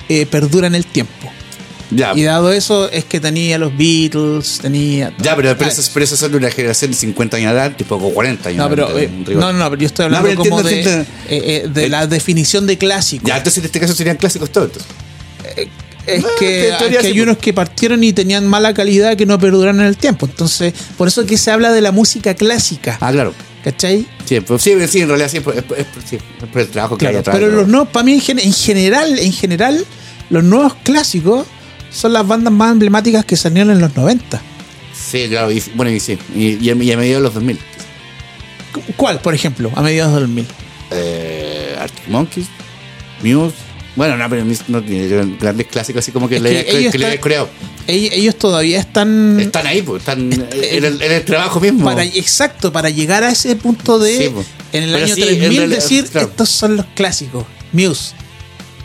eh, 0.10 0.26
perdura 0.26 0.68
en 0.68 0.76
el 0.76 0.86
tiempo. 0.86 1.32
Ya, 1.94 2.14
Y 2.16 2.24
dado 2.24 2.54
eso, 2.54 2.90
es 2.90 3.04
que 3.04 3.20
tenía 3.20 3.58
los 3.58 3.76
Beatles, 3.76 4.60
tenía. 4.62 5.12
ya 5.18 5.36
pero, 5.36 5.58
pero, 5.58 5.70
Ah, 5.70 5.74
eso, 5.74 5.92
pero 5.94 6.06
eso 6.06 6.16
son 6.16 6.32
de 6.32 6.38
una 6.38 6.50
generación 6.50 6.92
de 6.92 6.98
50 6.98 7.36
años 7.36 7.50
adelante, 7.52 7.80
tipo 7.84 7.98
como 7.98 8.12
40 8.14 8.48
años 8.48 8.60
No, 8.60 8.70
pero, 8.70 8.88
adelante, 8.88 9.32
eh, 9.34 9.36
no, 9.36 9.52
no, 9.52 9.60
no, 9.60 9.70
pero 9.72 9.82
yo 9.82 9.88
estoy 9.88 10.06
hablando 10.06 10.30
pero 10.30 10.40
como 10.42 10.64
de, 10.64 10.78
entiendo, 10.78 11.02
eh, 11.28 11.64
eh, 11.66 11.68
de 11.68 11.90
la 11.90 12.08
definición 12.08 12.66
de 12.66 12.78
clásico. 12.78 13.28
Ya, 13.28 13.36
entonces 13.38 13.58
en 13.58 13.66
este 13.66 13.80
caso 13.82 13.94
serían 13.94 14.16
clásicos 14.16 14.50
todos. 14.52 14.72
Es 16.08 16.24
Ah, 16.26 16.28
que, 16.40 16.70
es 16.70 16.74
hay 16.82 16.90
pues. 17.14 17.22
unos 17.22 17.38
que 17.38 17.54
partieron 17.54 18.04
y 18.04 18.12
tenían 18.14 18.48
mala 18.48 18.74
calidad 18.74 19.16
que 19.16 19.26
no 19.26 19.38
perduran 19.40 19.80
en 19.80 19.86
el 19.86 19.98
tiempo. 19.98 20.26
Entonces, 20.26 20.74
por 20.98 21.08
eso 21.08 21.26
que 21.26 21.38
se 21.38 21.52
habla 21.52 21.72
de 21.72 21.82
la 21.82 21.92
música 21.92 22.34
clásica. 22.34 22.98
Ah, 23.02 23.12
claro. 23.12 23.34
¿Cachai? 23.64 24.08
Sí, 24.26 24.40
pues, 24.40 24.64
sí, 24.64 24.74
sí, 24.88 25.02
en 25.02 25.08
realidad 25.10 25.30
sí, 25.30 25.38
es 25.38 25.44
por, 25.44 25.56
es 25.56 25.64
por- 25.64 25.78
es 25.78 25.86
por- 25.86 26.02
sí, 26.02 26.16
es 26.16 26.48
por 26.50 26.62
el 26.62 26.68
trabajo 26.70 26.98
que 26.98 27.06
hay 27.06 27.12
Claro, 27.14 27.20
atrás. 27.20 27.36
pero 27.38 27.52
los 27.52 27.68
nuevos, 27.68 27.90
para 27.90 28.04
mí 28.04 28.14
en, 28.14 28.22
gen- 28.22 28.40
en 28.40 28.52
general, 28.54 29.20
en 29.20 29.32
general, 29.32 29.86
los 30.32 30.44
nuevos 30.44 30.74
clásicos 30.84 31.46
son 31.92 32.14
las 32.14 32.26
bandas 32.28 32.52
más 32.52 32.72
emblemáticas 32.72 33.24
que 33.24 33.36
salieron 33.36 33.70
en 33.72 33.80
los 33.82 33.96
90. 33.96 34.42
Sí, 34.94 35.28
claro, 35.30 35.52
y, 35.52 35.62
bueno, 35.76 35.92
y 35.92 36.00
sí, 36.00 36.18
y, 36.34 36.54
y 36.56 36.70
a, 36.72 36.74
y 36.74 36.92
a 36.92 36.98
mediados 36.98 37.22
de 37.22 37.24
los 37.28 37.34
2000. 37.36 37.60
Cu- 38.74 38.82
¿Cuál, 38.98 39.20
por 39.20 39.36
ejemplo, 39.36 39.72
a 39.76 39.82
mediados 39.84 40.14
del 40.16 40.24
2000? 40.24 40.48
Eh, 40.92 41.76
Arctic 41.80 42.08
Monkeys, 42.08 42.48
Muse. 43.22 43.56
Bueno, 44.02 44.18
no, 44.18 44.28
pero 44.32 44.44
no 44.70 44.82
tiene 44.82 45.36
grandes 45.40 45.68
clásicos 45.68 46.00
así 46.00 46.12
como 46.12 46.28
que 46.28 46.38
Es 46.38 46.42
le 46.42 46.66
que 46.66 46.76
ellos 46.80 46.92
que 46.92 47.20
creado. 47.20 47.48
Ellos, 47.86 48.36
todavía 48.36 48.80
están... 48.80 49.40
Están 49.40 49.68
ahí, 49.68 49.84
pues, 49.84 50.02
están 50.02 50.34
en 50.34 50.84
el, 50.84 51.00
en 51.04 51.12
el 51.12 51.24
trabajo 51.24 51.60
mismo. 51.60 51.86
Para, 51.86 52.04
exacto, 52.04 52.72
para 52.72 52.90
llegar 52.90 53.24
a 53.24 53.30
ese 53.30 53.56
punto 53.56 54.00
de, 54.00 54.18
Sí, 54.18 54.30
po. 54.30 54.44
en 54.74 54.86
el 54.86 54.94
Pero 54.94 55.06
año 55.06 55.14
sí, 55.14 55.22
en 55.22 55.28
3000, 55.28 55.58
realidad, 55.58 55.78
decir, 55.78 56.10
claro. 56.10 56.28
estos 56.30 56.50
son 56.50 56.78
los 56.78 56.88
clásicos. 56.96 57.46
Muse. 57.74 58.16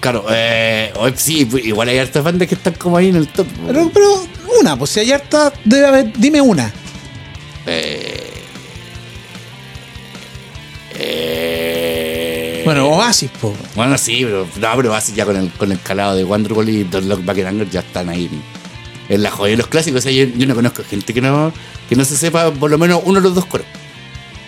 Claro, 0.00 0.26
eh, 0.28 0.92
hoy 0.96 1.14
sí, 1.16 1.46
pues, 1.46 1.64
igual 1.64 1.88
hay 1.88 1.96
hartas 1.96 2.22
bandas 2.22 2.46
que 2.46 2.54
están 2.54 2.74
como 2.74 2.98
ahí 2.98 3.08
en 3.08 3.16
el 3.16 3.28
top. 3.28 3.46
Pero, 3.66 3.90
pero 3.94 4.22
una, 4.60 4.76
pues 4.78 4.90
si 4.90 5.00
hay 5.00 5.12
harta, 5.12 5.50
debe 5.64 5.86
haber, 5.86 6.12
dime 6.18 6.42
una. 6.42 6.70
Eh, 7.64 8.30
eh, 10.98 11.85
Bueno, 12.66 12.88
Oasis, 12.88 13.30
po. 13.40 13.54
Bueno, 13.76 13.96
sí, 13.96 14.22
pero 14.24 14.44
no, 14.60 14.76
pero 14.76 14.92
así 14.94 15.12
ya 15.14 15.24
con 15.24 15.36
el, 15.36 15.50
con 15.52 15.70
el 15.70 15.80
calado 15.80 16.16
de 16.16 16.24
Wonderwall 16.24 16.68
y 16.68 16.82
Don't 16.82 17.06
Look 17.06 17.24
Back 17.24 17.38
in 17.38 17.46
Anger 17.46 17.70
ya 17.70 17.78
están 17.80 18.08
ahí 18.08 18.28
en 19.08 19.22
la 19.22 19.30
joya 19.30 19.52
de 19.52 19.58
los 19.58 19.68
clásicos. 19.68 20.00
O 20.00 20.02
sea, 20.02 20.10
yo, 20.10 20.24
yo 20.36 20.46
no 20.48 20.54
conozco 20.56 20.82
gente 20.82 21.14
que 21.14 21.20
no, 21.20 21.52
que 21.88 21.94
no 21.94 22.04
se 22.04 22.16
sepa 22.16 22.50
por 22.50 22.68
lo 22.68 22.76
menos 22.76 23.02
uno 23.04 23.20
de 23.20 23.24
los 23.28 23.36
dos 23.36 23.46
coros, 23.46 23.66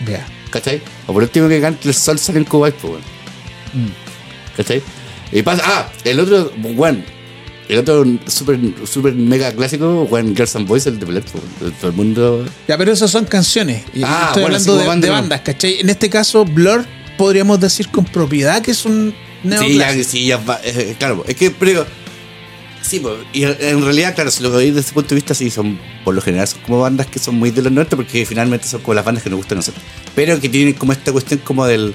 Ya. 0.04 0.26
¿cachai? 0.50 0.82
O 1.06 1.12
por 1.12 1.22
último 1.22 1.48
que 1.48 1.60
cante 1.60 1.87
el 1.88 1.94
sol 1.94 2.18
sale 2.18 2.40
en 2.40 2.44
Kuwait, 2.44 2.75
pues. 2.75 2.94
Mm. 3.72 4.56
¿cachai? 4.56 4.82
Y 5.30 5.42
pasa, 5.42 5.62
ah, 5.64 5.88
el 6.02 6.18
otro, 6.18 6.50
bueno, 6.56 7.00
el 7.68 7.78
otro 7.78 8.04
super, 8.26 8.58
super 8.84 9.12
mega 9.14 9.52
clásico, 9.52 10.06
bueno, 10.06 10.30
Girls 10.34 10.56
and 10.56 10.66
Boys, 10.66 10.87
el 10.87 10.98
de 10.98 11.06
de 11.06 11.20
todo 11.20 11.90
el 11.90 11.92
mundo. 11.92 12.44
Ya, 12.66 12.76
pero 12.76 12.90
esas 12.90 13.12
son 13.12 13.26
canciones. 13.26 13.84
Y 13.94 14.02
Ah, 14.02 14.25
estoy 14.28 14.42
bueno, 14.42 14.56
hablando 14.56 14.76
de, 14.76 14.87
banda, 14.88 15.06
de 15.06 15.12
bandas, 15.12 15.40
¿cachai? 15.42 15.78
En 15.80 15.88
este 15.90 16.10
caso, 16.10 16.44
Blur, 16.44 16.85
podríamos 17.18 17.61
decir 17.61 17.88
con 17.90 18.04
propiedad 18.07 18.62
que 18.62 18.70
es 18.70 18.85
un 18.87 19.12
Sí, 19.42 19.48
ya, 19.50 19.61
neoclásico. 19.61 20.09
sí, 20.11 20.24
ya 20.26 20.37
va, 20.38 20.59
eh, 20.64 20.96
claro, 20.98 21.24
es 21.28 21.37
que, 21.37 21.50
pero 21.50 21.87
sí, 22.83 23.00
pues, 23.00 23.14
y 23.33 23.44
en- 23.44 23.83
realidad, 23.85 24.14
claro, 24.14 24.31
si 24.31 24.42
lo 24.42 24.50
veis 24.50 24.74
desde 24.74 24.87
ese 24.87 24.94
punto 24.94 25.11
de 25.11 25.14
vista, 25.16 25.35
sí, 25.35 25.50
son, 25.50 25.78
por 26.04 26.14
lo 26.14 26.20
general, 26.22 26.48
son 26.48 26.61
como 26.62 26.81
bandas 26.81 27.07
que 27.07 27.18
son 27.18 27.35
muy 27.37 27.50
de 27.50 27.62
los 27.62 27.70
nuestros, 27.72 27.98
porque 27.98 28.24
finalmente 28.26 28.66
son 28.66 28.81
como 28.81 28.94
las 28.94 29.04
bandas 29.04 29.22
que 29.22 29.31
nos 29.31 29.37
gustan 29.37 29.59
a 29.59 29.61
nosotros, 29.61 29.85
pero 30.14 30.40
que 30.40 30.48
tienen 30.48 30.74
como 30.74 30.92
esta 30.92 31.12
cuestión 31.12 31.40
como 31.44 31.66
del, 31.66 31.94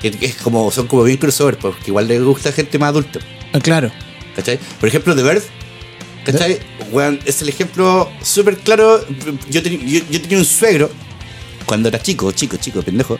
que 0.00 0.08
es 0.20 0.34
como, 0.36 0.70
son 0.70 0.86
como 0.86 1.04
bien 1.04 1.16
crossover, 1.18 1.56
porque 1.58 1.84
igual 1.86 2.08
le 2.08 2.18
gusta 2.20 2.48
a 2.48 2.52
gente 2.52 2.78
más 2.78 2.88
adulta, 2.90 3.20
Ah, 3.52 3.60
claro. 3.60 3.90
¿cachai? 4.36 4.58
Por 4.80 4.88
ejemplo, 4.88 5.14
The 5.14 5.22
Bird, 5.22 5.42
¿cachai? 6.24 6.58
Weón, 6.90 7.20
es 7.24 7.40
el 7.42 7.48
ejemplo 7.48 8.10
súper 8.22 8.56
claro, 8.58 9.04
yo, 9.50 9.60
yo, 9.62 10.00
yo 10.10 10.20
tenía 10.20 10.38
un 10.38 10.44
suegro, 10.44 10.90
cuando 11.66 11.88
era 11.88 12.02
chico, 12.02 12.32
chico, 12.32 12.56
chico, 12.58 12.82
pendejo, 12.82 13.18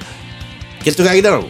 que 0.83 0.91
él 0.91 0.97
tocaba 0.97 1.15
guitarra, 1.15 1.41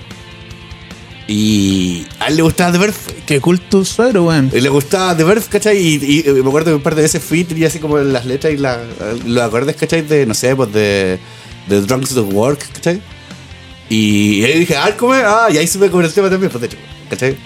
y 1.28 2.04
a 2.18 2.26
él 2.26 2.36
le 2.36 2.42
gustaba 2.42 2.72
The 2.72 2.78
Bird, 2.78 2.94
Qué 3.26 3.40
culto 3.40 3.84
suegro, 3.84 4.24
weón. 4.24 4.50
y 4.52 4.60
le 4.60 4.68
gustaba 4.68 5.16
The 5.16 5.24
Birth, 5.24 5.48
¿cachai? 5.48 5.78
Y, 5.78 6.20
y, 6.28 6.32
me 6.42 6.48
acuerdo 6.48 6.70
que 6.72 6.74
un 6.76 6.82
par 6.82 6.94
de 6.94 7.02
veces 7.02 7.22
fui 7.22 7.40
y 7.40 7.44
tenía 7.44 7.68
así 7.68 7.78
como 7.78 7.96
las 7.98 8.26
letras 8.26 8.52
y 8.52 8.56
la, 8.56 8.80
los 9.24 9.42
acordes, 9.42 9.76
¿cachai? 9.76 10.02
De, 10.02 10.26
no 10.26 10.34
sé, 10.34 10.54
pues 10.56 10.72
de, 10.72 11.18
de 11.68 11.80
Drunks 11.82 12.16
of 12.16 12.32
Work, 12.34 12.72
¿cachai? 12.72 13.00
Y 13.88 14.44
ahí 14.44 14.58
dije, 14.60 14.76
ah, 14.76 14.90
¿cómo 14.96 15.14
es? 15.14 15.22
Ah, 15.24 15.48
y 15.50 15.58
ahí 15.58 15.66
supe 15.68 15.90
con 15.90 16.04
el 16.04 16.12
tema 16.12 16.28
también, 16.28 16.50
pues 16.50 16.60
de 16.60 16.66
hecho, 16.66 16.76
¿cachai? 17.08 17.36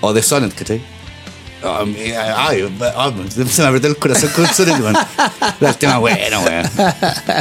O 0.00 0.12
de 0.12 0.22
Sonnet, 0.22 0.54
¿cachai? 0.54 0.80
Mi- 1.86 2.12
Ay, 2.12 2.64
ah, 2.94 3.12
se 3.50 3.62
me 3.62 3.68
apretó 3.68 3.88
el 3.88 3.96
corazón 3.96 4.30
con 4.36 4.46
Sonnet, 4.46 4.80
weón. 4.80 4.96
El 5.60 5.74
tema 5.76 5.98
bueno, 5.98 6.40
weón. 6.42 6.70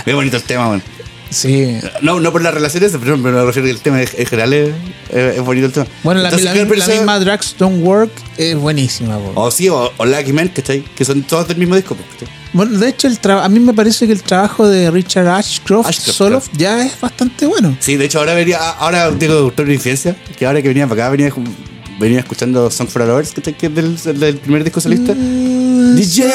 Qué 0.03 0.13
bonito 0.15 0.37
el 0.37 0.43
tema, 0.43 0.69
weón. 0.69 0.83
Sí. 1.29 1.77
No, 2.01 2.19
no 2.19 2.31
por 2.31 2.41
las 2.41 2.53
relaciones, 2.53 2.93
pero 2.99 3.17
me 3.17 3.31
refiero 3.43 3.67
el 3.67 3.79
tema 3.79 4.01
en 4.01 4.07
en 4.17 4.25
general 4.25 4.53
es, 4.53 5.41
bonito 5.41 5.67
el 5.67 5.71
tema. 5.73 5.85
Bueno, 6.03 6.21
la, 6.21 6.31
la- 6.31 6.37
la 6.55 6.87
misma 6.87 7.19
Drugs 7.19 7.55
Don't 7.57 7.83
Work 7.85 8.11
es 8.37 8.55
buenísima, 8.55 9.17
po. 9.17 9.31
O 9.35 9.51
sí, 9.51 9.67
o, 9.69 9.91
o 9.97 10.05
Lucky 10.05 10.31
Man, 10.33 10.49
¿cachai? 10.49 10.81
Que 10.95 11.03
son 11.05 11.21
todos 11.23 11.47
del 11.47 11.57
mismo 11.57 11.75
disco, 11.75 11.95
¿cachai? 12.13 12.27
Bueno, 12.53 12.77
de 12.79 12.89
hecho, 12.89 13.07
el 13.07 13.19
a 13.29 13.49
mí 13.49 13.59
me 13.59 13.73
parece 13.73 14.07
que 14.07 14.13
el 14.13 14.23
trabajo 14.23 14.67
de 14.67 14.89
Richard 14.89 15.27
Ashcroft, 15.27 15.87
Ashcroft, 15.87 16.15
solo 16.17 16.39
claro. 16.39 16.57
ya 16.57 16.85
es 16.85 16.99
bastante 16.99 17.45
bueno. 17.45 17.75
Sí, 17.79 17.97
de 17.97 18.05
hecho 18.05 18.19
ahora 18.19 18.33
venía, 18.33 18.57
ahora 18.57 19.11
digo 19.11 19.33
doctor 19.35 19.65
de 19.67 19.73
infidencia, 19.73 20.15
que 20.37 20.45
ahora 20.45 20.61
que 20.61 20.69
venía 20.69 20.87
para 20.87 21.03
acá 21.05 21.11
venía, 21.11 21.29
venía 21.99 22.19
escuchando 22.19 22.69
Song 22.71 22.87
for 22.87 23.01
a 23.01 23.05
Lovers, 23.05 23.31
¿cachai? 23.33 23.55
Que 23.57 23.67
es 23.67 23.73
del, 23.75 24.19
del 24.19 24.37
primer 24.37 24.63
disco 24.63 24.79
solista. 24.81 25.13
DJ 25.13 26.25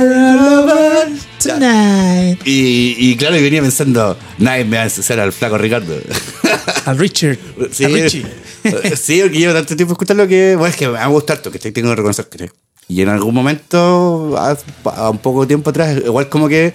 Lovers. 0.00 1.26
Tonight. 1.42 2.40
Y, 2.46 2.96
y 2.98 3.16
claro, 3.16 3.36
y 3.36 3.42
venía 3.42 3.60
pensando, 3.60 4.16
nadie 4.38 4.64
me 4.64 4.76
va 4.76 4.82
a 4.82 4.86
ensuciar 4.86 5.18
al 5.20 5.32
flaco 5.32 5.58
Ricardo. 5.58 5.94
A 6.84 6.94
Richard. 6.94 7.38
Sí, 7.70 7.84
a 7.84 7.88
Richie. 7.88 8.26
sí, 8.96 9.20
porque 9.22 9.38
llevo 9.38 9.54
tanto 9.54 9.76
tiempo 9.76 9.92
escuchando 9.92 10.26
que, 10.26 10.54
bueno, 10.56 10.70
es 10.70 10.76
que 10.76 10.88
me 10.88 10.98
ha 10.98 11.06
gustado 11.06 11.38
harto, 11.38 11.50
que 11.50 11.58
tengo 11.58 11.90
que 11.90 11.96
reconocer 11.96 12.26
que 12.28 12.50
Y 12.88 13.02
en 13.02 13.08
algún 13.08 13.34
momento, 13.34 14.36
a, 14.36 14.56
a 14.84 15.10
un 15.10 15.18
poco 15.18 15.46
tiempo 15.46 15.70
atrás, 15.70 15.96
igual 16.04 16.28
como 16.28 16.48
que 16.48 16.72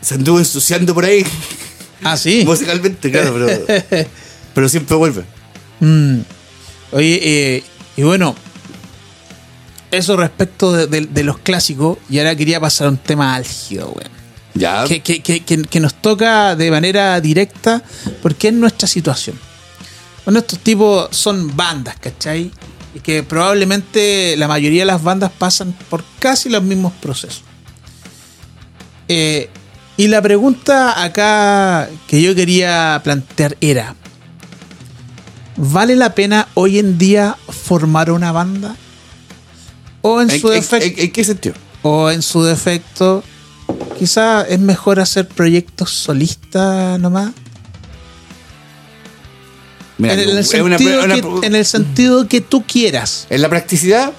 se 0.00 0.14
anduvo 0.14 0.38
ensuciando 0.38 0.94
por 0.94 1.04
ahí, 1.04 1.24
Ah, 2.02 2.16
sí. 2.16 2.42
musicalmente, 2.46 3.10
claro, 3.10 3.34
pero, 3.34 4.06
pero 4.54 4.68
siempre 4.68 4.96
vuelve. 4.96 5.24
Mm. 5.80 6.20
Oye, 6.94 7.20
eh, 7.56 7.62
y 7.96 8.02
bueno, 8.02 8.34
eso 9.90 10.16
respecto 10.16 10.72
de, 10.72 10.86
de- 10.86 11.06
de 11.06 11.22
los 11.24 11.38
clásicos, 11.38 11.98
y 12.08 12.18
ahora 12.18 12.34
quería 12.34 12.58
pasar 12.60 12.86
a 12.86 12.90
un 12.90 12.96
tema 12.98 13.34
álgido, 13.34 13.88
weón. 13.88 14.10
Ya, 14.54 14.84
Que, 14.86 15.00
que- 15.00 15.20
que- 15.20 15.40
que- 15.40 15.62
que 15.62 15.80
nos 15.80 15.94
toca 15.94 16.54
de 16.54 16.70
manera 16.70 17.20
directa 17.20 17.82
porque 18.22 18.48
es 18.48 18.54
nuestra 18.54 18.86
situación. 18.86 19.38
Bueno, 20.24 20.38
estos 20.38 20.60
tipos 20.60 21.08
son 21.14 21.54
bandas, 21.56 21.96
¿cachai? 22.00 22.50
Y 22.94 23.00
que 23.00 23.24
probablemente 23.24 24.36
la 24.36 24.46
mayoría 24.46 24.82
de 24.82 24.86
las 24.86 25.02
bandas 25.02 25.32
pasan 25.36 25.76
por 25.90 26.04
casi 26.20 26.48
los 26.48 26.62
mismos 26.62 26.92
procesos. 27.02 27.42
Eh, 29.08 29.50
y 29.96 30.08
la 30.08 30.22
pregunta 30.22 31.02
acá 31.02 31.88
que 32.06 32.22
yo 32.22 32.34
quería 32.34 33.00
plantear 33.04 33.56
era, 33.60 33.94
¿vale 35.56 35.96
la 35.96 36.14
pena 36.14 36.48
hoy 36.54 36.78
en 36.78 36.98
día 36.98 37.36
formar 37.48 38.10
una 38.10 38.32
banda? 38.32 38.76
O 40.02 40.20
en 40.20 40.30
¿En, 40.30 40.40
su 40.40 40.48
defecto... 40.48 40.86
en- 40.86 41.04
en 41.06 41.12
qué 41.12 41.24
sentido? 41.24 41.54
O 41.82 42.10
en 42.10 42.22
su 42.22 42.42
defecto, 42.42 43.22
quizá 43.98 44.42
es 44.42 44.58
mejor 44.58 45.00
hacer 45.00 45.28
proyectos 45.28 45.90
solistas 45.90 46.98
nomás. 47.00 47.32
Mira, 49.98 50.14
en, 50.14 50.20
el 50.20 50.38
es 50.38 50.48
sentido 50.48 51.04
una- 51.04 51.14
una- 51.14 51.40
que, 51.40 51.46
en 51.46 51.54
el 51.54 51.64
sentido 51.64 52.26
que 52.28 52.40
tú 52.40 52.64
quieras. 52.66 53.26
en 53.30 53.40
la 53.42 53.48
practicidad, 53.48 54.12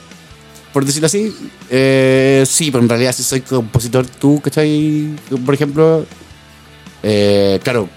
por 0.73 0.85
decirlo 0.85 1.07
así, 1.07 1.33
eh, 1.69 2.45
sí, 2.47 2.71
pero 2.71 2.81
en 2.83 2.89
realidad 2.89 3.13
si 3.13 3.23
soy 3.23 3.41
compositor, 3.41 4.05
tú, 4.05 4.39
¿cachai? 4.41 5.15
Por 5.45 5.53
ejemplo, 5.53 6.05
eh, 7.07 7.59
claro, 7.63 7.87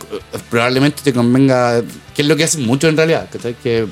probablemente 0.50 1.00
te 1.02 1.12
convenga, 1.14 1.80
que 2.14 2.22
es 2.22 2.28
lo 2.28 2.36
que 2.36 2.44
hacen 2.44 2.66
muchos 2.66 2.90
en 2.90 2.96
realidad, 2.96 3.26
¿cachai? 3.32 3.54
Que 3.54 3.86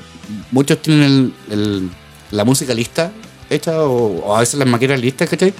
muchos 0.51 0.79
tienen 0.81 1.33
el- 1.49 1.53
el- 1.53 1.89
la 2.31 2.43
música 2.45 2.73
lista 2.73 3.11
hecha 3.49 3.81
o, 3.81 4.19
o 4.25 4.35
a 4.35 4.41
veces 4.41 4.59
las 4.59 4.67
maquetas 4.67 4.99
listas, 5.01 5.27
¿cachai? 5.29 5.53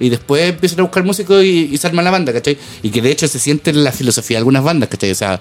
Y 0.00 0.08
después 0.08 0.42
empiezan 0.50 0.80
a 0.80 0.82
buscar 0.82 1.04
músicos 1.04 1.44
y, 1.44 1.68
y 1.72 1.76
se 1.78 1.86
arma 1.86 2.02
la 2.02 2.10
banda, 2.10 2.32
¿cachai? 2.32 2.58
Y 2.82 2.90
que 2.90 3.00
de 3.00 3.10
hecho 3.12 3.28
se 3.28 3.38
siente 3.38 3.70
en 3.70 3.84
la 3.84 3.92
filosofía 3.92 4.36
de 4.36 4.38
algunas 4.38 4.64
bandas, 4.64 4.88
¿cachai? 4.88 5.12
O 5.12 5.14
sea, 5.14 5.40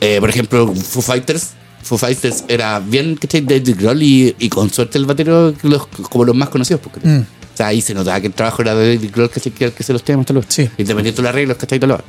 eh, 0.00 0.18
por 0.20 0.30
ejemplo, 0.30 0.72
Foo 0.74 1.02
Fighters. 1.02 1.54
Foo 1.82 1.98
Fighters 1.98 2.44
era 2.48 2.78
bien, 2.80 3.16
¿cachai? 3.16 3.40
David 3.40 3.74
Grohl 3.80 4.02
y, 4.02 4.36
y 4.38 4.48
con 4.48 4.70
suerte 4.72 4.98
el 4.98 5.06
batero 5.06 5.52
los- 5.62 5.86
como 5.88 6.24
los 6.24 6.36
más 6.36 6.50
conocidos, 6.50 6.80
¿cachai? 6.92 7.10
Mm. 7.10 7.20
O 7.22 7.56
sea, 7.56 7.68
ahí 7.68 7.80
se 7.80 7.94
notaba 7.94 8.20
que 8.20 8.26
el 8.26 8.34
trabajo 8.34 8.60
era 8.62 8.74
de 8.74 8.94
David 8.96 9.10
Grohl, 9.14 9.30
¿cachai? 9.30 9.50
Que 9.52 9.64
era 9.64 9.70
el 9.70 9.76
que 9.76 9.82
se 9.82 9.92
los 9.92 10.04
temas, 10.04 10.26
tal 10.26 10.36
vez. 10.36 10.44
Sí. 10.48 10.68
Independiente 10.78 11.16
de 11.16 11.22
los 11.22 11.28
arreglos, 11.30 11.56
¿cachai? 11.56 11.80
Tal 11.80 11.88
vez. 11.90 12.00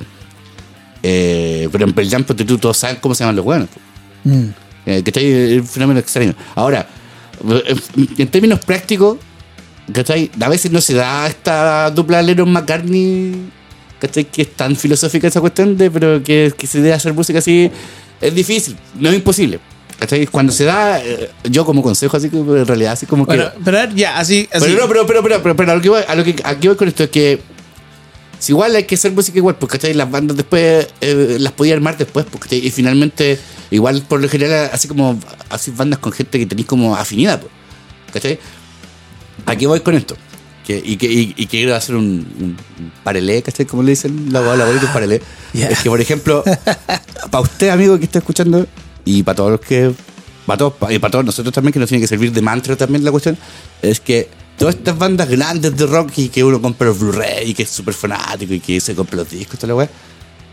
Eh, 1.03 1.69
pero 1.71 1.85
en 1.85 1.93
Pearl 1.93 2.09
Jam, 2.09 2.23
pues, 2.23 2.45
tú 2.45 2.57
todos 2.57 2.77
saben 2.77 2.97
cómo 3.01 3.15
se 3.15 3.23
llaman 3.23 3.35
los 3.35 3.45
buenos. 3.45 3.69
pues. 4.23 4.35
Mm. 4.35 4.49
Eh, 4.85 5.03
¿Cachai? 5.03 5.31
Es 5.31 5.61
un 5.61 5.67
fenómeno 5.67 5.99
extraño. 5.99 6.33
Ahora, 6.55 6.87
eh, 7.65 7.75
en 8.17 8.27
términos 8.29 8.59
prácticos, 8.59 9.17
¿cachai? 9.91 10.31
A 10.39 10.49
veces 10.49 10.71
no 10.71 10.81
se 10.81 10.93
da 10.93 11.27
esta 11.27 11.91
dupla 11.91 12.21
Lennon 12.21 12.51
McCartney, 12.51 13.49
¿cachai? 13.99 14.25
Que 14.25 14.43
es 14.43 14.53
tan 14.53 14.75
filosófica 14.75 15.27
esa 15.27 15.41
cuestión 15.41 15.77
de, 15.77 15.91
pero 15.91 16.23
que, 16.23 16.53
que 16.57 16.67
se 16.67 16.81
debe 16.81 16.93
hacer 16.93 17.13
música 17.13 17.39
así, 17.39 17.69
es 18.21 18.33
difícil, 18.33 18.77
no 18.99 19.09
es 19.09 19.15
imposible. 19.15 19.59
¿Cachai? 19.99 20.27
Cuando 20.27 20.53
se 20.53 20.63
da, 20.63 21.03
eh, 21.03 21.31
yo 21.49 21.65
como 21.65 21.81
consejo, 21.81 22.15
así 22.17 22.29
que 22.29 22.37
en 22.37 22.67
realidad, 22.67 22.93
así 22.93 23.07
como 23.07 23.25
que. 23.25 23.35
Bueno, 23.35 23.51
pero 23.65 23.79
a 23.79 23.87
ver, 23.87 23.95
ya, 23.95 24.19
así. 24.19 24.47
así. 24.53 24.65
Pero 24.67 24.81
no, 24.83 24.87
pero, 24.87 25.07
pero, 25.07 25.23
pero, 25.23 25.41
pero, 25.41 25.55
pero 25.55 25.71
a 25.71 25.75
lo 25.75 25.81
que 25.81 25.89
voy, 25.89 26.01
a 26.07 26.15
lo 26.15 26.23
que, 26.23 26.35
aquí 26.43 26.67
voy 26.67 26.77
con 26.77 26.87
esto 26.87 27.03
es 27.03 27.09
que 27.09 27.41
si 28.39 28.51
igual 28.51 28.75
hay 28.75 28.83
que 28.83 28.95
hacer 28.95 29.11
música 29.11 29.37
igual, 29.37 29.55
porque 29.55 29.77
¿cachai? 29.77 29.93
las 29.93 30.09
bandas 30.09 30.37
después 30.37 30.87
eh, 31.01 31.37
las 31.39 31.53
podía 31.53 31.73
armar 31.73 31.97
después, 31.97 32.25
porque 32.29 32.55
y 32.57 32.69
finalmente, 32.69 33.39
igual 33.71 34.03
por 34.07 34.21
lo 34.21 34.29
general, 34.29 34.69
así 34.71 34.87
como 34.87 35.19
así 35.49 35.71
bandas 35.71 35.99
con 35.99 36.11
gente 36.11 36.37
que 36.39 36.45
tenéis 36.45 36.67
como 36.67 36.95
afinidad, 36.95 37.41
pues, 37.41 37.51
¿cachai? 38.13 38.39
Aquí 39.45 39.65
voy 39.65 39.79
con 39.81 39.95
esto. 39.95 40.15
Que, 40.65 40.81
y, 40.83 40.97
que, 40.97 41.07
y, 41.07 41.33
y 41.37 41.47
quiero 41.47 41.73
hacer 41.75 41.95
un, 41.95 42.27
un, 42.39 42.57
un 42.79 42.91
paralé, 43.03 43.41
¿cachai? 43.41 43.65
Como 43.65 43.83
le 43.83 43.91
dicen 43.91 44.27
la 44.31 44.41
la 44.41 44.63
abuelita, 44.65 44.91
un. 44.91 45.21
Es 45.53 45.79
que, 45.79 45.89
por 45.89 46.01
ejemplo, 46.01 46.43
para 47.31 47.41
usted, 47.41 47.69
amigo, 47.69 47.97
que 47.97 48.05
está 48.05 48.19
escuchando, 48.19 48.67
y 49.05 49.23
para 49.23 49.35
todos 49.37 49.51
los 49.51 49.61
que. 49.61 49.93
Para 50.45 50.57
todos, 50.57 50.73
y 50.89 50.99
para 50.99 51.11
todos 51.11 51.25
nosotros 51.25 51.53
también, 51.53 51.73
que 51.73 51.79
nos 51.79 51.89
tiene 51.89 52.01
que 52.01 52.07
servir 52.07 52.31
de 52.31 52.41
mantra 52.41 52.75
también 52.75 53.03
la 53.03 53.11
cuestión, 53.11 53.37
es 53.81 53.99
que 53.99 54.29
todas 54.57 54.75
estas 54.75 54.97
bandas 54.97 55.29
grandes 55.29 55.77
de 55.77 55.85
rock 55.85 56.11
y 56.17 56.29
que 56.29 56.43
uno 56.43 56.61
compra 56.61 56.87
los 56.87 56.99
Blu-ray 56.99 57.51
y 57.51 57.53
que 57.53 57.63
es 57.63 57.69
súper 57.69 57.93
fanático 57.93 58.53
y 58.53 58.59
que 58.59 58.79
se 58.81 58.95
compra 58.95 59.17
los 59.17 59.29
discos, 59.29 59.59
toda 59.59 59.69
la 59.69 59.75
weá. 59.75 59.89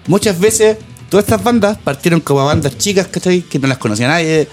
Muchas 0.06 0.38
veces, 0.38 0.76
todas 1.08 1.24
estas 1.24 1.42
bandas 1.42 1.78
partieron 1.78 2.20
como 2.20 2.44
bandas 2.44 2.76
chicas, 2.76 3.06
¿cachai? 3.08 3.42
Que 3.42 3.58
no 3.58 3.66
las 3.66 3.78
conocía 3.78 4.06
nadie, 4.06 4.46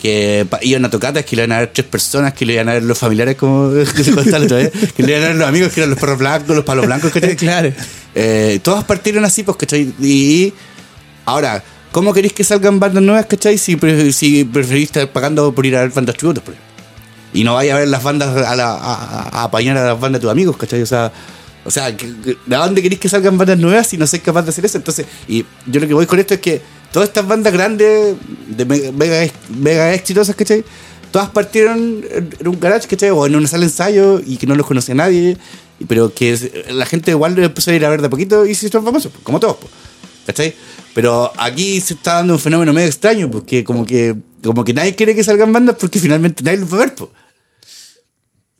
que 0.00 0.46
iban 0.62 0.84
a 0.84 0.90
tocatas, 0.90 1.24
que 1.24 1.34
le 1.34 1.42
iban 1.42 1.52
a 1.52 1.60
ver 1.60 1.70
tres 1.72 1.86
personas, 1.86 2.32
que 2.32 2.46
le 2.46 2.54
iban 2.54 2.68
a 2.68 2.74
ver 2.74 2.84
los 2.84 2.96
familiares, 2.96 3.36
como 3.36 3.72
que 3.96 4.04
se 4.04 4.12
contaba 4.12 4.38
la 4.38 4.44
otra 4.44 4.56
vez, 4.58 4.72
que 4.94 5.02
le 5.02 5.12
iban 5.12 5.24
a 5.24 5.26
ver 5.28 5.36
los 5.36 5.48
amigos, 5.48 5.72
que 5.72 5.80
eran 5.80 5.90
los 5.90 5.98
perros 5.98 6.18
blancos, 6.18 6.54
los 6.54 6.64
palos 6.64 6.86
blancos, 6.86 7.10
¿cachai? 7.10 7.36
Claro. 7.42 7.72
Eh, 8.14 8.60
todas 8.62 8.84
partieron 8.84 9.24
así, 9.24 9.42
pues, 9.42 9.56
¿cachai? 9.56 9.92
Y 10.00 10.52
ahora, 11.24 11.64
¿cómo 11.90 12.12
queréis 12.12 12.34
que 12.34 12.44
salgan 12.44 12.78
bandas 12.78 13.02
nuevas, 13.02 13.26
¿cachai? 13.26 13.58
Si, 13.58 13.76
si 14.12 14.44
preferís 14.44 14.84
estar 14.84 15.10
pagando 15.10 15.52
por 15.52 15.66
ir 15.66 15.76
a 15.76 15.80
ver 15.80 15.90
bandas 15.90 16.16
tributos, 16.16 16.44
por 16.44 16.54
ejemplo. 16.54 16.71
Y 17.32 17.44
no 17.44 17.54
vaya 17.54 17.74
a 17.74 17.78
ver 17.78 17.88
las 17.88 18.02
bandas 18.02 18.28
a, 18.46 18.54
la- 18.56 18.72
a, 18.74 18.94
a- 18.94 19.28
a 19.40 19.42
apañar 19.44 19.76
a 19.78 19.84
las 19.86 20.00
bandas 20.00 20.20
de 20.20 20.24
tus 20.24 20.30
amigos, 20.30 20.56
¿cachai? 20.56 20.82
O 20.82 20.86
sea, 20.86 21.10
o 21.64 21.70
sea, 21.70 21.90
¿de 21.92 22.36
dónde 22.46 22.82
queréis 22.82 23.00
que 23.00 23.08
salgan 23.08 23.38
bandas 23.38 23.58
nuevas 23.58 23.86
si 23.86 23.96
no 23.96 24.06
sois 24.06 24.22
capaz 24.22 24.42
de 24.42 24.50
hacer 24.50 24.64
eso? 24.66 24.78
Entonces, 24.78 25.06
y 25.28 25.44
yo 25.66 25.80
lo 25.80 25.86
que 25.88 25.94
voy 25.94 26.06
con 26.06 26.18
esto 26.18 26.34
es 26.34 26.40
que 26.40 26.60
todas 26.92 27.08
estas 27.08 27.26
bandas 27.26 27.52
grandes, 27.52 28.16
de 28.48 28.64
mega, 28.92 29.32
mega, 29.48 29.94
exitosas, 29.94 30.34
¿cachai? 30.36 30.64
Todas 31.10 31.30
partieron 31.30 32.02
en 32.40 32.48
un 32.48 32.58
garage, 32.58 32.88
¿cachai? 32.88 33.10
O 33.10 33.26
en 33.26 33.36
una 33.36 33.46
sala 33.46 33.60
de 33.60 33.66
ensayo 33.66 34.20
y 34.26 34.36
que 34.38 34.46
no 34.46 34.54
los 34.54 34.66
conocía 34.66 34.94
nadie, 34.94 35.36
pero 35.88 36.12
que 36.12 36.64
la 36.70 36.84
gente 36.86 37.12
igual 37.12 37.38
empezó 37.38 37.70
a 37.70 37.74
ir 37.74 37.84
a 37.86 37.90
ver 37.90 38.00
de 38.00 38.06
a 38.08 38.10
poquito 38.10 38.44
y 38.44 38.54
se 38.54 38.66
hizo 38.66 38.82
famosos, 38.82 39.12
pues, 39.12 39.22
como 39.24 39.38
todos, 39.40 39.56
pues, 39.58 39.72
¿cachai? 40.26 40.54
Pero 40.94 41.32
aquí 41.38 41.80
se 41.80 41.94
está 41.94 42.14
dando 42.14 42.34
un 42.34 42.38
fenómeno 42.40 42.72
medio 42.72 42.88
extraño, 42.88 43.30
porque 43.30 43.62
como 43.64 43.86
que, 43.86 44.16
como 44.42 44.64
que 44.64 44.74
nadie 44.74 44.94
quiere 44.94 45.14
que 45.14 45.22
salgan 45.24 45.52
bandas 45.52 45.76
porque 45.78 45.98
finalmente 46.00 46.42
nadie 46.42 46.58
los 46.58 46.70
va 46.72 46.76
a 46.76 46.80
ver, 46.80 46.94
pues. 46.94 47.10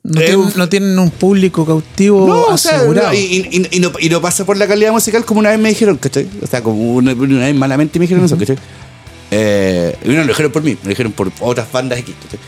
No, 0.03 0.19
Eh, 0.19 0.25
tienen, 0.25 0.49
no 0.57 0.67
tienen 0.69 0.99
un 0.99 1.09
público 1.11 1.65
cautivo 1.65 2.27
No, 2.27 2.43
o 2.47 2.57
sea, 2.57 2.77
asegurado. 2.77 3.07
no, 3.07 3.13
y, 3.13 3.17
y- 3.51 3.67
y 3.71 3.79
no, 3.79 3.89
y 3.99 4.09
no 4.09 4.21
pasa 4.21 4.45
por 4.45 4.57
la 4.57 4.67
calidad 4.67 4.91
musical 4.91 5.23
como 5.23 5.39
una 5.39 5.49
vez 5.51 5.59
me 5.59 5.69
dijeron, 5.69 5.95
¿cachai? 5.97 6.27
O 6.41 6.47
sea, 6.47 6.61
como 6.61 6.93
una, 6.95 7.13
una 7.13 7.39
vez 7.45 7.55
malamente 7.55 7.99
me 7.99 8.03
dijeron 8.03 8.25
eso, 8.25 8.37
¿cachai? 8.37 8.57
Eh, 9.31 9.95
y 10.03 10.09
no 10.09 10.21
lo 10.21 10.27
dijeron 10.27 10.51
por 10.51 10.61
mí, 10.61 10.77
lo 10.83 10.89
dijeron 10.89 11.13
por 11.13 11.31
otras 11.39 11.71
bandas 11.71 11.99
X, 11.99 12.13
¿cachai? 12.21 12.39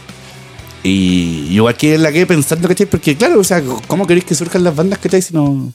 Y 0.84 1.58
aquí 1.68 1.92
en 1.94 2.04
la 2.04 2.12
que 2.12 2.28
pensando, 2.28 2.68
¿cachai? 2.68 2.86
Porque 2.86 3.16
claro, 3.16 3.40
o 3.40 3.44
sea, 3.44 3.64
¿cómo 3.88 4.06
queréis 4.06 4.26
que 4.26 4.36
surjan 4.36 4.64
las 4.64 4.76
bandas, 4.76 5.00
¿cachai? 5.00 5.22
Si 5.22 5.34
no, 5.34 5.72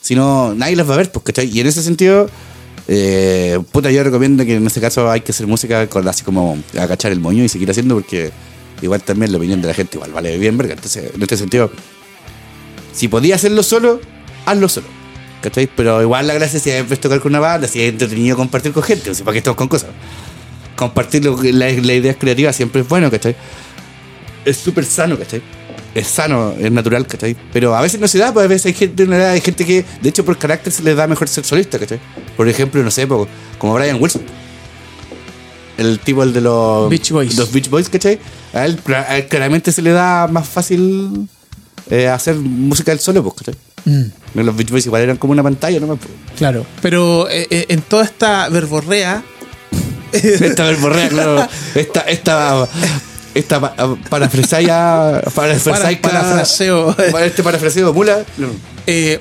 si 0.00 0.14
no 0.14 0.54
nadie 0.54 0.76
las 0.76 0.88
va 0.88 0.94
a 0.94 0.98
ver, 0.98 1.10
pues, 1.10 1.24
¿cachai? 1.24 1.48
Y 1.50 1.58
en 1.60 1.66
ese 1.66 1.82
sentido, 1.82 2.28
eh, 2.86 3.58
puta, 3.72 3.90
yo 3.90 4.04
recomiendo 4.04 4.44
que 4.44 4.56
en 4.56 4.66
este 4.66 4.80
caso 4.80 5.10
hay 5.10 5.22
que 5.22 5.32
hacer 5.32 5.46
música 5.46 5.88
con 5.88 6.06
así 6.06 6.22
como 6.22 6.58
agachar 6.78 7.10
el 7.12 7.20
moño 7.20 7.42
y 7.42 7.48
seguir 7.48 7.70
haciendo 7.70 7.94
porque 7.94 8.30
igual 8.82 9.02
también 9.02 9.32
la 9.32 9.38
opinión 9.38 9.60
de 9.60 9.68
la 9.68 9.74
gente 9.74 9.96
igual 9.96 10.12
vale 10.12 10.36
bien, 10.38 10.56
verga. 10.56 10.74
Entonces, 10.74 11.12
en 11.14 11.22
este 11.22 11.36
sentido, 11.36 11.70
si 12.92 13.08
podía 13.08 13.34
hacerlo 13.34 13.62
solo, 13.62 14.00
hazlo 14.46 14.68
solo. 14.68 14.86
¿Cachai? 15.40 15.68
Pero 15.76 16.00
igual 16.00 16.26
la 16.26 16.34
gracia 16.34 16.58
siempre 16.58 16.94
es 16.94 17.00
tocar 17.00 17.20
con 17.20 17.32
una 17.32 17.40
banda, 17.40 17.68
si 17.68 17.82
es 17.82 17.90
entretenido 17.90 18.34
compartir 18.34 18.72
con 18.72 18.82
gente, 18.82 19.10
o 19.10 19.14
sea, 19.14 19.24
para 19.26 19.34
que 19.34 19.38
estamos 19.38 19.58
con 19.58 19.68
cosas. 19.68 19.90
Compartir 20.74 21.22
lo 21.22 21.36
la, 21.42 21.70
la 21.70 21.92
idea 21.92 22.14
creativa 22.14 22.50
siempre 22.52 22.80
es 22.80 22.88
bueno, 22.88 23.10
¿cachai? 23.10 23.36
Es 24.44 24.56
súper 24.56 24.86
sano, 24.86 25.18
¿cachai? 25.18 25.42
Es 25.94 26.06
sano, 26.06 26.54
es 26.58 26.72
natural, 26.72 27.06
¿cachai? 27.06 27.36
Pero 27.52 27.76
a 27.76 27.82
veces 27.82 28.00
no 28.00 28.08
se 28.08 28.18
da, 28.18 28.32
pues 28.32 28.46
a 28.46 28.48
veces 28.48 28.66
hay 28.66 28.72
gente, 28.72 29.04
hay 29.14 29.40
gente 29.42 29.66
que, 29.66 29.84
de 30.00 30.08
hecho, 30.08 30.24
por 30.24 30.38
carácter 30.38 30.72
se 30.72 30.82
les 30.82 30.96
da 30.96 31.06
mejor 31.06 31.28
ser 31.28 31.44
solista, 31.44 31.78
¿cachai? 31.78 32.00
Por 32.38 32.48
ejemplo, 32.48 32.82
no 32.82 32.90
sé, 32.90 33.06
como 33.06 33.74
Brian 33.74 34.00
Wilson. 34.00 34.22
El 35.76 35.98
tipo, 36.00 36.22
el 36.22 36.32
de 36.32 36.40
los 36.40 36.88
Beach 36.88 37.10
Boys. 37.10 37.36
Los 37.36 37.52
Beach 37.52 37.68
Boys, 37.68 37.88
¿cachai? 37.90 38.18
A 38.54 38.64
él, 38.66 38.78
a 38.94 39.16
él 39.18 39.26
claramente 39.28 39.72
se 39.72 39.82
le 39.82 39.90
da 39.90 40.26
más 40.28 40.48
fácil 40.48 41.28
eh, 41.90 42.08
hacer 42.08 42.36
música 42.36 42.92
del 42.92 43.00
solo, 43.00 43.22
pues, 43.22 43.34
¿cachai? 43.36 43.54
Mm, 43.84 44.40
Los 44.40 44.56
Beach 44.56 44.70
Boys 44.70 44.86
igual 44.86 45.02
eran 45.02 45.16
como 45.18 45.32
una 45.32 45.42
pantalla, 45.42 45.78
¿no? 45.80 45.98
claro. 46.38 46.64
Pero 46.80 47.28
eh, 47.28 47.46
eh, 47.50 47.66
en 47.68 47.82
toda 47.82 48.04
esta 48.04 48.48
verborrea. 48.48 49.22
Esta 50.12 50.64
verborrea, 50.64 51.08
claro. 51.08 51.48
Esta, 51.74 52.00
esta, 52.02 52.68
esta 53.34 53.60
pa- 53.60 53.74
parafrasaya, 54.08 55.20
parafrasaica- 55.34 56.00
Para- 56.00 56.20
parafraseo. 56.22 56.94
para 57.10 57.26
este 57.26 57.42
parafraseo 57.42 57.88
de 57.88 57.92
mula. 57.92 58.24
no. 58.38 58.48
eh, 58.86 59.20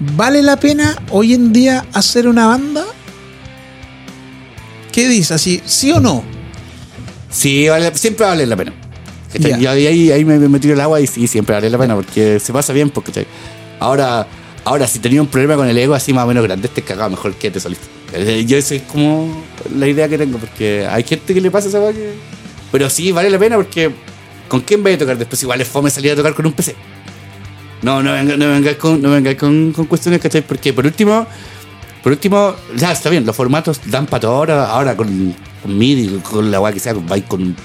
¿Vale 0.00 0.42
la 0.42 0.56
pena 0.58 1.00
hoy 1.10 1.32
en 1.32 1.52
día 1.52 1.86
hacer 1.94 2.28
una 2.28 2.46
banda? 2.48 2.84
¿Qué 4.92 5.08
dices? 5.08 5.32
Así, 5.32 5.62
¿sí 5.64 5.92
o 5.92 6.00
no? 6.00 6.22
Sí, 7.34 7.68
vale, 7.68 7.92
siempre 7.96 8.24
vale 8.24 8.46
la 8.46 8.56
pena. 8.56 8.72
Ya. 9.36 9.58
Yo 9.58 9.70
ahí, 9.70 10.12
ahí, 10.12 10.24
me, 10.24 10.38
me 10.38 10.60
tiro 10.60 10.74
el 10.74 10.80
agua 10.80 11.00
y 11.00 11.08
sí, 11.08 11.26
siempre 11.26 11.54
vale 11.56 11.68
la 11.68 11.76
pena 11.76 11.96
porque 11.96 12.38
se 12.38 12.52
pasa 12.52 12.72
bien. 12.72 12.90
Porque, 12.90 13.26
ahora, 13.80 14.26
ahora, 14.64 14.86
si 14.86 15.00
tenía 15.00 15.20
un 15.20 15.26
problema 15.26 15.56
con 15.56 15.68
el 15.68 15.76
ego 15.76 15.94
así 15.94 16.12
más 16.12 16.24
o 16.24 16.28
menos 16.28 16.44
grande, 16.44 16.68
te 16.68 16.82
cagaba 16.82 17.08
mejor 17.08 17.34
que 17.34 17.50
te 17.50 17.58
solista. 17.58 17.86
Eh, 18.12 18.44
Yo 18.46 18.56
esa 18.56 18.76
es 18.76 18.82
como 18.82 19.42
la 19.76 19.88
idea 19.88 20.08
que 20.08 20.16
tengo, 20.16 20.38
porque 20.38 20.86
hay 20.88 21.02
gente 21.02 21.34
que 21.34 21.40
le 21.40 21.50
pasa 21.50 21.68
esa 21.68 21.80
cosa 21.80 21.92
que... 21.92 22.12
Pero 22.70 22.88
sí, 22.88 23.10
vale 23.10 23.28
la 23.28 23.38
pena 23.38 23.56
porque 23.56 23.90
¿con 24.48 24.60
quién 24.60 24.84
vais 24.84 24.96
a 24.96 24.98
tocar 25.00 25.18
después? 25.18 25.42
Igual 25.42 25.60
es 25.60 25.68
fome 25.68 25.90
salir 25.90 26.12
a 26.12 26.16
tocar 26.16 26.34
con 26.34 26.46
un 26.46 26.52
PC. 26.52 26.76
No, 27.82 28.02
no 28.02 28.12
vengáis 28.12 28.38
no 28.38 28.48
vengáis 28.48 28.76
con, 28.76 29.02
no 29.02 29.10
vengáis 29.10 29.36
con, 29.36 29.72
con 29.72 29.86
cuestiones, 29.86 30.20
¿cachai? 30.20 30.42
Porque 30.42 30.72
por 30.72 30.86
último, 30.86 31.26
por 32.02 32.12
último, 32.12 32.54
ya 32.76 32.92
está 32.92 33.10
bien, 33.10 33.26
los 33.26 33.34
formatos 33.34 33.80
dan 33.86 34.06
para 34.06 34.20
todo 34.20 34.36
ahora, 34.36 34.66
ahora 34.66 34.96
con, 34.96 35.34
con 35.64 35.78
MIDI, 35.78 36.18
con 36.18 36.50
la 36.50 36.58
guay 36.58 36.74
que 36.74 36.80
sea, 36.80 36.92
vais 36.92 37.24
con. 37.24 37.56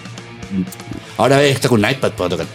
Ahora 1.17 1.43
está 1.43 1.67
con 1.67 1.83
un 1.83 1.91
iPad 1.91 2.13
para 2.13 2.29
tocar. 2.29 2.45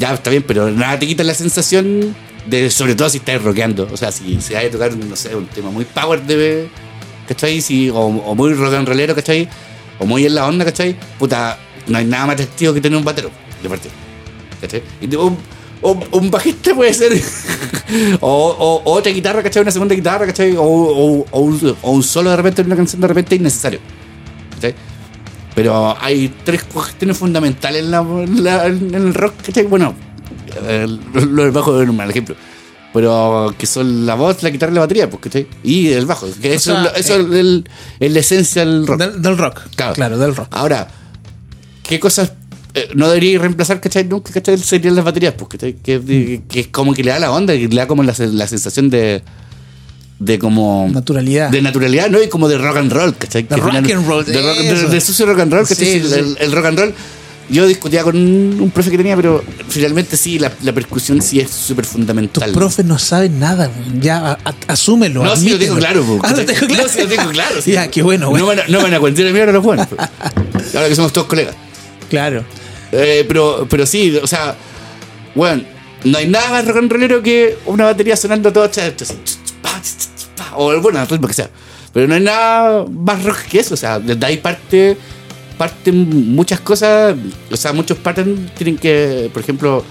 Ya 0.00 0.12
está 0.12 0.30
bien, 0.30 0.42
pero 0.44 0.68
nada 0.68 0.98
te 0.98 1.06
quita 1.06 1.22
la 1.22 1.32
sensación 1.32 2.12
de, 2.44 2.68
sobre 2.68 2.96
todo 2.96 3.08
si 3.08 3.18
estás 3.18 3.40
rockeando. 3.40 3.88
O 3.92 3.96
sea, 3.96 4.10
si 4.10 4.40
se 4.40 4.54
vaya 4.54 4.66
a 4.66 4.70
tocar, 4.72 4.96
no 4.96 5.14
sé, 5.14 5.36
un 5.36 5.46
tema 5.46 5.70
muy 5.70 5.84
power 5.84 6.22
de. 6.24 6.68
¿cachai? 7.28 7.60
Si, 7.60 7.88
o, 7.88 7.98
o 8.00 8.34
muy 8.34 8.52
rock 8.54 8.74
and 8.74 8.88
rollero, 8.88 9.14
¿cachai? 9.14 9.48
O 10.00 10.06
muy 10.06 10.26
en 10.26 10.34
la 10.34 10.44
onda, 10.44 10.64
¿cachai? 10.64 10.96
Puta, 11.20 11.56
no 11.86 11.98
hay 11.98 12.04
nada 12.04 12.26
más 12.26 12.34
atractivo 12.34 12.74
que 12.74 12.80
tener 12.80 12.98
un 12.98 13.04
batero, 13.04 13.30
de 13.62 13.68
parte. 13.68 13.88
¿cachai? 14.60 14.82
Y 15.00 15.14
un, 15.14 15.38
un, 16.10 16.30
bajista 16.32 16.74
puede 16.74 16.92
ser. 16.92 17.12
o, 18.20 18.82
otra 18.84 19.12
guitarra, 19.12 19.40
¿cachai? 19.40 19.62
Una 19.62 19.70
segunda 19.70 19.94
guitarra, 19.94 20.26
¿cachai? 20.26 20.56
O, 20.56 20.64
un, 21.30 21.76
o 21.80 21.90
un 21.92 22.02
solo 22.02 22.30
de 22.30 22.36
repente 22.36 22.62
en 22.62 22.66
una 22.66 22.76
canción 22.76 23.00
de 23.00 23.06
repente 23.06 23.36
innecesario. 23.36 23.78
¿Cachai? 24.60 24.74
Pero 25.54 25.96
hay 26.00 26.32
tres 26.44 26.64
cuestiones 26.64 27.16
fundamentales 27.16 27.82
en, 27.84 27.90
la- 27.90 28.00
en 28.00 28.44
la- 28.44 28.66
en 28.66 28.94
el 28.94 29.14
rock, 29.14 29.34
¿cachai? 29.46 29.64
Bueno, 29.64 29.94
el- 30.68 31.00
los 31.14 31.52
bajos 31.52 31.82
es 31.82 31.88
un 31.88 31.96
mal 31.96 32.10
ejemplo. 32.10 32.36
Pero 32.92 33.54
que 33.58 33.66
son 33.66 34.06
la 34.06 34.14
voz, 34.14 34.42
la 34.42 34.50
guitarra 34.50 34.72
y 34.72 34.74
la 34.76 34.80
batería, 34.80 35.10
pues, 35.10 35.22
¿cachai? 35.22 35.46
Y 35.62 35.88
el 35.88 36.06
bajo. 36.06 36.26
Que 36.40 36.54
eso, 36.54 36.72
sea, 36.72 36.92
es 36.96 37.08
lo- 37.08 37.16
eso 37.16 37.34
el- 37.34 37.64
la 38.00 38.18
esencia 38.20 38.64
del 38.64 38.86
rock. 38.86 38.98
Del, 38.98 39.22
del 39.22 39.36
rock. 39.38 39.60
Claro. 39.76 39.94
Claro. 39.94 40.18
del 40.18 40.34
rock. 40.34 40.48
Ahora, 40.52 40.88
¿qué 41.82 42.00
cosas 42.00 42.32
eh, 42.74 42.88
no 42.94 43.08
debería 43.08 43.38
reemplazar, 43.40 43.80
cachai? 43.80 44.04
Nunca, 44.04 44.32
cachai, 44.32 44.56
serían 44.58 44.94
las 44.96 45.04
baterías, 45.04 45.34
pues, 45.34 45.48
cachai? 45.50 45.74
Que, 45.74 46.40
es 46.54 46.66
como 46.68 46.94
que 46.94 47.02
le 47.04 47.10
da 47.10 47.18
la 47.18 47.30
onda, 47.32 47.52
que 47.54 47.68
le 47.68 47.76
da 47.76 47.86
como 47.88 48.02
la, 48.02 48.14
la 48.18 48.46
sensación 48.46 48.88
de. 48.90 49.22
De 50.18 50.38
como. 50.38 50.88
Naturalidad. 50.92 51.50
De 51.50 51.62
naturalidad, 51.62 52.10
¿no? 52.10 52.22
Y 52.22 52.28
como 52.28 52.48
de 52.48 52.58
rock 52.58 52.76
and 52.78 52.92
roll, 52.92 53.16
¿cachai? 53.16 53.42
De 53.42 53.48
Que 53.48 53.56
rock 53.56 53.70
final- 53.76 53.92
and 53.92 54.06
roll, 54.08 54.24
De, 54.24 54.42
rock- 54.42 54.58
de- 54.58 54.88
de 54.88 55.00
sucio 55.00 55.26
rock 55.26 55.40
and 55.40 55.52
roll, 55.52 55.66
¿cachai? 55.66 55.84
Sí, 56.00 56.02
Sí. 56.06 56.14
El, 56.14 56.36
el 56.40 56.52
rock 56.52 56.66
and 56.66 56.78
roll. 56.78 56.94
Yo 57.50 57.66
discutía 57.66 58.02
con 58.02 58.14
un, 58.14 58.70
profe 58.74 58.90
que 58.90 58.98
tenía, 58.98 59.16
pero 59.16 59.42
finalmente 59.70 60.18
sí, 60.18 60.38
la, 60.38 60.52
la 60.62 60.72
percusión 60.74 61.22
sí 61.22 61.40
es 61.40 61.50
súper 61.50 61.86
Tus 61.86 61.92
fundamental. 61.94 62.52
profes 62.52 62.84
no 62.84 62.98
saben 62.98 63.40
nada, 63.40 63.70
ya 63.98 64.18
a- 64.32 64.38
a- 64.44 64.54
asúmelo. 64.66 65.24
No, 65.24 65.34
sí, 65.34 65.48
lo 65.48 65.58
tengo 65.58 65.76
claro, 65.76 66.02
po, 66.02 66.20
Ah, 66.22 66.32
lo 66.32 66.44
tengo 66.44 66.66
claro. 66.66 66.82
No, 66.82 66.88
sí, 66.90 66.98
lo 67.00 67.08
tengo 67.08 67.30
claro. 67.30 67.62
sí. 67.62 67.72
Ya, 67.72 67.88
qué 67.90 68.02
bueno, 68.02 68.26
No 68.26 68.30
bueno. 68.32 68.46
van 68.48 68.60
a, 68.60 68.64
no 68.68 68.82
van 68.82 68.92
a 68.92 69.00
cuentar 69.00 69.24
de 69.24 69.32
mierda 69.32 69.52
los 69.52 69.64
buenos. 69.64 69.86
Ahora 70.74 70.88
que 70.90 70.94
somos 70.94 71.10
todos 71.14 71.26
colegas. 71.26 71.54
Claro. 72.10 72.44
Eh, 72.92 73.24
pero, 73.26 73.66
pero 73.70 73.86
sí, 73.86 74.14
o 74.22 74.26
sea, 74.26 74.54
bueno, 75.34 75.62
no 76.04 76.18
hay 76.18 76.26
nada 76.28 76.50
más 76.50 76.66
rock 76.66 76.76
and 76.76 76.92
rollero 76.92 77.22
que 77.22 77.56
una 77.64 77.84
batería 77.86 78.18
sonando 78.18 78.52
todo 78.52 78.66
cha- 78.66 78.92
o 80.56 80.80
bueno, 80.80 81.00
el 81.00 81.08
ritmo 81.08 81.26
que 81.28 81.34
sea. 81.34 81.50
Pero 81.92 82.06
no 82.06 82.14
hay 82.14 82.20
nada 82.20 82.84
más 82.86 83.22
rock 83.24 83.38
que 83.50 83.60
eso, 83.60 83.74
o 83.74 83.76
sea, 83.76 83.98
desde 83.98 84.24
ahí 84.26 84.36
parte 84.36 84.96
parten 85.56 86.34
muchas 86.34 86.60
cosas, 86.60 87.16
o 87.50 87.56
sea, 87.56 87.72
muchos 87.72 87.98
patterns 87.98 88.54
tienen 88.54 88.76
que, 88.78 89.28
por 89.32 89.42
ejemplo, 89.42 89.84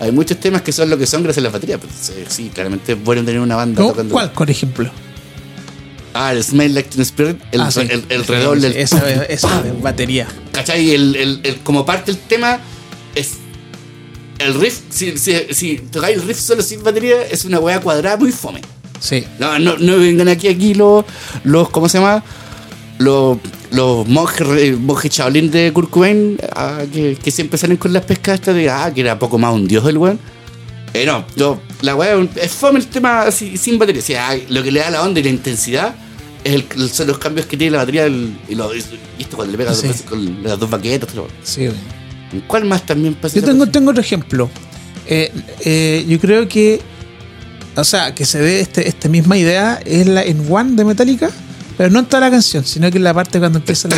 hay 0.00 0.12
muchos 0.12 0.38
temas 0.38 0.60
que 0.62 0.70
son 0.72 0.90
lo 0.90 0.98
que 0.98 1.06
son 1.06 1.22
gracias 1.22 1.40
a 1.42 1.44
las 1.44 1.52
baterías. 1.52 1.80
Pues, 1.80 2.12
sí, 2.28 2.50
claramente 2.52 2.92
es 2.92 3.02
bueno 3.02 3.24
tener 3.24 3.40
una 3.40 3.56
banda 3.56 3.80
tocando. 3.86 4.12
¿Cuál, 4.12 4.32
por 4.32 4.50
ejemplo? 4.50 4.90
Ah, 6.12 6.32
el 6.32 6.44
Smell 6.44 6.74
Like 6.74 6.90
Teen 6.90 7.02
Spirit, 7.02 7.40
el, 7.52 7.60
Ah, 7.60 7.70
sí. 7.70 7.80
el, 7.88 8.04
el 8.08 8.24
redoble, 8.26 8.66
el 8.68 8.76
Esa, 8.76 9.24
esa 9.24 9.64
batería. 9.80 10.28
¿Cachai? 10.52 10.90
El, 10.90 11.16
el, 11.16 11.40
el- 11.42 11.56
como 11.60 11.86
parte 11.86 12.12
del 12.12 12.20
tema 12.20 12.60
es. 13.14 13.34
El 14.38 14.54
riff, 14.54 14.80
si, 14.90 15.16
si, 15.16 15.34
si 15.52 15.76
tocáis 15.78 16.16
el 16.18 16.22
riff 16.22 16.38
solo 16.38 16.60
sin 16.62 16.82
batería, 16.82 17.22
es 17.30 17.44
una 17.44 17.58
weá 17.60 17.80
cuadrada 17.80 18.16
muy 18.16 18.30
fome. 18.32 18.60
Sí. 19.04 19.22
No, 19.38 19.58
no, 19.58 19.76
no 19.76 19.98
vengan 19.98 20.28
aquí, 20.28 20.48
aquí 20.48 20.72
los, 20.72 21.04
los 21.44 21.68
¿cómo 21.68 21.88
se 21.90 21.98
llama? 21.98 22.24
Los, 22.98 23.36
los 23.70 24.06
monjes, 24.08 24.46
re- 24.46 24.76
monjes 24.76 25.12
de 25.50 25.70
Kurt 25.74 25.90
Cobain, 25.90 26.38
ah, 26.56 26.82
que, 26.90 27.16
que 27.22 27.30
siempre 27.30 27.58
salen 27.58 27.76
con 27.76 27.92
las 27.92 28.04
pescas 28.04 28.36
estas 28.36 28.54
de, 28.54 28.70
ah, 28.70 28.90
que 28.94 29.02
era 29.02 29.18
poco 29.18 29.36
más 29.36 29.52
un 29.52 29.66
dios 29.68 29.86
el 29.86 29.98
weón. 29.98 30.18
Eh, 30.94 31.04
no, 31.04 31.24
yo, 31.36 31.60
la 31.82 31.94
weá 31.96 32.16
es 32.36 32.52
fome 32.52 32.78
el 32.78 32.86
tema 32.86 33.22
así, 33.22 33.58
sin 33.58 33.78
batería. 33.78 34.00
O 34.00 34.04
sea, 34.04 34.38
lo 34.48 34.62
que 34.62 34.70
le 34.70 34.80
da 34.80 34.90
la 34.90 35.02
onda 35.02 35.20
y 35.20 35.24
la 35.24 35.28
intensidad 35.30 35.94
es 36.44 36.54
el- 36.54 36.88
son 36.90 37.08
los 37.08 37.18
cambios 37.18 37.46
que 37.46 37.56
tiene 37.58 37.72
la 37.72 37.78
batería 37.78 38.04
el- 38.06 38.38
y, 38.48 38.54
lo, 38.54 38.74
y 38.74 38.78
esto 39.18 39.36
cuando 39.36 39.52
le 39.52 39.58
pega 39.58 39.70
dos 39.72 39.80
Sí. 39.80 39.88
veces 39.88 40.02
con 40.02 40.42
las 40.42 40.58
dos 40.58 40.70
baquetas. 40.70 41.12
todo. 41.12 41.28
Sí. 41.42 41.68
¿Cuál 42.46 42.64
más 42.64 42.86
también 42.86 43.14
pasa? 43.14 43.34
Yo 43.38 43.44
tengo, 43.44 43.66
tengo 43.66 43.90
otro 43.90 44.00
ejemplo. 44.02 44.48
Eh, 45.06 45.30
eh, 45.64 46.04
yo 46.08 46.18
creo 46.20 46.48
que, 46.48 46.80
o 47.76 47.84
sea, 47.84 48.14
que 48.14 48.24
se 48.24 48.40
ve 48.40 48.60
este, 48.60 48.88
esta 48.88 49.08
misma 49.08 49.36
idea 49.36 49.80
es 49.84 50.06
la 50.06 50.22
en 50.22 50.46
One 50.50 50.72
de 50.76 50.84
Metallica, 50.84 51.30
pero 51.76 51.90
no 51.90 51.98
en 52.00 52.06
toda 52.06 52.20
la 52.20 52.30
canción, 52.30 52.64
sino 52.64 52.90
que 52.90 52.98
en 52.98 53.04
la 53.04 53.14
parte 53.14 53.38
cuando 53.38 53.58
empieza 53.58 53.88
la. 53.88 53.96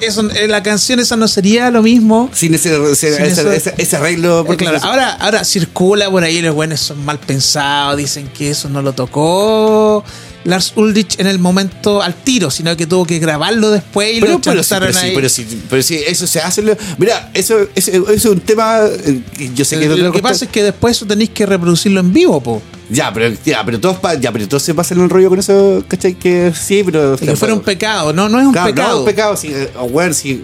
Eso, 0.00 0.28
en 0.34 0.50
la 0.50 0.62
canción 0.62 0.98
esa 0.98 1.14
no 1.16 1.28
sería 1.28 1.70
lo 1.70 1.82
mismo. 1.82 2.30
Sin 2.32 2.54
ese, 2.54 2.74
ese, 2.90 3.14
Sin 3.16 3.24
ese, 3.26 3.40
eso- 3.42 3.52
ese- 3.52 3.74
ese 3.76 3.96
arreglo. 3.96 4.40
Eh, 4.40 4.44
porque 4.46 4.64
claro, 4.64 4.80
ahora, 4.82 5.10
ahora 5.12 5.44
circula 5.44 6.10
por 6.10 6.24
ahí, 6.24 6.40
los 6.40 6.54
buenos 6.54 6.80
son 6.80 7.04
mal 7.04 7.18
pensados, 7.20 7.96
dicen 7.96 8.28
que 8.28 8.50
eso 8.50 8.68
no 8.68 8.82
lo 8.82 8.92
tocó 8.92 10.02
Lars 10.44 10.72
Ulrich 10.76 11.18
en 11.20 11.26
el 11.26 11.38
momento 11.38 12.00
al 12.02 12.14
tiro, 12.14 12.50
sino 12.50 12.76
que 12.76 12.86
tuvo 12.86 13.04
que 13.04 13.18
grabarlo 13.18 13.70
después 13.70 14.16
y 14.16 14.20
pero, 14.20 14.32
lo 14.34 14.40
pero, 14.40 14.62
sí, 14.62 14.74
sí, 14.92 14.98
ahí. 15.06 15.12
pero, 15.14 15.28
sí, 15.28 15.62
pero 15.68 15.82
sí, 15.82 16.00
eso 16.06 16.26
se 16.26 16.40
hace. 16.40 16.62
lo- 16.62 16.76
Mira, 16.98 17.30
eso, 17.34 17.58
eso, 17.74 17.90
eso 17.90 18.10
es 18.10 18.24
un 18.24 18.40
tema 18.40 18.78
eh, 18.86 19.22
que 19.36 19.52
yo 19.54 19.64
sé 19.64 19.78
que 19.78 19.86
lo 19.86 19.94
otra 19.94 20.10
que 20.12 20.22
pasa 20.22 20.44
es 20.46 20.50
que 20.50 20.62
después 20.62 20.96
eso 20.96 21.06
tenéis 21.06 21.30
que 21.30 21.44
reproducirlo 21.44 22.00
en 22.00 22.12
vivo, 22.12 22.40
po. 22.42 22.62
Ya, 22.88 23.12
pero, 23.12 23.34
ya, 23.44 23.64
pero 23.64 23.78
todos, 23.78 23.98
ya, 24.20 24.32
pero 24.32 24.48
todos 24.48 24.62
se 24.62 24.74
pasan 24.74 24.98
el 25.00 25.10
rollo 25.10 25.28
con 25.28 25.38
eso, 25.38 25.84
¿cachai? 25.86 26.14
Que 26.14 26.52
sí, 26.58 26.82
pero. 26.84 27.16
Que 27.16 27.36
fuera 27.36 27.54
un 27.54 27.60
pecado, 27.60 28.12
no, 28.12 28.28
no 28.28 28.40
es 28.40 28.46
un 28.46 28.52
Claro, 28.52 28.68
pecado. 28.74 28.88
No, 28.88 28.94
es 28.94 29.00
un 29.00 29.04
pecado, 29.06 29.36
sí. 29.36 29.48
eh, 29.52 29.70
oh, 29.78 29.84
weón, 29.84 30.14
sí. 30.14 30.42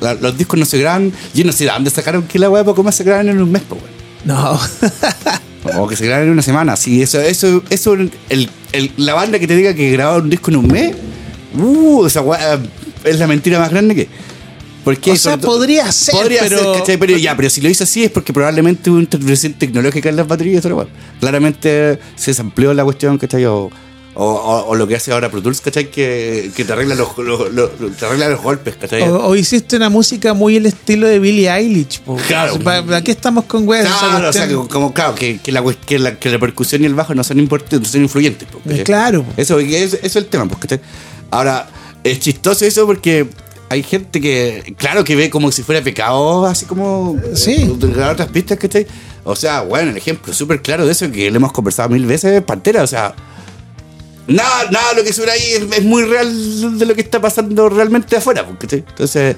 la- 0.00 0.14
los 0.14 0.36
discos 0.38 0.60
no 0.60 0.64
se 0.66 0.78
graban. 0.78 1.12
Yo 1.34 1.44
no 1.44 1.52
sé 1.52 1.64
de 1.64 1.70
dónde 1.70 1.90
sacaron 1.90 2.22
que 2.24 2.38
la 2.38 2.48
weá 2.50 2.62
poco 2.64 2.82
más 2.84 2.94
se 2.94 3.02
graban 3.04 3.28
en 3.30 3.40
un 3.42 3.50
mes, 3.50 3.62
pues, 3.68 3.80
weón. 3.82 3.94
No. 4.24 4.60
O 5.76 5.86
que 5.86 5.96
se 5.96 6.06
graban 6.06 6.24
en 6.26 6.30
una 6.32 6.42
semana. 6.42 6.76
Sí, 6.76 7.02
eso, 7.02 7.20
eso, 7.20 7.62
eso, 7.70 7.94
el, 7.94 8.10
el- 8.72 8.92
la 8.96 9.14
banda 9.14 9.38
que 9.38 9.46
te 9.46 9.56
diga 9.56 9.74
que 9.74 9.90
grababa 9.92 10.18
un 10.18 10.30
disco 10.30 10.50
en 10.50 10.56
un 10.56 10.66
mes, 10.68 10.94
uh, 11.58 12.06
esa 12.06 12.22
es 13.04 13.18
la 13.18 13.26
mentira 13.26 13.58
más 13.58 13.70
grande 13.70 13.94
que. 13.94 14.08
Porque 14.84 15.10
O 15.12 15.16
sea, 15.16 15.36
podría 15.36 15.92
ser, 15.92 16.14
podría 16.14 16.40
pero- 16.40 16.84
ser. 16.86 16.98
Pero 16.98 17.16
ya, 17.18 17.36
pero 17.36 17.50
si 17.50 17.60
lo 17.60 17.68
hizo 17.68 17.84
así 17.84 18.04
es 18.04 18.10
porque 18.10 18.32
probablemente 18.32 18.88
hubo 18.88 18.96
una 18.96 19.04
intervención 19.04 19.52
tecnológica 19.52 20.08
en 20.08 20.16
las 20.16 20.26
baterías. 20.26 20.64
Claramente 21.20 21.98
se 22.16 22.40
amplió 22.40 22.72
la 22.72 22.82
cuestión, 22.84 23.18
¿cachai? 23.18 23.44
O, 23.44 23.70
o, 24.14 24.24
o- 24.24 24.66
o 24.68 24.74
lo 24.74 24.86
que 24.88 24.96
hace 24.96 25.12
ahora 25.12 25.30
Pro 25.30 25.40
Tools, 25.42 25.60
¿cachai? 25.60 25.90
Que, 25.90 26.50
que 26.54 26.64
te 26.64 26.72
arregla 26.72 26.94
los, 26.96 27.16
los- 27.18 27.52
los- 27.52 27.70
te 27.96 28.06
arregla 28.06 28.28
los 28.28 28.42
golpes, 28.42 28.74
¿cachai? 28.76 29.02
O, 29.02 29.26
o 29.26 29.36
hiciste 29.36 29.76
una 29.76 29.88
música 29.88 30.34
muy 30.34 30.56
el 30.56 30.66
estilo 30.66 31.06
de 31.06 31.18
Billie 31.20 31.48
Eilish, 31.50 32.00
po. 32.00 32.16
Claro. 32.26 32.58
¿Para, 32.58 32.84
para 32.84 33.02
qué 33.02 33.12
estamos 33.12 33.44
con 33.44 33.66
weas? 33.68 33.86
Claro, 33.86 34.28
o 34.28 34.32
sea, 34.32 34.48
que, 34.48 34.54
como, 34.54 34.92
claro, 34.92 35.14
que, 35.14 35.38
que 35.38 35.52
la, 35.52 35.62
que, 35.86 35.98
la, 35.98 36.18
que 36.18 36.28
la 36.28 36.38
percusión 36.38 36.82
y 36.82 36.86
el 36.86 36.94
bajo 36.94 37.14
no 37.14 37.22
son 37.24 37.38
importantes, 37.38 37.80
no 37.80 37.86
son 37.86 38.02
influyentes. 38.02 38.48
Eh, 38.68 38.82
claro. 38.82 39.22
po. 39.22 39.32
Eso, 39.36 39.58
eso, 39.60 39.96
es 40.02 40.16
el 40.16 40.26
tema, 40.26 40.48
¿cachai? 40.58 40.80
Ahora, 41.30 41.68
es 42.02 42.18
chistoso 42.18 42.64
eso 42.64 42.86
porque 42.86 43.28
hay 43.68 43.84
gente 43.84 44.20
que, 44.20 44.74
claro, 44.76 45.04
que 45.04 45.14
ve 45.14 45.30
como 45.30 45.52
si 45.52 45.62
fuera 45.62 45.80
pecado, 45.82 46.46
así 46.46 46.64
como 46.66 47.16
Sí. 47.34 47.70
otras 48.10 48.28
pistas, 48.30 48.58
¿cachai? 48.58 48.86
O 49.22 49.36
sea, 49.36 49.60
bueno, 49.62 49.90
el 49.92 49.96
ejemplo 49.96 50.32
súper 50.34 50.60
claro 50.62 50.84
de 50.84 50.92
eso 50.92 51.08
que 51.12 51.30
le 51.30 51.36
hemos 51.36 51.52
conversado 51.52 51.90
mil 51.90 52.04
veces 52.06 52.32
es 52.32 52.42
Pantera, 52.42 52.82
o 52.82 52.86
sea. 52.88 53.14
Nada, 54.30 54.70
nada, 54.70 54.94
lo 54.94 55.04
que 55.04 55.12
suena 55.12 55.32
ahí 55.32 55.42
es, 55.52 55.62
es 55.78 55.84
muy 55.84 56.04
real 56.04 56.78
de 56.78 56.86
lo 56.86 56.94
que 56.94 57.00
está 57.02 57.20
pasando 57.20 57.68
realmente 57.68 58.16
afuera, 58.16 58.46
pues, 58.46 58.58
¿cachai? 58.60 58.84
Entonces, 58.88 59.36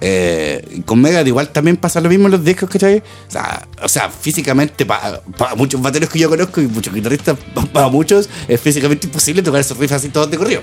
eh, 0.00 0.82
con 0.84 1.00
Megadeth 1.00 1.28
igual 1.28 1.48
también 1.50 1.76
pasa 1.76 2.00
lo 2.00 2.08
mismo 2.08 2.26
en 2.26 2.32
los 2.32 2.44
discos, 2.44 2.68
¿cachai? 2.68 2.98
O 3.28 3.30
sea, 3.30 3.66
o 3.82 3.88
sea 3.88 4.10
físicamente 4.10 4.84
para 4.84 5.22
muchos 5.56 5.80
bateros 5.80 6.10
que 6.10 6.18
yo 6.18 6.28
conozco 6.28 6.60
y 6.60 6.66
muchos 6.66 6.92
guitarristas, 6.92 7.36
para 7.72 7.88
muchos, 7.88 8.28
es 8.48 8.60
físicamente 8.60 9.06
imposible 9.06 9.42
tocar 9.42 9.60
esos 9.60 9.76
riffs 9.78 9.92
así 9.92 10.08
todos 10.08 10.30
de 10.30 10.36
corrido. 10.36 10.62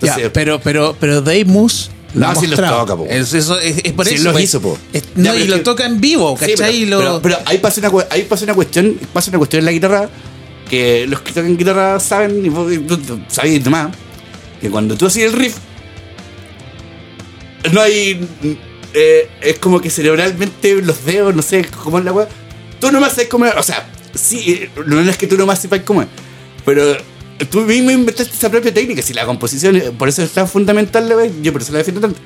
Ya, 0.00 0.14
Entonces, 0.14 0.30
pero, 0.34 0.60
pero, 0.60 0.96
pero 0.98 1.20
Dave 1.20 1.44
Moose 1.44 1.90
No, 2.14 2.34
sí 2.34 2.46
los 2.48 2.58
toca, 2.58 2.96
po. 2.96 3.06
Es, 3.08 3.32
eso, 3.34 3.58
es, 3.60 3.82
es 3.84 3.92
por 3.92 4.04
Sí, 4.06 4.14
eso. 4.14 4.24
los 4.24 4.32
pues. 4.32 4.44
hizo, 4.44 4.60
po. 4.60 4.76
Es- 4.92 5.02
Ya, 5.04 5.08
no, 5.14 5.30
pero 5.32 5.44
y 5.44 5.48
lo 5.48 5.56
que- 5.56 5.62
toca 5.62 5.86
en 5.86 6.00
vivo, 6.00 6.36
Sí, 6.40 6.46
¿cachai? 6.52 6.56
pero, 6.56 6.72
Y 6.72 6.86
lo- 6.86 6.98
pero- 6.98 7.22
pero 7.22 7.38
ahí 7.46 7.58
pasa 7.58 7.80
una, 7.80 8.04
ahí 8.10 8.22
pasa 8.24 8.44
una 8.44 8.54
cuestión, 8.54 8.96
pasa 9.12 9.30
una 9.30 9.38
cuestión 9.38 9.60
en 9.60 9.66
la 9.66 9.72
guitarra 9.72 10.08
que 10.72 11.06
los 11.06 11.20
que 11.20 11.32
tocan 11.32 11.54
guitarra 11.58 12.00
saben 12.00 12.46
y 12.46 12.48
vos 12.48 12.72
y 12.72 13.58
demás 13.58 13.94
que 14.58 14.70
cuando 14.70 14.96
tú 14.96 15.04
haces 15.04 15.24
el 15.24 15.34
riff 15.34 15.56
no 17.70 17.82
hay 17.82 18.26
eh, 18.94 19.28
es 19.42 19.58
como 19.58 19.82
que 19.82 19.90
cerebralmente 19.90 20.80
los 20.80 21.04
dedos, 21.04 21.34
no 21.34 21.42
sé 21.42 21.66
cómo 21.82 21.98
es 21.98 22.06
la 22.06 22.12
weá. 22.12 22.26
Tú 22.80 22.90
nomás 22.90 23.12
sabes 23.12 23.28
cómo 23.28 23.44
es, 23.44 23.54
o 23.54 23.62
sea, 23.62 23.86
sí, 24.14 24.66
no 24.86 24.98
es 25.00 25.18
que 25.18 25.26
tú 25.26 25.36
nomás 25.36 25.60
sepas 25.60 25.80
cómo 25.80 26.00
es, 26.00 26.08
pero 26.64 26.96
tú 27.50 27.60
mismo 27.60 27.90
inventaste 27.90 28.34
esa 28.34 28.50
propia 28.50 28.72
técnica, 28.72 29.02
si 29.02 29.12
la 29.12 29.26
composición, 29.26 29.76
eh, 29.76 29.92
por 29.96 30.08
eso 30.08 30.22
es 30.22 30.32
tan 30.32 30.48
fundamental, 30.48 31.06
la 31.06 31.26
yo 31.42 31.52
por 31.52 31.60
eso 31.60 31.72
la 31.72 31.78
defiendo 31.78 32.00
tanto. 32.00 32.18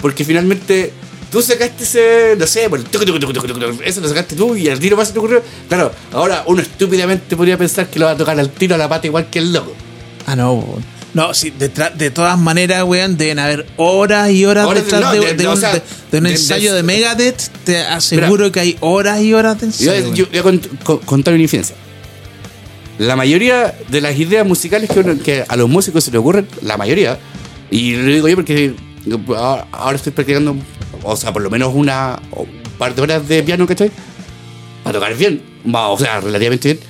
Porque 0.00 0.24
finalmente 0.24 0.92
tú 1.30 1.40
sacaste 1.42 1.84
ese, 1.84 2.34
no 2.38 2.46
sé, 2.46 2.68
por 2.68 2.78
el 2.78 2.84
tucu, 2.86 3.04
tucu, 3.04 3.32
tucu, 3.32 3.82
eso 3.84 4.00
lo 4.00 4.08
sacaste 4.08 4.34
tú 4.36 4.56
y 4.56 4.68
al 4.68 4.78
tiro 4.78 4.96
más 4.96 5.08
se 5.08 5.12
te 5.14 5.18
ocurrió. 5.18 5.42
Claro, 5.68 5.92
ahora 6.12 6.44
uno 6.46 6.60
estúpidamente 6.62 7.36
podría 7.36 7.56
pensar 7.56 7.88
que 7.88 7.98
lo 7.98 8.06
va 8.06 8.12
a 8.12 8.16
tocar 8.16 8.38
al 8.38 8.50
tiro 8.50 8.74
a 8.74 8.78
la 8.78 8.88
pata 8.88 9.06
igual 9.06 9.28
que 9.30 9.38
el 9.38 9.52
loco. 9.52 9.74
Ah, 10.26 10.36
no. 10.36 10.64
No, 11.12 11.34
sí, 11.34 11.50
detrás- 11.58 11.98
de 11.98 12.10
todas 12.12 12.38
maneras, 12.38 12.84
weón, 12.84 13.16
deben 13.16 13.40
haber 13.40 13.66
horas 13.76 14.30
y 14.30 14.44
horas 14.44 14.64
Horas 14.66 14.84
de- 14.86 14.90
detrás 14.92 15.00
no, 15.14 15.20
de, 15.20 15.26
de- 15.26 15.34
de 15.34 15.46
o 15.48 15.52
un, 15.52 15.56
sea, 15.60 15.72
de- 15.74 15.82
de 16.12 16.18
un 16.18 16.24
de- 16.24 16.30
ensayo 16.30 16.70
de- 16.70 16.76
de, 16.76 16.82
Megadeth. 16.84 17.48
Te 17.64 17.78
aseguro 17.78 18.52
que 18.52 18.60
hay 18.60 18.76
horas 18.80 19.20
y 19.20 19.34
horas 19.34 19.60
de 19.60 19.66
Yo, 19.84 19.92
ensayo. 19.92 20.14
yo 20.14 20.26
voy 20.30 20.38
a 20.38 20.42
cont- 20.44 20.68
co- 20.84 21.00
contar 21.00 21.34
una 21.34 21.42
infidencia. 21.42 21.74
La 22.98 23.16
mayoría 23.16 23.74
de 23.88 24.00
las 24.00 24.16
ideas 24.18 24.46
musicales 24.46 24.88
que, 24.90 25.00
uno- 25.00 25.18
que 25.20 25.44
a 25.48 25.56
los 25.56 25.68
músicos 25.68 26.04
se 26.04 26.10
les 26.12 26.20
ocurren, 26.20 26.46
la 26.62 26.76
mayoría, 26.76 27.18
y 27.72 27.96
lo 27.96 28.04
digo 28.14 28.28
yo 28.28 28.36
porque 28.36 28.74
ahora 29.36 29.66
ahora 29.72 29.96
estoy 29.96 30.12
practicando, 30.12 30.54
o 31.02 31.16
sea, 31.16 31.32
por 31.32 31.42
lo 31.42 31.50
menos 31.50 31.72
una 31.74 32.20
o 32.30 32.42
un 32.42 32.62
par 32.78 32.94
de 32.94 33.02
horas 33.02 33.28
de 33.28 33.42
piano, 33.42 33.66
¿cachai? 33.66 33.90
Para 34.84 34.98
tocar 34.98 35.16
bien, 35.16 35.42
o 35.72 35.98
sea, 35.98 36.20
relativamente 36.20 36.74
bien. 36.74 36.80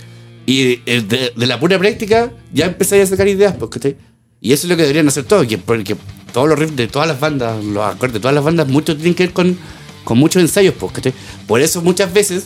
Y 0.46 0.82
eh, 0.86 1.02
de, 1.02 1.32
de 1.36 1.46
la 1.46 1.60
pura 1.60 1.78
práctica 1.78 2.32
ya 2.52 2.66
empezáis 2.66 3.04
a 3.04 3.06
sacar 3.06 3.28
ideas, 3.28 3.54
pues, 3.58 3.70
¿cachai? 3.70 3.96
Y 4.40 4.52
eso 4.52 4.66
es 4.66 4.70
lo 4.70 4.76
que 4.76 4.82
deberían 4.82 5.06
hacer 5.08 5.24
todos, 5.24 5.46
que, 5.46 5.58
porque 5.58 5.96
todos 6.32 6.48
los 6.48 6.58
riffs 6.58 6.76
de 6.76 6.88
todas 6.88 7.06
las 7.06 7.20
bandas, 7.20 7.62
los 7.62 7.84
acordes 7.84 8.14
de 8.14 8.20
todas 8.20 8.34
las 8.34 8.44
bandas, 8.44 8.66
muchos 8.68 8.96
tienen 8.96 9.14
que 9.14 9.24
ver 9.24 9.32
con, 9.32 9.58
con 10.04 10.18
muchos 10.18 10.40
ensayos, 10.40 10.74
pues, 10.78 10.92
¿cachai? 10.92 11.12
Por 11.46 11.60
eso 11.60 11.82
muchas 11.82 12.12
veces 12.12 12.44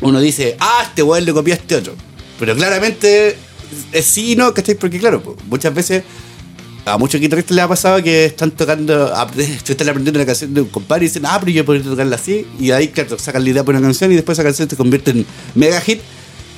uno 0.00 0.20
dice, 0.20 0.56
ah, 0.60 0.84
este 0.86 1.02
weón 1.02 1.24
le 1.24 1.32
copió 1.32 1.54
a 1.54 1.56
este 1.56 1.76
otro. 1.76 1.94
Pero 2.38 2.54
claramente 2.54 3.36
es 3.92 4.04
sí 4.06 4.32
y 4.32 4.36
no, 4.36 4.54
¿cachai? 4.54 4.74
Porque 4.74 4.98
claro, 4.98 5.22
pues, 5.22 5.36
muchas 5.46 5.74
veces 5.74 6.04
a 6.86 6.96
muchos 6.98 7.20
guitarristas 7.20 7.54
les 7.54 7.64
ha 7.64 7.68
pasado 7.68 8.02
que 8.02 8.24
están 8.26 8.50
tocando, 8.52 9.14
ap- 9.14 9.38
están 9.38 9.88
aprendiendo 9.88 10.18
la 10.18 10.26
canción 10.26 10.52
de 10.54 10.62
un 10.62 10.68
compadre 10.68 11.04
y 11.04 11.08
dicen, 11.08 11.24
ah, 11.26 11.38
pero 11.38 11.52
yo 11.52 11.64
podría 11.64 11.84
tocarla 11.84 12.16
así. 12.16 12.46
Y 12.58 12.70
ahí, 12.70 12.88
claro, 12.88 13.18
sacan 13.18 13.44
la 13.44 13.50
idea 13.50 13.64
por 13.64 13.74
una 13.74 13.82
canción 13.82 14.10
y 14.12 14.14
después 14.16 14.36
esa 14.38 14.44
canción 14.44 14.68
se 14.68 14.76
convierte 14.76 15.10
en 15.12 15.26
mega 15.54 15.80
hit. 15.80 16.00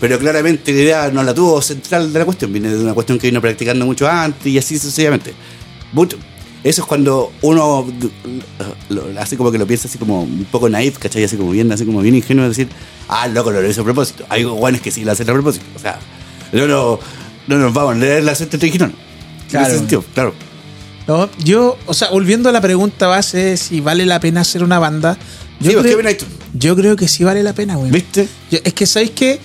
Pero 0.00 0.18
claramente 0.18 0.72
la 0.72 0.80
idea 0.80 1.10
no 1.12 1.22
la 1.22 1.32
tuvo 1.32 1.62
central 1.62 2.12
de 2.12 2.18
la 2.18 2.24
cuestión, 2.24 2.52
viene 2.52 2.70
de 2.70 2.80
una 2.82 2.92
cuestión 2.94 3.18
que 3.20 3.28
vino 3.28 3.40
practicando 3.40 3.86
mucho 3.86 4.08
antes 4.08 4.46
y 4.46 4.58
así 4.58 4.76
sucesivamente. 4.78 5.32
Mucho- 5.92 6.16
eso 6.64 6.82
es 6.82 6.86
cuando 6.86 7.32
uno 7.42 7.86
hace 9.18 9.36
como 9.36 9.50
que 9.52 9.58
lo 9.58 9.66
piensa 9.66 9.88
así 9.88 9.98
como 9.98 10.22
un 10.22 10.46
poco 10.50 10.68
naif, 10.68 10.98
¿cachai? 10.98 11.24
Así 11.24 11.36
como 11.36 11.50
bien, 11.50 11.70
así 11.72 11.84
como 11.84 12.00
bien 12.00 12.14
ingenuo 12.14 12.44
de 12.44 12.48
decir, 12.50 12.68
ah, 13.08 13.26
loco, 13.28 13.50
lo 13.50 13.68
hizo 13.68 13.80
a 13.82 13.84
propósito. 13.84 14.24
Hay 14.28 14.44
guanes 14.44 14.80
que 14.80 14.90
sí 14.90 15.04
lo 15.04 15.12
hacen 15.12 15.28
a 15.28 15.32
propósito. 15.32 15.64
O 15.76 15.78
sea, 15.78 15.98
no, 16.52 16.66
no, 16.66 16.98
no 17.48 17.58
nos 17.58 17.72
vamos 17.74 17.94
a 17.94 17.98
leer 17.98 18.24
la 18.24 18.34
suerte 18.34 18.58
de 18.58 18.70
Girón. 18.70 18.94
En 19.52 19.60
Claro. 19.60 19.66
ese 19.68 19.78
sentido, 19.78 20.04
claro. 20.14 20.34
No, 21.06 21.28
yo, 21.44 21.76
o 21.86 21.94
sea, 21.94 22.08
volviendo 22.10 22.48
a 22.48 22.52
la 22.52 22.60
pregunta 22.60 23.06
base 23.08 23.38
de 23.38 23.56
si 23.56 23.80
vale 23.80 24.06
la 24.06 24.20
pena 24.20 24.40
hacer 24.42 24.62
una 24.62 24.78
banda, 24.78 25.16
yo, 25.60 25.70
Sí, 25.70 25.76
pues, 25.76 25.82
creo, 25.82 25.82
¿qué 25.82 25.94
opinas 25.94 26.16
tú? 26.18 26.26
yo 26.54 26.76
creo 26.76 26.96
que 26.96 27.08
sí 27.08 27.24
vale 27.24 27.42
la 27.42 27.52
pena, 27.54 27.76
güey. 27.76 27.90
¿Viste? 27.90 28.28
Yo- 28.50 28.58
Es 28.64 28.72
que, 28.74 28.86
¿sabéis 28.86 29.10
que 29.12 29.40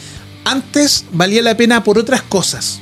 Antes 0.46 1.04
valía 1.12 1.42
la 1.42 1.58
pena 1.58 1.84
por 1.84 1.98
otras 1.98 2.22
cosas. 2.22 2.80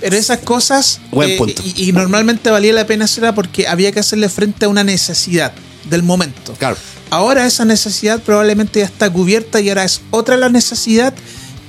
Pero 0.00 0.16
esas 0.16 0.40
cosas. 0.40 1.00
eh, 1.02 1.08
Buen 1.12 1.36
punto. 1.38 1.62
Y, 1.64 1.88
y 1.88 1.92
normalmente 1.92 2.50
valía 2.50 2.74
la 2.74 2.86
pena 2.86 3.06
hacerla 3.06 3.34
porque 3.34 3.66
había 3.66 3.90
que 3.90 4.00
hacerle 4.00 4.28
frente 4.28 4.66
a 4.66 4.68
una 4.68 4.84
necesidad 4.84 5.52
del 5.88 6.02
momento. 6.02 6.52
Claro. 6.58 6.76
Ahora 7.08 7.46
esa 7.46 7.64
necesidad 7.64 8.20
probablemente 8.20 8.80
ya 8.80 8.84
está 8.84 9.10
cubierta 9.10 9.62
y 9.62 9.70
ahora 9.70 9.84
es 9.84 10.02
otra 10.10 10.36
la 10.36 10.50
necesidad 10.50 11.14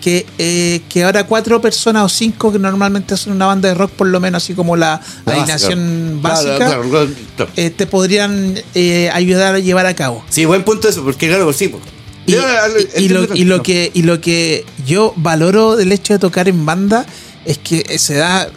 que, 0.02 0.26
eh, 0.38 0.82
que 0.90 1.04
ahora 1.04 1.26
cuatro 1.26 1.60
personas 1.62 2.04
o 2.04 2.10
cinco 2.10 2.52
que 2.52 2.60
normalmente 2.60 3.16
son 3.18 3.34
una 3.34 3.46
banda 3.48 3.70
de 3.70 3.76
rock, 3.76 3.92
por 3.92 4.08
lo 4.08 4.20
menos 4.20 4.44
así 4.44 4.54
como 4.54 4.76
la, 4.78 5.02
la 5.26 5.34
alineación 5.34 6.20
básica, 6.22 6.56
claro, 6.58 6.90
claro, 6.90 7.10
claro. 7.36 7.52
eh, 7.56 7.70
te 7.70 7.86
podrían 7.86 8.56
eh, 8.76 9.10
ayudar 9.14 9.56
a 9.56 9.60
llevar 9.60 9.86
a 9.86 9.94
cabo. 9.96 10.24
Sí, 10.30 10.46
buen 10.46 10.64
punto 10.64 10.88
eso, 10.90 11.04
porque 11.04 11.28
claro, 11.28 11.52
sí. 11.54 11.68
pues. 11.70 11.84
Y, 12.26 12.34
Yo, 12.34 12.42
y- 12.98 13.06
y 13.06 13.10
lo, 13.10 13.36
y 13.36 13.44
lo 13.46 13.64
que 13.64 13.92
y 13.94 14.04
lo 14.04 14.22
que 14.22 14.64
yo 14.86 15.14
valoro 15.16 15.76
del 15.76 15.92
hecho 15.92 16.14
de 16.14 16.20
tocar 16.20 16.48
en 16.48 16.66
banda 16.66 17.06
es 17.46 17.58
que 17.58 17.98
se 17.98 18.16
da 18.16 18.50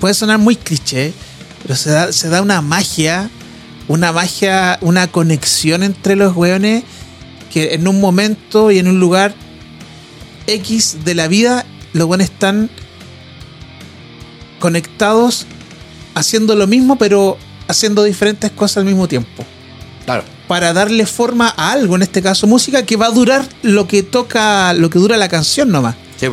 puede 0.00 0.14
sonar 0.14 0.38
muy 0.38 0.54
cliché 0.56 1.12
pero 1.62 1.74
se 1.74 1.90
da 1.90 2.12
se 2.12 2.28
da 2.28 2.42
una 2.42 2.60
magia 2.60 3.28
una 3.88 4.12
magia 4.12 4.78
una 4.82 5.08
conexión 5.08 5.82
entre 5.82 6.14
los 6.16 6.36
weones 6.36 6.84
que 7.52 7.74
en 7.74 7.88
un 7.88 8.00
momento 8.00 8.70
y 8.70 8.78
en 8.78 8.86
un 8.86 9.00
lugar 9.00 9.34
X 10.46 11.04
de 11.04 11.14
la 11.14 11.28
vida 11.28 11.64
los 11.92 12.06
weones 12.08 12.30
están 12.30 12.70
conectados 14.58 15.46
haciendo 16.14 16.54
lo 16.54 16.66
mismo 16.66 16.96
pero 16.96 17.36
haciendo 17.68 18.02
diferentes 18.04 18.50
cosas 18.50 18.78
al 18.78 18.84
mismo 18.84 19.08
tiempo 19.08 19.44
Claro. 20.04 20.24
para 20.48 20.72
darle 20.72 21.06
forma 21.06 21.52
a 21.56 21.72
algo, 21.72 21.94
en 21.96 22.02
este 22.02 22.22
caso 22.22 22.46
música, 22.46 22.84
que 22.84 22.96
va 22.96 23.06
a 23.06 23.10
durar 23.10 23.46
lo 23.62 23.86
que 23.86 24.02
toca, 24.02 24.72
lo 24.74 24.90
que 24.90 24.98
dura 24.98 25.16
la 25.16 25.28
canción 25.28 25.70
nomás. 25.70 25.94
Sí. 26.18 26.26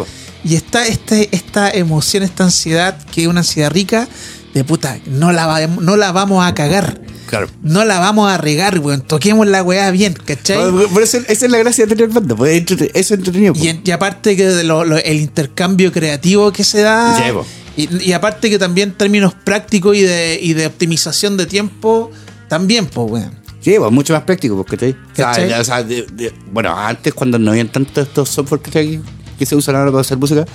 Y 0.43 0.55
está 0.55 0.87
este, 0.87 1.29
esta 1.31 1.69
emoción, 1.69 2.23
esta 2.23 2.45
ansiedad, 2.45 2.97
que 3.11 3.21
es 3.21 3.27
una 3.27 3.41
ansiedad 3.41 3.69
rica, 3.71 4.07
de 4.55 4.63
puta, 4.63 4.99
no 5.05 5.31
la, 5.31 5.45
va- 5.45 5.67
no 5.67 5.95
la 5.97 6.11
vamos 6.11 6.43
a 6.43 6.53
cagar. 6.55 6.99
Claro. 7.29 7.47
No 7.61 7.85
la 7.85 7.99
vamos 7.99 8.31
a 8.31 8.37
regar, 8.39 8.79
weón. 8.79 9.01
Toquemos 9.01 9.45
la 9.47 9.61
weá 9.61 9.91
bien, 9.91 10.13
¿cachai? 10.25 10.57
Por, 10.57 10.89
por 10.89 11.03
eso, 11.03 11.17
esa 11.27 11.45
es 11.45 11.51
la 11.51 11.59
gracia 11.59 11.85
de 11.85 11.95
tener 11.95 12.11
banda, 12.11 12.35
pues, 12.35 12.63
eso 12.71 12.85
es 12.93 13.11
entretenido. 13.11 13.53
pues. 13.53 13.63
Y, 13.65 13.69
en- 13.69 13.81
y 13.85 13.91
aparte 13.91 14.35
que 14.35 14.47
de 14.47 14.63
lo- 14.63 14.83
lo- 14.83 14.97
el 14.97 15.17
intercambio 15.19 15.91
creativo 15.91 16.51
que 16.51 16.63
se 16.63 16.81
da. 16.81 17.15
Sí, 17.15 17.31
po. 17.31 17.45
y, 17.77 18.09
y 18.09 18.13
aparte 18.13 18.49
que 18.49 18.57
también 18.57 18.93
términos 18.93 19.33
prácticos 19.35 19.95
y 19.95 20.01
de, 20.01 20.39
y 20.41 20.53
de 20.53 20.65
optimización 20.65 21.37
de 21.37 21.45
tiempo, 21.45 22.09
también, 22.47 22.87
pues, 22.87 23.11
weón. 23.11 23.31
Sí, 23.61 23.75
pues 23.77 23.91
mucho 23.91 24.13
más 24.13 24.23
práctico, 24.23 24.55
porque 24.57 24.75
te, 24.77 24.89
o 24.89 25.59
o 25.61 25.63
sea, 25.63 25.83
de- 25.83 26.07
de- 26.11 26.33
bueno, 26.51 26.75
antes 26.75 27.13
cuando 27.13 27.37
no 27.37 27.51
habían 27.51 27.67
tantos 27.71 28.07
estos 28.07 28.29
software 28.29 28.61
que, 28.61 28.71
te- 28.71 28.99
que 29.37 29.45
se 29.45 29.55
usan 29.55 29.75
ahora 29.75 29.91
para 29.91 30.01
hacer 30.01 30.17
música, 30.17 30.45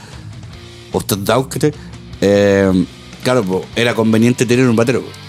o 0.91 0.99
estos 0.99 1.25
DAWs 1.25 1.47
que 1.49 1.59
te, 1.61 1.75
eh, 2.21 2.85
claro, 3.23 3.45
pues, 3.45 3.65
era 3.77 3.95
conveniente 3.95 4.45
tener 4.45 4.67
un 4.69 4.75
batero. 4.75 5.03
pues. 5.03 5.24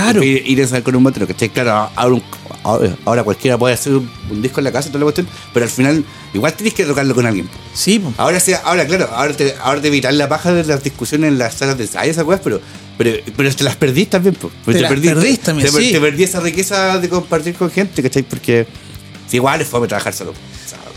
Claro. 0.00 0.22
Ir, 0.22 0.42
ir 0.46 0.58
a 0.58 0.62
ensayar 0.62 0.82
con 0.82 0.94
un 0.96 1.04
batero, 1.04 1.26
¿cachai? 1.26 1.48
Claro, 1.48 1.90
ahora, 1.96 2.14
un- 2.14 2.96
ahora- 3.04 3.22
cualquiera 3.22 3.56
puede 3.56 3.74
hacer 3.74 3.94
un, 3.94 4.10
un 4.30 4.42
disco 4.42 4.60
en 4.60 4.64
la 4.64 4.72
casa 4.72 4.88
y 4.88 4.90
toda 4.92 5.00
la 5.00 5.04
cuestión, 5.04 5.26
pero 5.54 5.64
al 5.64 5.70
final 5.70 6.04
igual 6.34 6.52
tenés 6.54 6.74
que 6.74 6.84
tocarlo 6.84 7.14
con 7.14 7.24
alguien. 7.26 7.48
Sí, 7.74 7.98
po. 7.98 8.12
Ahora 8.18 8.38
sí, 8.40 8.52
ahora 8.64 8.86
claro, 8.86 9.08
ahora 9.12 9.32
te, 9.34 9.54
ahora 9.62 9.80
te 9.80 9.88
evitar 9.88 10.12
la 10.14 10.28
paja 10.28 10.52
de 10.52 10.64
las 10.64 10.82
discusiones 10.82 11.28
en 11.28 11.38
las 11.38 11.54
salas 11.54 11.78
de 11.78 11.84
ensayo, 11.84 12.10
esas 12.10 12.24
weas, 12.24 12.40
pero, 12.44 12.60
pero, 12.98 13.10
pero 13.36 13.54
te 13.54 13.64
las 13.64 13.76
perdís 13.76 14.10
también, 14.10 14.34
po. 14.34 14.50
Porque 14.64 14.78
Te 14.78 14.82
las 14.82 14.90
perdís 14.92 15.40
también, 15.40 15.70
te, 15.72 15.80
sí. 15.80 15.92
te 15.92 16.00
perdí 16.00 16.24
esa 16.24 16.40
riqueza 16.40 16.98
de 16.98 17.08
compartir 17.08 17.54
con 17.54 17.70
gente, 17.70 18.02
¿cachai? 18.02 18.22
Porque 18.22 18.66
igual 19.32 19.60
es 19.60 19.68
fome 19.68 19.86
trabajar 19.88 20.12
solo. 20.12 20.34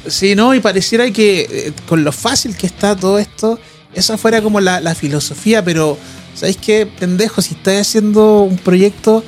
Sí, 0.07 0.33
no, 0.35 0.53
y 0.55 0.59
pareciera 0.59 1.09
que 1.11 1.41
eh, 1.49 1.73
con 1.87 2.03
lo 2.03 2.11
fácil 2.11 2.55
que 2.55 2.65
está 2.67 2.95
todo 2.95 3.19
esto, 3.19 3.59
esa 3.93 4.17
fuera 4.17 4.41
como 4.41 4.59
la, 4.61 4.79
la 4.81 4.95
filosofía, 4.95 5.63
pero 5.63 5.97
¿sabéis 6.35 6.57
qué, 6.57 6.85
pendejo? 6.85 7.41
Si 7.41 7.53
estás 7.55 7.81
haciendo 7.87 8.41
un 8.41 8.57
proyecto, 8.57 9.23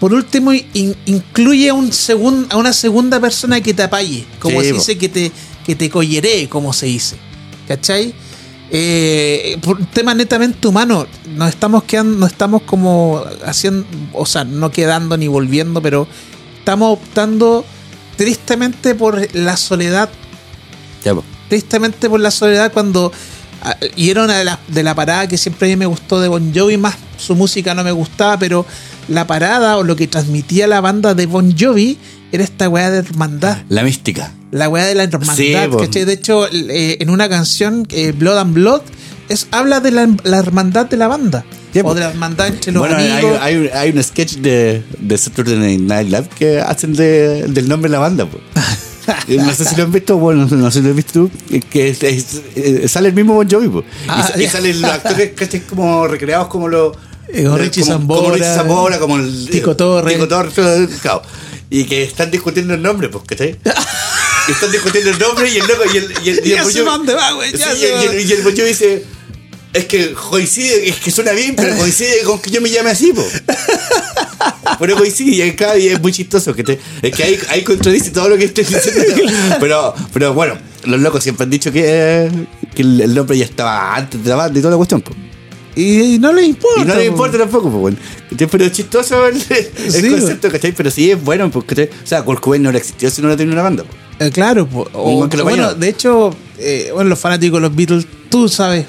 por 0.00 0.12
último, 0.12 0.52
in- 0.52 0.96
incluye 1.06 1.70
a, 1.70 1.74
un 1.74 1.90
segun- 1.92 2.46
a 2.50 2.56
una 2.56 2.72
segunda 2.72 3.20
persona 3.20 3.60
que 3.60 3.74
te 3.74 3.82
apaye, 3.82 4.24
como 4.40 4.60
Sí, 4.60 4.68
se 4.68 4.72
dice, 4.74 4.98
que 4.98 5.08
te, 5.08 5.32
que 5.64 5.74
te 5.74 5.90
como 6.48 6.72
se 6.72 6.86
dice. 6.86 7.16
¿Cachai? 7.66 8.12
Eh, 8.70 9.56
por 9.62 9.78
un 9.78 9.86
tema 9.86 10.14
netamente 10.14 10.66
humano, 10.68 11.06
nos 11.36 11.48
estamos 11.48 11.84
quedando, 11.84 12.18
no 12.18 12.26
estamos 12.26 12.62
como 12.62 13.22
haciendo, 13.44 13.86
o 14.12 14.26
sea, 14.26 14.44
no 14.44 14.70
quedando 14.70 15.16
ni 15.16 15.28
volviendo, 15.28 15.80
pero 15.80 16.08
estamos 16.58 16.92
optando 16.94 17.64
tristemente 18.16 18.94
por 18.94 19.34
la 19.34 19.56
soledad 19.56 20.08
ya, 21.04 21.14
tristemente 21.48 22.08
por 22.08 22.20
la 22.20 22.30
soledad 22.30 22.72
cuando 22.72 23.12
y 23.96 24.10
era 24.10 24.24
una 24.24 24.38
de 24.38 24.44
las 24.44 24.58
de 24.68 24.82
la 24.82 24.94
parada 24.94 25.26
que 25.28 25.38
siempre 25.38 25.68
a 25.68 25.70
mí 25.70 25.76
me 25.76 25.86
gustó 25.86 26.20
de 26.20 26.28
Bon 26.28 26.52
Jovi 26.54 26.76
más 26.76 26.94
su 27.16 27.34
música 27.34 27.74
no 27.74 27.82
me 27.84 27.92
gustaba 27.92 28.38
pero 28.38 28.66
la 29.08 29.26
parada 29.26 29.76
o 29.78 29.82
lo 29.82 29.96
que 29.96 30.06
transmitía 30.06 30.66
la 30.66 30.80
banda 30.80 31.14
de 31.14 31.26
Bon 31.26 31.54
Jovi 31.58 31.96
era 32.32 32.44
esta 32.44 32.68
weá 32.68 32.90
de 32.90 32.98
hermandad 32.98 33.58
La 33.68 33.82
mística. 33.82 34.32
la 34.50 34.68
weá 34.68 34.84
de 34.86 34.94
la 34.94 35.04
hermandad 35.04 35.34
Sí. 35.36 35.54
¿cachai? 35.80 36.04
de 36.04 36.12
hecho 36.12 36.46
eh, 36.52 36.98
en 37.00 37.10
una 37.10 37.28
canción 37.28 37.86
eh, 37.90 38.12
Blood 38.12 38.38
and 38.38 38.54
Blood 38.54 38.82
es, 39.28 39.46
habla 39.52 39.80
de 39.80 39.90
la, 39.92 40.08
la 40.24 40.38
hermandad 40.38 40.86
de 40.86 40.96
la 40.96 41.08
banda 41.08 41.44
Sí, 41.72 41.80
o 41.82 41.92
de 41.94 42.00
la 42.02 42.10
hermandad 42.10 42.46
entre 42.48 42.70
los 42.70 42.80
Bueno, 42.80 42.96
hay, 42.96 43.10
amigos 43.10 43.38
hay, 43.40 43.68
hay 43.74 43.90
un 43.90 44.02
sketch 44.04 44.34
de, 44.36 44.84
de 45.00 45.18
Saturday 45.18 45.76
Night 45.78 46.06
Live 46.08 46.28
que 46.38 46.60
hacen 46.60 46.92
de- 46.94 47.46
del 47.48 47.68
nombre 47.68 47.88
de 47.90 47.94
la 47.94 47.98
banda, 47.98 48.26
po. 48.26 48.38
Eh, 49.28 49.36
No 49.36 49.54
sé 49.54 49.64
si 49.64 49.76
lo 49.76 49.84
han 49.84 49.92
visto, 49.92 50.16
bueno, 50.18 50.46
no 50.50 50.70
sé 50.70 50.78
si 50.78 50.84
lo 50.84 50.90
has 50.90 50.96
visto 50.96 51.12
tú, 51.12 51.30
eh, 51.50 51.60
que 51.60 51.88
es- 51.88 52.02
es- 52.02 52.40
eh, 52.56 52.88
sale 52.88 53.08
el 53.08 53.14
mismo 53.14 53.34
Bon 53.34 53.48
Jovi, 53.48 53.68
po. 53.68 53.84
Ah, 54.08 54.30
y, 54.38 54.46
salen 54.46 54.80
los 54.80 54.90
actores 54.90 55.32
¿cachai? 55.36 55.60
como 55.60 56.06
recreados 56.06 56.48
como 56.48 56.68
los... 56.68 56.96
Como 57.34 57.56
Richie 57.56 57.82
Zambora, 57.84 58.20
como 58.22 58.34
Richie 58.34 58.54
Zambora, 58.54 58.98
como 58.98 59.16
el... 59.16 59.48
Tico 59.50 59.74
Torres. 59.76 60.14
Tico 60.14 60.28
Torres, 60.28 60.54
claro. 61.00 61.22
Y 61.70 61.84
que 61.84 62.02
están 62.02 62.30
discutiendo 62.30 62.74
el 62.74 62.82
nombre, 62.82 63.08
pues, 63.08 63.24
están 64.48 64.70
discutiendo 64.70 65.10
el 65.10 65.18
nombre 65.18 65.48
y 65.50 65.56
el 65.56 65.66
loco 65.66 65.82
y 65.92 65.96
el... 65.96 66.04
Y 66.22 66.28
el, 66.30 66.46
y 66.46 66.52
el 66.52 66.58
y, 67.46 67.84
el- 67.84 68.02
y 68.02 68.04
el- 68.06 68.28
y 68.28 68.32
el 68.32 68.66
dice... 68.68 69.04
Es 69.74 69.86
que 69.86 70.12
coincide, 70.12 70.88
es 70.88 70.96
que 71.00 71.10
suena 71.10 71.32
bien, 71.32 71.54
pero 71.56 71.76
coincide 71.76 72.22
con 72.24 72.40
que 72.40 72.48
yo 72.48 72.60
me 72.60 72.70
llame 72.70 72.90
así, 72.90 73.12
po. 73.12 73.26
Pero 74.78 74.96
coincide 74.96 75.32
y 75.34 75.42
acá 75.42 75.76
y 75.76 75.88
es 75.88 76.00
muy 76.00 76.12
chistoso. 76.12 76.54
Que 76.54 76.62
te, 76.62 76.78
es 77.02 77.14
que 77.14 77.22
ahí, 77.24 77.38
ahí 77.48 77.62
contradice 77.62 78.10
todo 78.12 78.28
lo 78.28 78.36
que 78.38 78.44
estoy 78.44 78.64
diciendo. 78.64 79.02
Pero, 79.58 79.92
pero 80.12 80.32
bueno, 80.32 80.56
los 80.84 81.00
locos 81.00 81.24
siempre 81.24 81.42
han 81.44 81.50
dicho 81.50 81.72
que, 81.72 82.30
que 82.74 82.82
el, 82.82 83.14
nombre 83.14 83.36
ya 83.36 83.44
estaba 83.44 83.96
antes 83.96 84.22
de 84.22 84.30
la 84.30 84.36
banda 84.36 84.56
y 84.58 84.62
toda 84.62 84.72
la 84.72 84.76
cuestión. 84.76 85.00
po. 85.00 85.10
y 85.74 86.18
no 86.20 86.32
les 86.32 86.46
importa 86.46 86.80
Y 86.82 86.84
no 86.84 86.94
le 86.94 87.00
po. 87.06 87.10
importa 87.10 87.38
tampoco, 87.38 87.68
pues, 87.68 87.80
bueno. 87.80 87.96
Pero 88.50 88.64
es 88.64 88.72
chistoso 88.72 89.26
el, 89.26 89.36
el 89.36 89.92
Sí, 89.92 90.08
concepto, 90.08 90.50
¿cachai? 90.52 90.70
Pero 90.72 90.90
sí 90.92 91.10
es 91.10 91.22
bueno, 91.22 91.50
porque, 91.50 91.90
o 92.02 92.06
sea, 92.06 92.22
Kurt 92.22 92.40
Cobain 92.40 92.62
no 92.62 92.68
hubiera 92.68 92.78
existido 92.78 93.10
si 93.10 93.20
no 93.22 93.26
hubiera 93.26 93.38
tenido 93.38 93.54
una 93.54 93.62
banda. 93.62 93.82
po. 93.82 93.90
Eh, 94.24 94.30
claro, 94.30 94.68
lo 94.92 95.44
bueno, 95.44 95.74
de 95.74 95.88
hecho, 95.88 96.32
eh, 96.58 96.90
bueno, 96.94 97.10
los 97.10 97.18
fanáticos 97.18 97.58
de 97.60 97.68
los 97.68 97.74
Beatles, 97.74 98.06
tú 98.30 98.48
sabes 98.48 98.86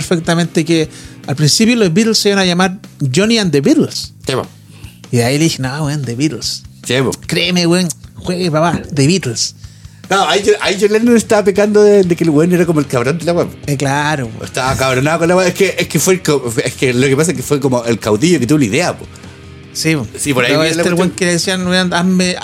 perfectamente 0.00 0.64
que 0.64 0.88
al 1.26 1.36
principio 1.36 1.74
los 1.76 1.92
Beatles 1.92 2.18
se 2.18 2.28
iban 2.28 2.38
a 2.40 2.44
llamar 2.44 2.78
Johnny 3.14 3.38
and 3.38 3.50
the 3.50 3.60
Beatles. 3.62 4.12
Y 5.10 5.16
de 5.18 5.24
ahí 5.24 5.38
le 5.38 5.44
dije, 5.44 5.62
no, 5.62 5.84
weón, 5.86 6.02
The 6.04 6.14
Beatles. 6.14 6.62
Po. 6.86 7.10
Créeme, 7.26 7.66
weón, 7.66 7.88
juegue, 8.16 8.50
papá, 8.50 8.82
The 8.94 9.06
Beatles. 9.06 9.54
No, 10.10 10.28
ahí, 10.28 10.42
ahí 10.60 10.76
John 10.80 10.92
Lennon 10.92 11.16
estaba 11.16 11.42
pecando 11.44 11.82
de, 11.82 12.04
de 12.04 12.14
que 12.14 12.24
el 12.24 12.30
weón 12.30 12.52
era 12.52 12.64
como 12.66 12.78
el 12.80 12.86
cabrón 12.86 13.18
de 13.18 13.24
la 13.24 13.32
web. 13.32 13.48
Eh, 13.66 13.76
claro. 13.76 14.30
Estaba 14.44 14.76
cabronado 14.76 15.20
con 15.20 15.28
la 15.28 15.36
web. 15.36 15.48
Es 15.48 15.54
que, 15.54 15.74
es 15.78 15.88
que 15.88 15.98
fue 15.98 16.14
el, 16.14 16.20
es 16.64 16.74
que 16.74 16.92
lo 16.92 17.06
que 17.08 17.16
pasa 17.16 17.30
es 17.32 17.36
que 17.36 17.42
fue 17.42 17.58
como 17.58 17.84
el 17.84 17.98
caudillo 17.98 18.38
que 18.38 18.46
tuvo 18.46 18.58
la 18.58 18.64
idea, 18.66 18.96
po. 18.96 19.04
Sí, 19.72 19.96
Sí, 20.16 20.32
por 20.32 20.44
ahí 20.44 20.54
este 20.70 20.88
el 20.88 20.94
buen 20.94 21.10
que 21.10 21.26
decían, 21.26 21.66
weón, 21.66 21.90
hazme- 21.90 22.36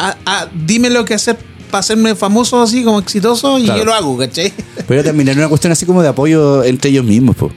dime 0.66 0.90
lo 0.90 1.04
que 1.04 1.14
hacer 1.14 1.36
para 1.72 1.80
hacerme 1.80 2.14
famoso 2.14 2.62
así, 2.62 2.84
como 2.84 3.00
exitoso, 3.00 3.58
y 3.58 3.64
Claro. 3.64 3.80
yo 3.80 3.84
lo 3.86 3.94
hago, 3.94 4.16
¿cachai? 4.18 4.52
Pero 4.86 5.02
también 5.02 5.28
era 5.30 5.38
una 5.38 5.48
cuestión 5.48 5.72
así 5.72 5.84
como 5.84 6.02
de 6.02 6.08
apoyo 6.08 6.62
entre 6.62 6.90
ellos 6.90 7.04
mismos, 7.04 7.34
po. 7.34 7.50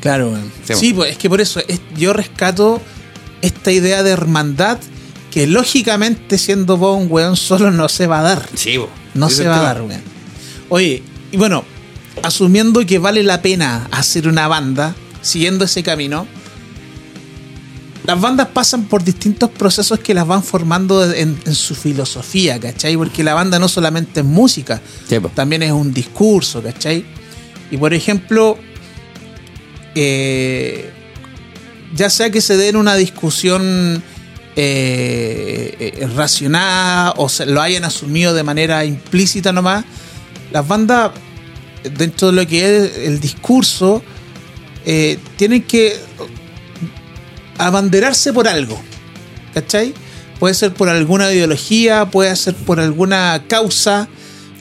Claro. 0.00 0.36
Sí, 0.64 0.74
Sí, 0.74 0.92
pues 0.94 1.12
es 1.12 1.18
que 1.18 1.28
por 1.28 1.40
eso 1.40 1.60
es- 1.68 1.80
yo 1.96 2.12
rescato 2.12 2.80
esta 3.42 3.70
idea 3.70 4.02
de 4.02 4.10
hermandad 4.10 4.78
que 5.30 5.46
lógicamente 5.46 6.38
siendo 6.38 6.76
vos 6.76 7.00
un 7.00 7.06
weón 7.10 7.36
solo 7.36 7.70
no 7.70 7.88
se 7.88 8.06
va 8.08 8.20
a 8.20 8.22
dar. 8.22 8.48
Sí, 8.54 8.78
po. 8.78 8.88
No 9.14 9.28
se 9.30 9.46
va 9.46 9.60
a 9.60 9.62
dar, 9.62 9.82
weón. 9.82 10.00
Oye, 10.70 11.02
y 11.30 11.36
bueno, 11.36 11.64
asumiendo 12.22 12.84
que 12.86 12.98
vale 12.98 13.22
la 13.22 13.42
pena 13.42 13.86
hacer 13.90 14.26
una 14.28 14.48
banda, 14.48 14.94
siguiendo 15.20 15.64
ese 15.66 15.82
camino, 15.82 16.26
las 18.08 18.18
bandas 18.18 18.48
pasan 18.48 18.84
por 18.84 19.04
distintos 19.04 19.50
procesos 19.50 19.98
que 19.98 20.14
las 20.14 20.26
van 20.26 20.42
formando 20.42 21.12
en, 21.12 21.38
en 21.44 21.54
su 21.54 21.74
filosofía, 21.74 22.58
¿cachai? 22.58 22.96
Porque 22.96 23.22
la 23.22 23.34
banda 23.34 23.58
no 23.58 23.68
solamente 23.68 24.20
es 24.20 24.26
música, 24.26 24.80
Sí, 25.06 25.18
también 25.34 25.62
es 25.62 25.72
un 25.72 25.92
discurso, 25.92 26.62
¿cachai? 26.62 27.04
Y 27.70 27.76
por 27.76 27.92
ejemplo, 27.92 28.56
eh, 29.94 30.90
ya 31.94 32.08
sea 32.08 32.30
que 32.30 32.40
se 32.40 32.56
den 32.56 32.76
una 32.76 32.94
discusión 32.94 34.02
eh, 34.56 35.76
eh, 35.78 36.08
racionada 36.16 37.12
o 37.18 37.28
se 37.28 37.44
lo 37.44 37.60
hayan 37.60 37.84
asumido 37.84 38.32
de 38.32 38.42
manera 38.42 38.86
implícita 38.86 39.52
nomás, 39.52 39.84
las 40.50 40.66
bandas, 40.66 41.10
dentro 41.98 42.28
de 42.28 42.32
lo 42.32 42.46
que 42.46 42.64
es 42.64 42.96
el 43.06 43.20
discurso, 43.20 44.02
eh, 44.86 45.18
tienen 45.36 45.64
que 45.64 45.94
abanderarse 47.58 48.32
por 48.32 48.48
algo, 48.48 48.80
¿cachai? 49.54 49.94
Puede 50.38 50.54
ser 50.54 50.72
por 50.72 50.88
alguna 50.88 51.32
ideología, 51.32 52.06
puede 52.10 52.34
ser 52.36 52.54
por 52.54 52.78
alguna 52.80 53.42
causa, 53.48 54.08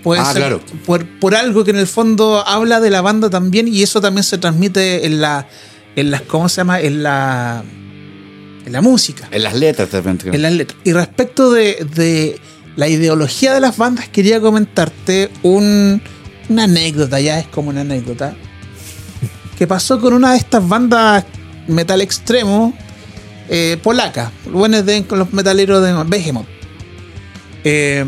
puede 0.03 0.21
Ah, 0.21 0.25
ser 0.33 0.37
claro. 0.41 0.61
por, 0.85 1.05
por 1.19 1.35
algo 1.35 1.63
que 1.63 1.71
en 1.71 1.77
el 1.77 1.87
fondo 1.87 2.43
habla 2.47 2.79
de 2.79 2.89
la 2.89 3.01
banda 3.01 3.29
también 3.29 3.67
y 3.67 3.83
eso 3.83 4.01
también 4.01 4.23
se 4.23 4.37
transmite 4.37 5.05
en 5.05 5.21
la, 5.21 5.47
en 5.95 6.09
las, 6.11 6.21
¿cómo 6.23 6.49
se 6.49 6.57
llama? 6.61 6.79
En 6.81 7.03
la, 7.03 7.63
en 8.65 8.71
la 8.73 8.81
música, 8.81 9.27
En 9.31 9.43
las 9.43 9.53
letras 9.53 9.91
de 9.91 9.97
repente. 9.97 10.29
en 10.33 10.41
las 10.41 10.51
letras. 10.53 10.79
Y 10.83 10.93
respecto 10.93 11.51
de, 11.51 11.85
de 11.95 12.39
la 12.75 12.87
ideología 12.87 13.53
de 13.53 13.59
las 13.61 13.77
bandas, 13.77 14.09
quería 14.09 14.41
comentarte 14.41 15.29
un, 15.43 16.01
una 16.49 16.63
anécdota, 16.63 17.19
ya 17.19 17.39
es 17.39 17.47
como 17.47 17.69
una 17.69 17.81
anécdota, 17.81 18.35
que 19.57 19.67
pasó 19.67 19.99
con 20.01 20.13
una 20.13 20.31
de 20.31 20.37
estas 20.37 20.67
bandas 20.67 21.23
metal 21.67 22.01
extremo 22.01 22.73
eh, 23.49 23.77
polaca, 23.81 24.31
buenos 24.51 24.85
de 24.85 25.03
con 25.05 25.19
los 25.19 25.33
metaleros 25.33 25.83
de 25.83 25.93
Behemoth. 26.05 26.45
Eh, 27.63 28.05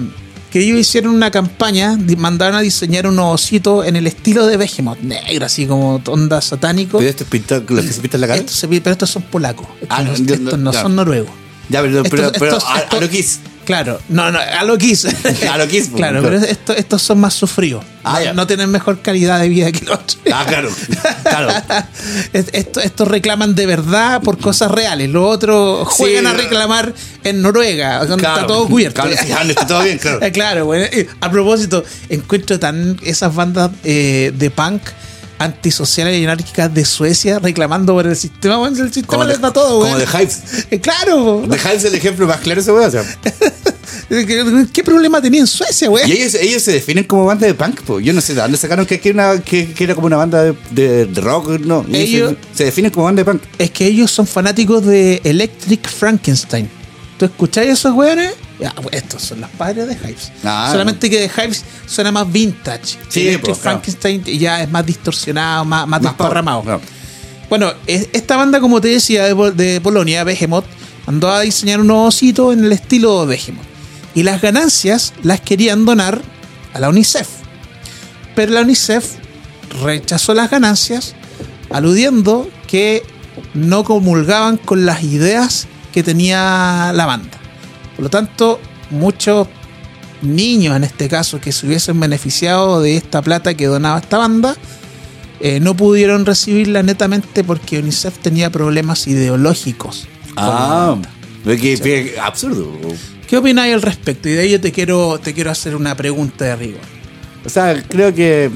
que 0.51 0.59
ellos 0.61 0.79
hicieron 0.79 1.13
una 1.13 1.29
campaña, 1.29 1.95
mandaron 2.17 2.55
a 2.55 2.61
diseñar 2.61 3.05
unos 3.05 3.35
ositos 3.35 3.85
en 3.85 3.95
el 3.95 4.07
estilo 4.07 4.47
de 4.47 4.57
Behemoth, 4.57 4.99
negro, 5.01 5.45
así 5.45 5.67
como 5.67 6.01
onda 6.07 6.41
satánico. 6.41 6.97
Pero 6.97 7.09
esto 7.09 7.23
es 7.23 7.29
pintado, 7.29 7.63
los 7.67 7.85
que 7.85 7.93
se 7.93 8.01
pintan 8.01 8.21
la 8.21 8.27
cara. 8.27 8.39
Estos 8.39 8.55
se 8.55 8.67
pero 8.67 8.91
estos 8.91 9.09
son 9.11 9.21
polacos. 9.23 9.67
Estos 9.81 9.97
Ah, 9.97 10.01
no, 10.03 10.13
estos 10.13 10.75
son 10.75 10.95
noruegos. 10.95 11.31
Ya, 11.69 11.81
pero, 11.81 12.01
Estos- 12.01 12.33
estos- 12.33 12.63
a, 12.63 12.75
a 12.75 12.79
estos- 12.79 13.01
lo 13.01 13.09
Kiss. 13.09 13.39
Claro, 13.69 14.01
no, 14.09 14.31
no, 14.31 14.39
a 14.39 14.63
lo 14.63 14.79
Kiss. 14.79 15.05
A 15.51 15.55
lo 15.59 15.67
Kiss, 15.67 15.89
Claro, 15.95 16.23
pues, 16.23 16.39
pero 16.41 16.51
estos, 16.51 16.75
estos 16.75 17.01
son 17.03 17.19
más 17.19 17.35
sufridos. 17.35 17.85
Ah, 18.03 18.19
no, 18.33 18.47
tienen 18.47 18.71
mejor 18.71 18.99
calidad 19.03 19.39
de 19.39 19.47
vida 19.47 19.71
que 19.71 19.85
los 19.85 19.93
otros. 19.93 20.17
Ah, 20.33 20.43
claro. 20.47 20.71
Claro. 21.21 21.49
Es- 22.33 22.47
Esto, 22.53 22.79
estos 22.81 23.07
reclaman 23.07 23.53
de 23.53 23.67
verdad 23.67 24.23
por 24.23 24.39
cosas 24.39 24.71
reales. 24.71 25.11
Los 25.11 25.23
otros 25.35 25.87
juegan 25.87 26.25
a 26.25 26.33
reclamar 26.33 26.95
en 27.23 27.43
Noruega. 27.43 27.99
donde 28.05 28.23
Claro. 28.23 28.35
Está 28.41 28.47
todo 28.47 28.65
cubierto. 28.67 29.03
Claro, 29.03 29.15
sí, 29.21 29.49
está 29.51 29.67
todo 29.67 29.83
bien, 29.83 29.99
claro. 29.99 30.19
Claro, 30.33 30.65
bueno. 30.65 30.87
A 31.21 31.29
propósito, 31.29 31.83
encuentro 32.09 32.57
tan 32.59 32.97
esas 33.03 33.35
bandas 33.35 33.69
eh, 33.83 34.31
de 34.35 34.49
punk 34.49 34.81
antisociales 35.39 36.19
y 36.19 36.23
anárquicas 36.23 36.73
de 36.73 36.85
Suecia 36.85 37.39
reclamando 37.39 37.93
por 37.93 38.05
el 38.05 38.15
sistema. 38.15 38.57
Bueno, 38.57 38.83
el 38.83 38.93
sistema 38.93 39.25
les 39.25 39.39
da 39.41 39.51
todo, 39.51 39.79
como 39.79 39.97
de 39.97 40.05
Hives. 40.05 40.41
Eh, 40.69 40.79
Claro, 40.79 41.43
De 41.47 41.57
Hives 41.57 41.75
es 41.77 41.85
el 41.85 41.95
ejemplo 41.95 42.27
más 42.27 42.37
claro 42.41 42.61
ese 42.61 42.71
weón. 42.71 42.87
O 42.87 42.91
sea, 42.91 43.03
¿Qué, 44.73 44.83
problema 44.83 45.21
tenía 45.21 45.39
en 45.41 45.47
Suecia, 45.47 45.87
güey? 45.87 46.09
y 46.09 46.13
ellos, 46.13 46.33
ellos 46.35 46.61
se 46.63 46.71
definen 46.73 47.03
como 47.03 47.25
banda 47.25 47.45
de 47.47 47.53
punk, 47.53 47.81
po. 47.81 47.99
Yo 47.99 48.13
no 48.13 48.21
sé 48.21 48.33
de 48.33 48.41
dónde 48.41 48.57
sacaron 48.57 48.85
que, 48.85 48.99
que, 48.99 49.11
una, 49.11 49.39
que, 49.41 49.71
que 49.73 49.83
era 49.83 49.95
como 49.95 50.07
una 50.07 50.17
banda 50.17 50.43
de, 50.43 50.55
de- 50.71 51.05
de 51.05 51.21
rock, 51.21 51.59
no. 51.61 51.85
Ellos- 51.91 52.33
se, 52.51 52.57
se 52.57 52.63
definen 52.65 52.91
como 52.91 53.05
banda 53.05 53.21
de 53.23 53.31
punk. 53.31 53.41
Es 53.57 53.71
que 53.71 53.85
ellos 53.85 54.11
son 54.11 54.25
fanáticos 54.27 54.85
de 54.85 55.21
Electric 55.23 55.87
Frankenstein. 55.89 56.69
¿Tú 57.17 57.25
escucháis 57.25 57.69
esos 57.71 57.93
weones? 57.93 58.33
Ya, 58.59 58.73
pues, 58.75 58.93
estos 58.95 59.21
son 59.21 59.41
los 59.41 59.49
padres 59.51 59.87
de 59.87 59.93
Hives. 59.93 60.31
Ah, 60.43 60.67
Solamente 60.71 61.09
que 61.09 61.19
de 61.21 61.27
Hives 61.27 61.63
suena 61.85 62.11
más 62.11 62.29
vintage. 62.31 62.97
Sí, 63.07 63.29
pues, 63.41 63.41
claro. 63.41 63.55
Frankenstein 63.55 64.23
ya 64.23 64.61
es 64.61 64.69
más 64.69 64.85
distorsionado, 64.85 65.63
más, 65.65 65.87
más, 65.87 66.01
Más 66.01 66.11
desparramado. 66.11 66.81
Bueno, 67.49 67.71
es- 67.87 68.09
esta 68.13 68.35
banda, 68.35 68.59
como 68.59 68.81
te 68.81 68.89
decía, 68.89 69.23
de, 69.25 69.33
Pol- 69.35 69.55
de 69.55 69.79
Polonia, 69.81 70.23
Behemoth, 70.23 70.65
mandó 71.07 71.31
a 71.31 71.39
diseñar 71.41 71.79
un 71.79 71.89
osito 71.91 72.51
en 72.53 72.65
el 72.65 72.71
estilo 72.73 73.25
Behemoth. 73.25 73.65
Y 74.13 74.23
las 74.23 74.41
ganancias 74.41 75.13
las 75.23 75.39
querían 75.41 75.85
donar 75.85 76.21
a 76.73 76.79
la 76.79 76.89
UNICEF. 76.89 77.27
Pero 78.35 78.51
la 78.53 78.61
UNICEF 78.61 79.05
rechazó 79.83 80.33
las 80.33 80.49
ganancias, 80.51 81.15
aludiendo 81.71 82.49
que 82.67 83.03
no 83.53 83.83
comulgaban 83.83 84.57
con 84.57 84.85
las 84.85 85.03
ideas 85.03 85.67
que 85.93 86.03
tenía 86.03 86.91
la 86.93 87.05
banda. 87.05 87.38
Por 87.99 88.03
lo 88.05 88.09
tanto, 88.09 88.61
muchos 88.91 89.49
niños, 90.21 90.77
en 90.77 90.85
este 90.85 91.09
caso, 91.09 91.41
que 91.41 91.51
se 91.51 91.67
hubiesen 91.67 91.99
beneficiado 91.99 92.81
de 92.81 92.95
esta 92.95 93.21
plata 93.21 93.55
que 93.55 93.65
donaba 93.65 93.99
esta 93.99 94.17
banda, 94.17 94.55
eh, 95.41 95.59
no 95.59 95.75
pudieron 95.75 96.25
recibirla 96.25 96.81
netamente 96.81 97.43
porque 97.43 97.79
UNICEF 97.79 98.17
tenía 98.19 98.49
problemas 98.51 99.05
ideológicos. 99.05 100.07
Ah, 100.37 100.95
que, 101.43 101.77
que 101.77 102.15
absurdo. 102.17 102.71
¿Qué 103.27 103.35
opináis 103.35 103.73
al 103.73 103.81
respecto? 103.81 104.29
Y 104.29 104.31
de 104.31 104.45
ello 104.45 104.61
te 104.61 104.71
quiero, 104.71 105.19
te 105.21 105.33
quiero 105.33 105.51
hacer 105.51 105.75
una 105.75 105.93
pregunta 105.97 106.45
de 106.45 106.55
rigor. 106.55 106.81
O 107.43 107.49
sea, 107.49 107.83
creo 107.85 108.15
que. 108.15 108.49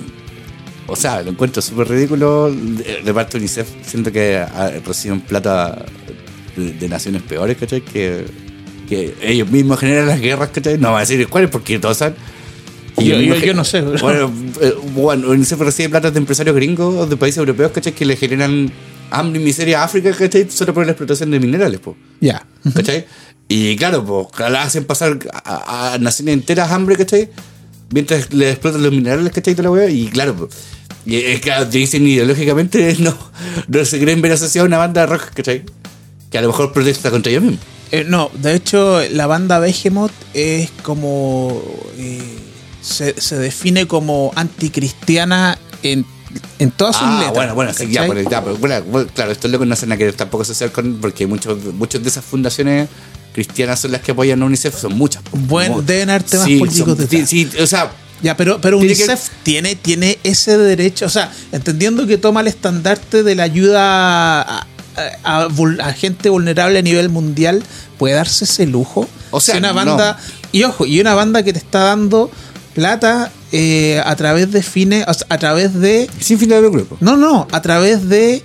O 0.88 0.96
sea, 0.96 1.22
lo 1.22 1.32
encuentro 1.32 1.62
súper 1.62 1.90
ridículo 1.90 2.50
de 2.50 3.14
parte 3.14 3.34
de 3.34 3.40
UNICEF. 3.40 3.68
Siento 3.86 4.10
que 4.10 4.38
ah, 4.38 4.72
reciben 4.86 5.20
plata 5.20 5.84
de, 6.56 6.72
de 6.72 6.88
naciones 6.88 7.24
peores, 7.24 7.58
¿cachai? 7.58 7.82
Que, 7.82 8.26
que 8.88 9.16
ellos 9.22 9.50
mismos 9.50 9.80
generan 9.80 10.08
las 10.08 10.20
guerras, 10.20 10.50
¿cachai? 10.54 10.78
No 10.78 10.92
va 10.92 10.98
a 10.98 11.02
decir 11.02 11.28
cuáles 11.28 11.50
porque 11.50 11.80
todos 11.80 11.98
saben. 11.98 12.16
Y 12.98 13.06
Yo- 13.06 13.20
yo- 13.20 13.36
yo 13.38 13.54
no 13.54 13.64
sé, 13.64 13.82
Bueno, 13.82 14.32
eh, 14.62 14.74
bueno, 14.94 15.30
UNICEF 15.30 15.60
recibe 15.60 15.90
plata 15.90 16.12
de 16.12 16.20
empresarios 16.20 16.56
gringos 16.56 17.10
de 17.10 17.18
países 17.18 17.40
europeos, 17.40 17.72
¿cachai? 17.72 17.94
Que 17.94 18.06
le 18.06 18.16
generan 18.16 18.72
hambre 19.10 19.42
y 19.42 19.44
miseria 19.44 19.82
a 19.82 19.86
África, 19.86 20.12
¿cachai? 20.14 20.48
Solo 20.50 20.74
por 20.74 20.86
la 20.86 20.92
explotación 20.92 21.32
de 21.32 21.40
minerales. 21.40 21.80
Ya. 22.22 22.46
¿cachai? 22.76 23.06
Y 23.48 23.76
claro, 23.76 24.06
pues 24.06 24.28
la 24.52 24.64
hacen 24.64 24.86
pasar 24.86 25.18
a, 25.34 25.94
a 25.94 25.98
naciones 25.98 26.34
enteras 26.36 26.72
hambre, 26.72 26.96
¿cachai? 26.96 27.30
Mientras 27.92 28.32
le 28.34 28.52
explotan 28.52 28.82
los 28.84 28.92
minerales, 28.92 29.32
¿cachai? 29.34 29.54
Toda 29.56 29.64
la 29.64 29.72
wea. 29.72 29.90
Y 29.90 30.08
claro, 30.08 30.36
pues, 30.36 30.52
y 31.06 31.16
es 31.18 31.42
que 31.42 31.52
te 31.52 31.78
dicen 31.80 32.08
ideológicamente 32.08 32.96
no, 33.00 33.16
no 33.68 33.86
se 33.86 34.00
creen 34.00 34.22
ver 34.22 34.32
asociado 34.34 34.66
a 34.66 34.68
una 34.68 34.78
banda 34.78 35.02
de 35.02 35.08
rock, 35.08 35.32
¿cachai? 35.34 35.64
Que 36.32 36.38
a 36.38 36.42
lo 36.42 36.48
mejor 36.48 36.72
protesta 36.74 37.10
contra 37.12 37.32
ellos 37.32 37.44
mismos. 37.44 37.62
Eh, 37.96 38.06
no, 38.08 38.32
de 38.34 38.56
hecho, 38.56 39.02
la 39.12 39.28
banda 39.28 39.60
Behemoth 39.60 40.12
es 40.34 40.72
como. 40.82 41.62
eh, 41.98 42.22
se, 42.82 43.22
se 43.22 43.38
define 43.38 43.86
como 43.88 44.32
anticristiana 44.36 45.58
en, 45.84 46.04
en 46.60 46.72
todas 46.72 46.96
sus 46.98 47.06
Ah, 47.06 47.16
letras. 47.20 47.34
bueno, 47.34 47.56
bueno, 47.56 47.74
sí, 47.74 47.88
ya, 47.92 48.06
bueno, 48.08 48.28
ya, 48.30 48.44
pero, 48.44 48.58
bueno, 48.58 49.08
claro, 49.14 49.32
estos 49.32 49.50
locos 49.52 49.68
no 49.68 49.74
hacen 49.74 49.90
nada 49.90 49.98
que 50.00 50.06
ver 50.06 50.16
tampoco 50.16 50.44
social 50.44 50.72
con, 50.72 50.96
porque 51.00 51.28
muchos, 51.28 51.64
muchos 51.76 52.02
de 52.02 52.10
esas 52.10 52.26
fundaciones 52.26 52.90
cristianas 53.32 53.80
son 53.80 53.92
las 53.92 54.02
que 54.02 54.12
apoyan 54.12 54.42
a 54.42 54.46
UNICEF, 54.46 54.76
son 54.78 54.98
muchas. 54.98 55.22
Bueno, 55.32 55.82
deben 55.82 56.10
haber 56.10 56.24
temas 56.24 56.46
sí, 56.48 56.58
políticos 56.58 56.90
son- 56.90 56.98
detrás. 56.98 57.30
sí, 57.30 57.48
sí, 57.52 57.62
o 57.62 57.68
sea, 57.68 57.92
Ya, 58.24 58.36
pero, 58.36 58.60
pero 58.60 58.80
Tiene 58.80 58.96
que- 58.96 59.04
UNICEF 59.04 59.30
tiene, 59.44 59.76
tiene 59.76 60.18
ese 60.24 60.58
derecho, 60.58 61.06
o 61.06 61.10
sea, 61.10 61.32
entendiendo 61.52 62.08
que 62.08 62.18
toma 62.18 62.42
el 62.42 62.48
estandarte 62.48 63.22
de 63.22 63.36
la 63.36 63.44
ayuda 63.44 64.42
a, 64.42 64.68
a- 65.24 65.48
a 65.84 65.94
gente 65.94 66.30
vulnerable 66.30 66.80
a 66.80 66.82
nivel 66.82 67.10
mundial, 67.10 67.64
puede 67.98 68.16
darse 68.16 68.46
ese 68.46 68.66
lujo. 68.66 69.08
O 69.32 69.40
sea, 69.40 69.56
Si 69.56 69.60
una 69.60 69.70
no. 69.70 69.76
banda, 69.76 70.20
y 70.52 70.64
ojo, 70.64 70.86
y 70.86 71.00
una 71.00 71.14
banda 71.16 71.44
que 71.44 71.54
te 71.54 71.60
está 71.60 71.80
dando 71.80 72.30
plata 72.74 73.32
eh, 73.52 74.02
a 74.04 74.16
través 74.16 74.52
de 74.52 74.64
fines, 74.64 75.06
a 75.08 75.38
través 75.38 75.80
de 75.80 76.10
sin 76.20 76.40
fin 76.40 76.50
de 76.50 76.60
lucro. 76.62 76.86
po. 76.86 76.98
no, 77.02 77.16
no, 77.18 77.48
a 77.52 77.62
través 77.62 78.10
de, 78.10 78.42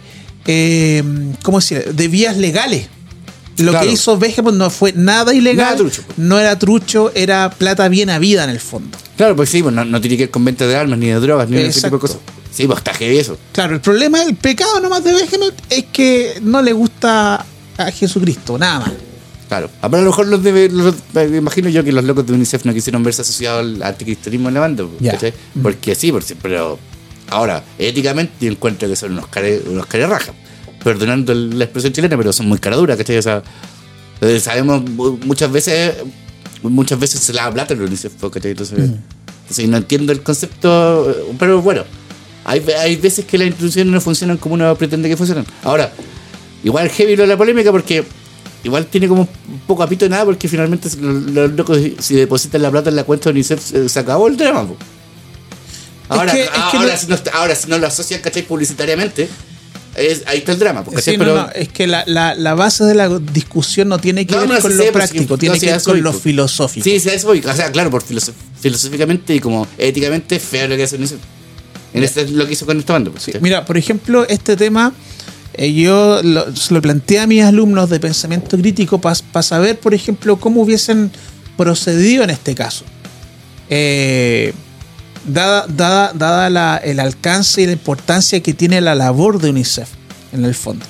eh, 0.47 1.03
¿cómo 1.43 1.59
decir? 1.61 1.95
De 1.95 2.09
vías 2.09 2.37
legales. 2.37 2.89
Lo 3.59 3.73
Claro. 3.73 3.87
que 3.87 3.93
hizo 3.93 4.17
Behemoth 4.19 4.55
no 4.55 4.71
fue 4.71 4.93
nada 4.93 5.35
ilegal, 5.35 5.65
Nada 5.65 5.77
trucho, 5.79 6.03
pues. 6.07 6.19
no 6.19 6.39
era 6.39 6.57
trucho, 6.59 7.11
era 7.15 7.51
plata 7.51 7.89
bien 7.89 8.09
habida 8.09 8.45
en 8.45 8.51
el 8.51 8.61
fondo. 8.61 8.97
Claro, 9.17 9.35
pues 9.35 9.49
sí, 9.51 9.63
pues 9.65 9.75
no, 9.75 9.85
no 9.85 10.01
tiene 10.01 10.17
que 10.17 10.25
ver 10.25 10.31
con 10.31 10.45
venta 10.45 10.65
de 10.67 10.77
armas, 10.77 10.97
ni 10.99 11.07
de 11.07 11.19
drogas, 11.19 11.49
ni 11.49 11.57
de 11.57 11.67
ese 11.67 11.81
tipo 11.83 11.97
de 11.97 12.01
cosas. 12.01 12.19
Sí, 12.53 12.67
pues 12.67 12.79
está 12.79 12.93
heavy 12.95 13.19
eso. 13.19 13.39
Claro, 13.53 13.75
el 13.75 13.81
problema, 13.81 14.23
el 14.23 14.35
pecado 14.37 14.81
nomás 14.81 15.05
de 15.05 15.13
Behemoth 15.13 15.55
es 15.71 15.85
que 15.93 16.39
no 16.43 16.61
le 16.63 16.73
gusta 16.73 17.45
a 17.77 17.91
Jesucristo, 17.93 18.59
nada 18.59 18.81
más. 18.81 18.93
Claro. 19.49 19.71
A 19.81 19.89
lo 19.89 19.99
mejor 20.03 20.27
los 20.27 20.43
de. 20.43 20.69
los- 20.69 20.95
me 21.15 21.37
imagino 21.39 21.69
yo 21.71 21.83
que 21.85 21.91
los 21.93 22.05
locos 22.05 22.27
de 22.27 22.33
UNICEF 22.35 22.65
no 22.67 22.75
quisieron 22.75 23.03
verse 23.03 23.23
asociados 23.23 23.61
al 23.61 23.83
anticristianismo 23.83 24.49
en 24.49 24.55
la 24.55 24.61
banda. 24.61 24.85
Ya. 25.01 25.13
¿cachai? 25.13 25.33
Porque 25.63 25.95
sí, 25.95 26.13
por, 26.13 26.23
pero. 26.43 26.79
Ahora, 27.31 27.63
éticamente 27.79 28.33
yo 28.47 28.51
encuentro 28.51 28.89
que 28.89 28.97
son 28.97 29.13
unos 29.13 29.29
care, 29.29 29.63
unos 29.67 29.87
rajas. 29.91 30.35
Perdonando 30.83 31.35
la 31.35 31.65
expresión 31.65 31.93
chilena, 31.93 32.17
pero 32.17 32.33
son 32.33 32.47
muy 32.49 32.59
caraduras, 32.59 32.97
¿cachai? 32.97 33.19
O 33.19 33.23
sea, 33.23 33.43
eh, 34.21 34.41
sabemos 34.41 34.83
mu- 34.89 35.19
muchas 35.25 35.51
veces. 35.53 35.95
Muchas 36.63 36.99
veces 36.99 37.21
se 37.21 37.33
lava 37.33 37.53
plata 37.55 37.73
en 37.75 37.81
el 37.81 37.87
UNICEF, 37.87 38.13
¿cachai? 38.31 38.51
Entonces, 38.51 38.79
entonces 38.79 39.69
no 39.69 39.77
entiendo 39.77 40.13
el 40.13 40.23
concepto. 40.23 41.11
eh, 41.11 41.35
Pero 41.39 41.63
bueno, 41.63 41.85
hay, 42.45 42.65
hay 42.79 42.97
veces 42.97 43.25
que 43.25 43.37
las 43.39 43.47
instituciones 43.49 43.93
no 43.93 44.01
funcionan 44.01 44.37
como 44.39 44.55
uno 44.55 44.75
pretende 44.77 45.09
que 45.09 45.17
funcionen. 45.17 45.45
Ahora, 45.63 45.93
igual 46.65 46.89
heavy 46.91 47.17
lo 47.17 47.23
de 47.23 47.29
la 47.29 47.37
polémica 47.37 47.71
porque 47.71 48.05
igual 48.65 48.87
tiene 48.87 49.07
como 49.09 49.23
un 49.23 49.61
poco 49.67 49.83
apito 49.83 50.05
de 50.05 50.09
nada 50.11 50.25
porque 50.25 50.49
finalmente 50.49 50.89
los, 51.01 51.53
locos 51.53 51.79
si 52.01 52.15
depositan 52.15 52.63
la 52.63 52.71
plata 52.71 52.91
en 52.91 52.97
la 52.97 53.05
cuenta 53.05 53.25
de 53.25 53.33
UNICEF 53.33 53.61
se, 53.63 53.89
se 53.89 53.99
acabó 53.99 54.29
el 54.29 54.37
drama. 54.37 54.67
po. 54.67 54.77
Ahora, 56.09 56.33
que- 56.33 56.45
es 56.45 56.49
que 56.51 56.57
ahora, 56.79 56.93
no- 56.93 56.99
si 56.99 57.07
no, 57.07 57.17
ahora 57.35 57.55
si 57.55 57.69
no 57.69 57.79
lo 57.79 57.87
asocian, 57.87 58.21
¿cachai? 58.23 58.43
Publicitariamente, 58.43 59.29
es- 59.95 60.23
ahí 60.27 60.39
está 60.39 60.53
el 60.53 60.59
drama. 60.59 60.83
Sí, 61.03 61.13
no, 61.13 61.19
Pero, 61.25 61.35
no, 61.37 61.51
es 61.55 61.69
que 61.69 61.87
la, 61.87 62.03
la- 62.07 62.35
la 62.35 62.55
base 62.55 62.85
de 62.85 62.95
la 62.95 63.09
discusión 63.19 63.89
no 63.89 63.99
tiene 63.99 64.27
que 64.27 64.35
ver 64.35 64.47
con 64.61 64.77
lo 64.77 64.83
pues, 64.85 64.91
práctico, 64.91 65.37
tiene 65.37 65.61
que 65.61 65.67
ver 65.67 65.83
con 65.83 66.03
lo 66.03 66.13
pues. 66.13 66.23
filosófico. 66.23 66.85
Sí, 66.85 66.99
sí. 66.99 67.11
O 67.11 67.55
sea, 67.55 67.71
claro, 67.71 67.91
por 67.91 68.03
filosóficamente 68.61 69.35
y 69.35 69.41
como 69.41 69.67
éticamente, 69.77 70.41
feo 70.41 70.67
lo 70.67 70.77
que 70.77 70.85
hace 70.85 70.97
UNICEF. 70.97 71.19
En 71.99 72.05
este 72.05 72.23
es 72.23 72.31
lo 72.31 72.47
que 72.47 72.53
hizo 72.53 72.67
con 72.67 72.79
esta 72.79 72.93
banda. 72.95 73.11
pues. 73.11 73.31
Mira, 73.43 73.65
por 73.65 73.77
ejemplo, 73.77 74.27
este 74.29 74.57
tema 74.57 74.93
eh, 75.55 75.73
yo 75.73 76.21
lo, 76.23 76.55
se 76.55 76.73
lo 76.75 76.81
planteé 76.81 77.21
a 77.21 77.27
mis 77.27 77.43
alumnos 77.43 77.91
de 77.91 77.99
pensamiento 78.01 78.57
crítico 78.57 79.01
para 79.01 79.43
saber, 79.43 79.79
por 79.81 79.93
ejemplo, 79.95 80.37
cómo 80.39 80.63
hubiesen 80.63 81.11
procedido 81.57 82.23
en 82.25 82.31
este 82.31 82.55
caso. 82.55 82.85
Eh, 83.71 84.53
dada 85.27 85.67
dada, 85.69 86.13
dada 86.15 86.49
la- 86.51 86.77
el 86.77 87.01
alcance 87.01 87.63
y 87.63 87.67
la 87.67 87.73
importancia 87.73 88.41
que 88.41 88.55
tiene 88.55 88.81
la 88.81 88.95
labor 88.95 89.41
de 89.41 89.51
UNICEF, 89.51 89.89
en 90.33 90.45
el 90.45 90.55
fondo. 90.55 90.87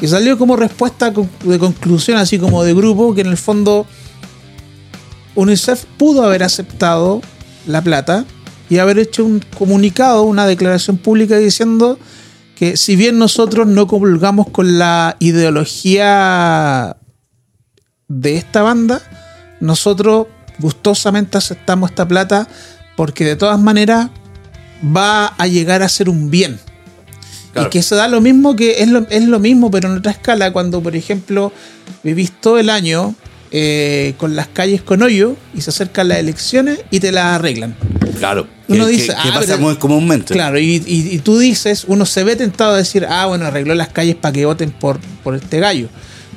Y 0.00 0.06
salió 0.08 0.38
como 0.38 0.56
respuesta 0.56 1.10
de 1.44 1.58
conclusión, 1.58 2.18
así 2.18 2.38
como 2.38 2.62
de 2.64 2.74
grupo, 2.74 3.14
que 3.14 3.22
en 3.22 3.28
el 3.28 3.36
fondo 3.38 3.86
UNICEF 5.34 5.84
pudo 5.98 6.22
haber 6.24 6.42
aceptado 6.42 7.20
la 7.66 7.82
plata 7.82 8.24
y 8.68 8.78
haber 8.78 8.98
hecho 8.98 9.24
un 9.24 9.42
comunicado, 9.56 10.22
una 10.22 10.46
declaración 10.46 10.96
pública 10.98 11.36
diciendo 11.36 11.98
que 12.56 12.76
si 12.76 12.96
bien 12.96 13.18
nosotros 13.18 13.66
no 13.66 13.86
comulgamos 13.86 14.48
con 14.48 14.78
la 14.78 15.16
ideología 15.20 16.96
de 18.08 18.36
esta 18.36 18.62
banda, 18.62 19.02
nosotros 19.60 20.26
gustosamente 20.58 21.38
aceptamos 21.38 21.90
esta 21.90 22.08
plata 22.08 22.48
porque 22.96 23.24
de 23.24 23.36
todas 23.36 23.60
maneras 23.60 24.08
va 24.84 25.26
a 25.26 25.46
llegar 25.46 25.82
a 25.82 25.88
ser 25.88 26.08
un 26.08 26.30
bien. 26.30 26.58
Claro. 27.52 27.68
Y 27.68 27.70
que 27.70 27.82
se 27.82 27.94
da 27.94 28.08
lo 28.08 28.20
mismo 28.20 28.56
que 28.56 28.82
es 28.82 28.88
lo, 28.88 29.06
es 29.08 29.24
lo 29.24 29.38
mismo, 29.38 29.70
pero 29.70 29.90
en 29.90 29.98
otra 29.98 30.12
escala, 30.12 30.52
cuando 30.52 30.82
por 30.82 30.96
ejemplo 30.96 31.52
vivís 32.02 32.32
todo 32.32 32.58
el 32.58 32.70
año 32.70 33.14
eh, 33.50 34.14
con 34.18 34.34
las 34.36 34.48
calles 34.48 34.82
con 34.82 35.02
hoyo 35.02 35.36
y 35.54 35.60
se 35.60 35.70
acercan 35.70 36.08
las 36.08 36.18
elecciones 36.18 36.80
y 36.90 37.00
te 37.00 37.12
las 37.12 37.24
arreglan. 37.26 37.74
Claro. 38.18 38.46
Uno 38.68 38.86
que, 38.86 38.92
dice, 38.92 39.06
que- 39.08 39.12
que 39.12 39.28
ah, 39.28 39.34
pasa 39.34 39.46
pero- 39.46 39.58
muy 39.58 39.76
comúnmente. 39.76 40.34
Claro, 40.34 40.58
y, 40.58 40.82
y- 40.86 41.08
y 41.14 41.18
tú 41.18 41.38
dices, 41.38 41.84
uno 41.86 42.06
se 42.06 42.24
ve 42.24 42.34
tentado 42.36 42.72
a 42.74 42.76
decir, 42.78 43.06
ah, 43.08 43.26
bueno, 43.26 43.46
arregló 43.46 43.74
las 43.74 43.88
calles 43.88 44.16
para 44.16 44.32
que 44.32 44.44
voten 44.46 44.70
por, 44.70 44.98
por 45.22 45.34
este 45.34 45.60
gallo, 45.60 45.88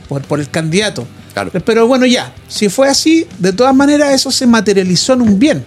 por, 0.07 0.22
por 0.24 0.39
el 0.39 0.49
candidato. 0.49 1.07
Claro. 1.34 1.51
Pero 1.66 1.88
bueno, 1.88 2.05
ya, 2.05 2.34
si 2.47 2.70
fue 2.70 2.88
así, 2.89 3.26
de 3.38 3.53
todas 3.53 3.74
maneras 3.76 4.14
eso 4.14 4.32
se 4.32 4.45
materializó 4.47 5.14
en 5.14 5.22
un 5.22 5.39
bien. 5.39 5.64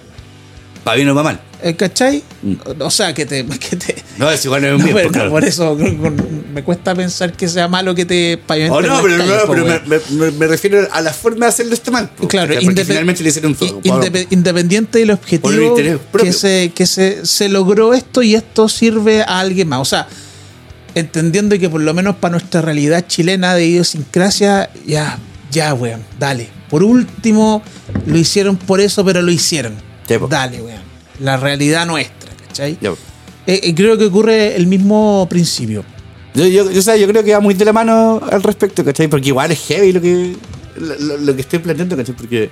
Para 0.84 0.96
bien 0.96 1.08
o 1.08 1.14
para 1.14 1.24
mal. 1.24 1.40
¿Eh, 1.62 1.74
¿Cachai? 1.76 2.22
Mm. 2.42 2.54
O 2.80 2.90
sea, 2.90 3.14
que 3.14 3.26
te... 3.26 3.44
Que 3.58 3.76
te 3.76 3.96
No, 4.18 4.30
es 4.30 4.44
igual 4.44 4.62
no 4.62 4.68
es 4.68 4.74
un 4.74 4.78
no, 4.80 4.84
bien. 4.84 4.96
pero 4.96 5.06
no, 5.08 5.12
claro. 5.12 5.30
por 5.30 5.44
eso 5.44 5.76
me 6.52 6.62
cuesta 6.62 6.94
pensar 6.94 7.32
que 7.32 7.48
sea 7.48 7.68
malo 7.68 7.94
que 7.94 8.04
te 8.04 8.38
pavimenten 8.38 8.78
Oh, 8.78 8.82
no, 8.96 9.02
pero, 9.02 9.16
calles, 9.18 9.34
no, 9.36 9.46
po, 9.46 9.52
pero 9.52 10.32
me, 10.32 10.46
refiero 10.46 10.86
a 10.90 11.00
la 11.00 11.12
forma 11.12 11.46
de 11.46 11.50
hacerlo 11.50 11.74
este 11.74 11.90
mal. 11.90 12.10
po. 12.10 12.28
Claro, 12.28 12.54
porque 12.64 12.84
finalmente 12.84 13.22
le 13.22 13.28
hicieron 13.30 13.54
indep- 13.56 14.26
independiente 14.30 14.98
del 14.98 15.12
objetivo 15.12 15.76
que, 16.18 16.32
se, 16.32 16.72
que 16.74 16.86
se, 16.86 17.24
se 17.26 17.48
logró 17.48 17.94
esto 17.94 18.22
y 18.22 18.34
esto 18.34 18.68
sirve 18.68 19.22
a 19.22 19.40
alguien 19.40 19.68
más. 19.68 19.80
O 19.80 19.84
sea, 19.84 20.08
entendiendo 20.94 21.58
que 21.58 21.68
por 21.70 21.80
lo 21.80 21.94
menos 21.94 22.16
para 22.16 22.32
nuestra 22.32 22.60
realidad 22.60 23.04
chilena 23.06 23.54
de 23.54 23.66
idiosincrasia, 23.66 24.70
ya, 24.86 25.18
ya, 25.50 25.72
weón, 25.74 26.02
dale. 26.18 26.48
Por 26.68 26.82
último, 26.82 27.62
lo 28.06 28.16
hicieron 28.18 28.56
por 28.56 28.80
eso, 28.80 29.04
pero 29.04 29.22
lo 29.22 29.30
hicieron. 29.30 29.74
Dale, 30.28 30.60
weón. 30.60 30.81
La 31.22 31.36
realidad 31.36 31.86
nuestra, 31.86 32.32
¿cachai? 32.46 32.76
Ya, 32.80 32.90
po. 32.90 32.98
Eh, 33.46 33.60
eh, 33.64 33.74
creo 33.74 33.96
que 33.98 34.04
ocurre 34.06 34.54
el 34.56 34.66
mismo 34.66 35.26
principio. 35.28 35.84
Yo, 36.34 36.46
yo, 36.46 36.70
yo, 36.70 36.78
o 36.78 36.82
sea, 36.82 36.96
yo 36.96 37.06
creo 37.08 37.22
que 37.24 37.32
va 37.32 37.40
muy 37.40 37.54
de 37.54 37.64
la 37.64 37.72
mano 37.72 38.20
al 38.30 38.42
respecto, 38.42 38.84
¿cachai? 38.84 39.08
Porque 39.08 39.28
igual 39.28 39.50
es 39.52 39.60
heavy 39.66 39.92
lo 39.92 40.00
que, 40.00 40.34
lo, 40.78 40.94
lo- 40.98 41.16
lo 41.18 41.34
que 41.34 41.42
estoy 41.42 41.58
planteando, 41.58 41.96
¿cachai? 41.96 42.14
Porque, 42.14 42.50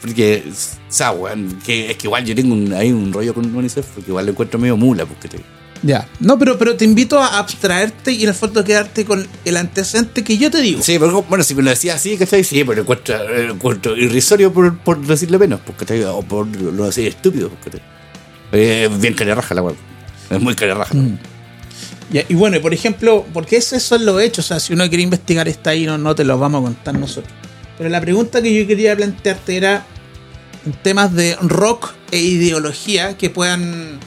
porque 0.00 0.42
o 0.48 0.52
sea, 0.92 1.12
weón, 1.12 1.58
que, 1.64 1.90
es 1.92 1.96
que 1.96 2.06
igual 2.08 2.24
yo 2.24 2.34
tengo 2.34 2.54
un, 2.54 2.72
ahí 2.72 2.92
un 2.92 3.12
rollo 3.12 3.32
con 3.34 3.54
UNICEF, 3.54 3.86
porque 3.94 4.10
igual 4.10 4.26
lo 4.26 4.32
encuentro 4.32 4.58
medio 4.58 4.76
mula, 4.76 5.06
pues, 5.06 5.18
¿cachai? 5.22 5.40
Ya. 5.84 6.06
No, 6.20 6.38
pero, 6.38 6.58
pero 6.58 6.76
te 6.76 6.84
invito 6.84 7.18
a 7.20 7.38
abstraerte 7.38 8.12
y 8.12 8.22
en 8.22 8.28
el 8.28 8.34
fondo 8.34 8.62
quedarte 8.62 9.04
con 9.04 9.26
el 9.44 9.56
antecedente 9.56 10.22
que 10.22 10.38
yo 10.38 10.48
te 10.50 10.60
digo. 10.60 10.80
Sí, 10.82 10.96
pero 10.98 11.22
bueno, 11.22 11.42
si 11.42 11.54
me 11.56 11.62
lo 11.62 11.70
decía 11.70 11.94
así, 11.94 12.16
¿cachai? 12.16 12.44
Sí, 12.44 12.62
pero 12.64 12.82
encuentro, 12.82 13.16
encuentro 13.50 13.96
irrisorio 13.96 14.52
por, 14.52 14.78
por 14.78 15.00
decirlo 15.04 15.38
menos, 15.40 15.60
¿cachai? 15.76 16.04
O 16.04 16.22
por 16.22 16.46
lo 16.56 16.84
así 16.84 17.06
estúpido, 17.06 17.48
pues, 17.48 17.82
Eh, 18.52 18.88
bien 19.00 19.16
raja 19.16 19.54
la 19.54 19.62
weón. 19.62 19.76
Es 20.30 20.40
muy 20.40 20.54
raja. 20.54 20.94
Mm. 20.94 21.18
Ya, 22.10 22.24
y 22.28 22.34
bueno, 22.34 22.58
y 22.58 22.60
por 22.60 22.74
ejemplo, 22.74 23.26
porque 23.32 23.56
ese 23.56 23.80
son 23.80 24.04
los 24.04 24.20
hechos, 24.20 24.44
o 24.44 24.48
sea, 24.48 24.60
si 24.60 24.74
uno 24.74 24.86
quiere 24.88 25.02
investigar 25.02 25.48
está 25.48 25.70
ahí, 25.70 25.86
no, 25.86 25.96
no 25.96 26.14
te 26.14 26.24
los 26.24 26.38
vamos 26.38 26.60
a 26.60 26.64
contar 26.64 26.98
nosotros. 26.98 27.32
Pero 27.78 27.88
la 27.88 28.00
pregunta 28.00 28.42
que 28.42 28.54
yo 28.54 28.66
quería 28.66 28.94
plantearte 28.94 29.56
era 29.56 29.86
en 30.66 30.72
temas 30.74 31.14
de 31.14 31.36
rock 31.40 31.92
e 32.10 32.18
ideología 32.18 33.16
que 33.16 33.30
puedan 33.30 33.98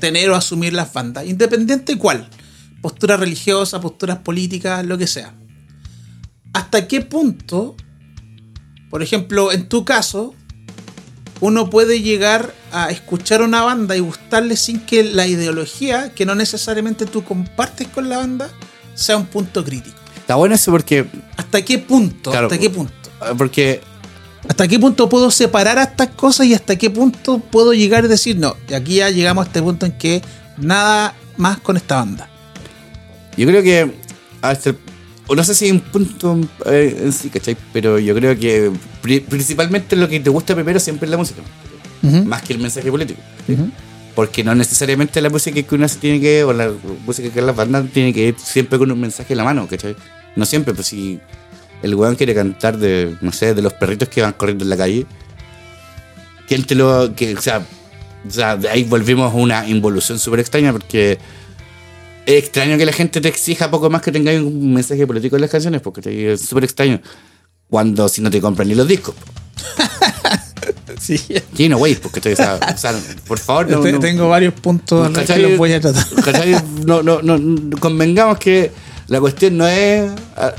tener 0.00 0.30
o 0.30 0.34
asumir 0.34 0.72
las 0.72 0.92
bandas, 0.92 1.26
independiente 1.26 1.96
cuál, 1.96 2.28
postura 2.82 3.16
religiosa, 3.16 3.80
posturas 3.80 4.18
políticas, 4.18 4.84
lo 4.84 4.98
que 4.98 5.06
sea. 5.06 5.34
¿Hasta 6.52 6.88
qué 6.88 7.00
punto, 7.00 7.76
por 8.90 9.02
ejemplo, 9.02 9.52
en 9.52 9.68
tu 9.68 9.84
caso, 9.84 10.34
uno 11.40 11.70
puede 11.70 12.00
llegar 12.02 12.52
a 12.72 12.90
escuchar 12.90 13.42
una 13.42 13.62
banda 13.62 13.96
y 13.96 14.00
gustarle 14.00 14.56
sin 14.56 14.80
que 14.80 15.04
la 15.04 15.26
ideología, 15.26 16.12
que 16.14 16.26
no 16.26 16.34
necesariamente 16.34 17.06
tú 17.06 17.22
compartes 17.24 17.88
con 17.88 18.08
la 18.08 18.18
banda, 18.18 18.50
sea 18.94 19.16
un 19.16 19.26
punto 19.26 19.64
crítico. 19.64 19.96
Está 20.16 20.34
bueno 20.34 20.54
eso 20.56 20.70
porque, 20.70 21.06
¿Hasta 21.36 21.62
qué 21.62 21.78
punto? 21.78 22.30
Claro. 22.30 22.46
¿Hasta 22.48 22.58
qué 22.58 22.70
punto? 22.70 22.92
porque 23.36 23.80
¿Hasta 24.48 24.68
qué 24.68 24.78
punto 24.78 25.08
puedo 25.08 25.30
separar 25.30 25.78
a 25.78 25.84
estas 25.84 26.08
cosas 26.08 26.46
y 26.46 26.54
hasta 26.54 26.76
qué 26.76 26.90
punto 26.90 27.38
puedo 27.38 27.72
llegar 27.74 28.04
y 28.04 28.08
decir, 28.08 28.36
no, 28.36 28.56
y 28.68 28.74
aquí 28.74 28.94
ya 28.96 29.10
llegamos 29.10 29.44
a 29.44 29.48
este 29.48 29.62
punto 29.62 29.86
en 29.86 29.92
que 29.92 30.22
nada 30.56 31.14
más 31.36 31.58
con 31.58 31.76
esta 31.76 31.96
banda? 31.96 32.28
Yo 33.36 33.46
creo 33.46 33.62
que 33.62 33.92
hasta 34.42 34.70
el- 34.70 34.78
o 35.28 35.36
no 35.36 35.44
sé 35.44 35.54
si 35.54 35.66
hay 35.66 35.70
un 35.70 35.80
punto 35.80 36.36
eh, 36.66 37.00
en 37.04 37.12
sí, 37.12 37.28
¿cachai? 37.30 37.56
Pero 37.72 37.98
yo 38.00 38.14
creo 38.16 38.36
que 38.36 38.72
pri- 39.00 39.20
principalmente 39.20 39.94
lo 39.94 40.08
que 40.08 40.18
te 40.18 40.30
gusta 40.30 40.54
primero 40.54 40.80
siempre 40.80 41.06
es 41.06 41.10
la 41.12 41.16
música, 41.16 41.42
más 42.26 42.42
que 42.42 42.52
el 42.54 42.58
mensaje 42.58 42.90
político. 42.90 43.20
Porque 44.14 44.42
no 44.42 44.52
necesariamente 44.54 45.20
la 45.20 45.30
música 45.30 45.62
que 45.62 45.74
uno 45.76 45.86
se 45.86 45.98
tiene 45.98 46.20
que, 46.20 46.42
o 46.42 46.52
la 46.52 46.72
música 47.06 47.30
que 47.30 47.40
las 47.40 47.54
bandas 47.54 47.86
tiene 47.92 48.12
que 48.12 48.28
ir 48.28 48.34
siempre 48.36 48.76
con 48.78 48.90
un 48.90 49.00
mensaje 49.00 49.32
en 49.34 49.36
la 49.38 49.44
mano, 49.44 49.68
¿cachai? 49.68 49.94
No 50.34 50.44
siempre, 50.44 50.74
pues 50.74 50.88
si 50.88 51.20
el 51.82 51.94
weón 51.94 52.16
quiere 52.16 52.34
cantar 52.34 52.76
de, 52.78 53.14
no 53.20 53.30
sé, 53.30 53.54
de 53.54 53.62
los 53.62 53.74
perritos 53.74 54.08
que 54.08 54.20
van 54.22 54.32
corriendo 54.32 54.64
en 54.64 54.70
la 54.70 54.76
calle, 54.76 55.06
¿quién 56.48 56.64
te 56.64 56.74
lo, 56.74 57.14
que, 57.14 57.34
o 57.36 57.40
sea, 57.40 57.64
o 58.26 58.30
sea, 58.30 58.56
de 58.56 58.68
ahí 58.68 58.82
volvimos 58.84 59.32
a 59.32 59.36
una 59.36 59.68
involución 59.68 60.18
súper 60.18 60.40
extraña 60.40 60.72
porque 60.72 61.18
es 62.28 62.44
extraño 62.44 62.76
que 62.76 62.84
la 62.86 62.92
gente 62.92 63.20
te 63.20 63.28
exija 63.28 63.70
poco 63.70 63.88
más 63.88 64.02
que 64.02 64.12
tengáis 64.12 64.40
un 64.40 64.74
mensaje 64.74 65.06
político 65.06 65.36
en 65.36 65.42
las 65.42 65.50
canciones, 65.50 65.80
porque 65.80 66.32
es 66.34 66.40
súper 66.42 66.64
extraño. 66.64 67.00
Cuando 67.70 68.08
si 68.08 68.20
no 68.22 68.30
te 68.30 68.40
compran 68.40 68.68
ni 68.68 68.74
los 68.74 68.86
discos. 68.86 69.14
Sí. 71.00 71.16
Sí, 71.56 71.68
no, 71.68 71.78
güey, 71.78 71.94
porque 71.94 72.20
te, 72.20 72.32
o 72.32 72.36
sea, 72.36 72.56
o 72.56 72.76
sea, 72.76 72.92
por 73.26 73.38
favor, 73.38 73.70
no, 73.70 73.80
Te- 73.80 73.92
no- 73.92 74.00
Tengo 74.00 74.28
varios 74.28 74.52
puntos 74.54 75.06
los 75.06 75.18
que 75.18 75.24
¿Cachai? 75.26 75.42
los 75.42 75.56
voy 75.56 75.72
a 75.72 75.80
tratar. 75.80 76.04
¿Cachai? 76.24 76.52
No, 76.84 77.02
no, 77.02 77.22
no, 77.22 77.38
no, 77.38 77.78
convengamos 77.78 78.38
que 78.38 78.70
La 79.06 79.20
cuestión 79.20 79.56
no 79.56 79.66
es. 79.66 80.10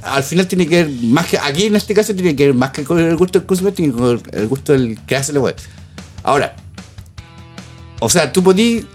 al 0.04 0.24
final 0.24 0.48
tiene 0.48 0.66
que 0.68 0.84
ver 0.86 0.92
más 1.04 1.28
que. 1.28 1.38
Aquí 1.38 1.66
en 1.66 1.76
este 1.76 1.94
caso 1.94 2.16
tiene 2.16 2.36
que 2.36 2.46
ver 2.48 2.56
más 2.56 2.72
que 2.72 2.84
con 2.84 3.00
el 3.00 3.16
gusto 3.18 3.38
del 3.40 3.46
consumidor, 3.46 3.76
tiene 3.76 3.94
que 3.94 4.02
ver 4.02 4.20
con 4.22 4.40
el 4.40 4.48
gusto 4.48 4.72
del 4.74 4.98
que 5.06 5.16
hace 5.16 5.34
la 5.34 5.42
web. 5.42 5.56
Ahora, 6.24 6.56
o 8.00 8.10
sea, 8.10 8.32
tú 8.32 8.42
podís 8.42 8.86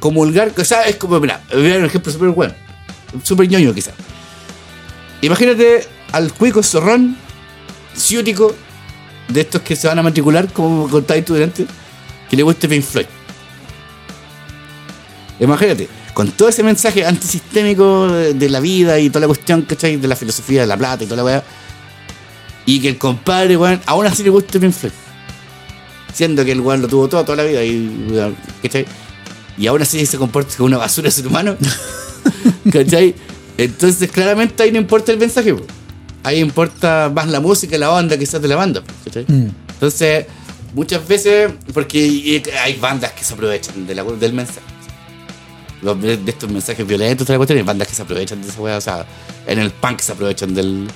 comulgar. 0.00 0.52
O 0.56 0.64
sea, 0.64 0.82
es 0.82 0.96
como. 0.96 1.20
Mira, 1.20 1.40
voy 1.52 1.70
un 1.70 1.84
ejemplo 1.84 2.12
súper 2.12 2.30
bueno. 2.30 2.54
Súper 3.22 3.48
ñoño, 3.48 3.72
quizás. 3.72 3.94
Imagínate 5.22 5.86
al 6.12 6.32
cuico 6.32 6.62
zorrón, 6.62 7.16
ciútico, 7.94 8.54
de 9.28 9.42
estos 9.42 9.62
que 9.62 9.76
se 9.76 9.86
van 9.86 9.98
a 9.98 10.02
matricular, 10.02 10.52
como 10.52 10.88
contáis 10.88 11.24
tú 11.24 11.34
delante, 11.34 11.66
que 12.28 12.36
le 12.36 12.42
guste 12.42 12.68
Pink 12.68 12.82
Floyd. 12.82 13.06
Imagínate, 15.38 15.88
con 16.12 16.30
todo 16.32 16.48
ese 16.48 16.62
mensaje 16.62 17.04
antisistémico 17.04 18.08
de, 18.08 18.48
la 18.48 18.60
vida 18.60 18.98
y 18.98 19.08
toda 19.08 19.22
la 19.22 19.26
cuestión, 19.26 19.62
¿cachai? 19.62 19.96
De 19.96 20.08
la 20.08 20.16
filosofía 20.16 20.62
de 20.62 20.66
la 20.66 20.76
plata 20.76 21.04
y 21.04 21.06
toda 21.06 21.16
la 21.16 21.24
weá. 21.24 21.44
Y 22.66 22.80
que 22.80 22.88
el 22.88 22.98
compadre, 22.98 23.56
weón, 23.56 23.80
aún 23.86 24.06
así 24.06 24.22
le 24.22 24.30
guste 24.30 24.60
Pink 24.60 24.72
Floyd. 24.72 24.92
Siendo 26.12 26.44
que 26.44 26.52
el 26.52 26.60
weón 26.60 26.82
lo 26.82 26.88
tuvo 26.88 27.08
todo, 27.08 27.24
toda 27.24 27.36
la 27.36 27.44
vida 27.44 27.64
y, 27.64 28.34
¿cachai? 28.62 28.86
Y 29.60 29.66
aún 29.66 29.82
así 29.82 30.04
se 30.06 30.16
comporta 30.16 30.56
como 30.56 30.66
una 30.68 30.78
basura 30.78 31.06
de 31.06 31.12
ser 31.12 31.26
humano. 31.26 31.56
¿Cachai? 32.72 33.14
Entonces, 33.58 34.10
claramente 34.10 34.62
ahí 34.62 34.72
no 34.72 34.78
importa 34.78 35.12
el 35.12 35.18
mensaje, 35.18 35.52
po. 35.54 35.62
Ahí 36.22 36.40
importa 36.40 37.10
más 37.14 37.28
la 37.28 37.40
música 37.40 37.76
la 37.78 37.88
banda 37.88 38.16
quizás 38.18 38.40
de 38.42 38.48
la 38.48 38.56
banda, 38.56 38.82
¿cachai? 39.04 39.24
Mm. 39.28 39.48
Entonces, 39.74 40.26
muchas 40.74 41.06
veces, 41.06 41.50
porque 41.74 42.42
hay 42.62 42.76
bandas 42.76 43.12
que 43.12 43.24
se 43.24 43.34
aprovechan 43.34 43.86
de 43.86 43.94
la- 43.94 44.02
del 44.04 44.32
mensaje. 44.32 44.60
Los- 45.82 46.00
De, 46.00 46.18
estos 46.26 46.50
mensajes 46.50 46.86
violentos, 46.86 47.26
toda 47.26 47.34
la 47.34 47.38
cuestión, 47.38 47.58
hay 47.58 47.64
bandas 47.64 47.88
que 47.88 47.94
se 47.94 48.02
aprovechan 48.02 48.40
de 48.42 48.48
esa 48.48 48.60
weá. 48.60 48.76
O 48.76 48.80
sea, 48.80 49.06
en 49.46 49.58
el 49.58 49.70
punk 49.70 50.00
se 50.00 50.12
aprovechan 50.12 50.54
del, 50.54 50.88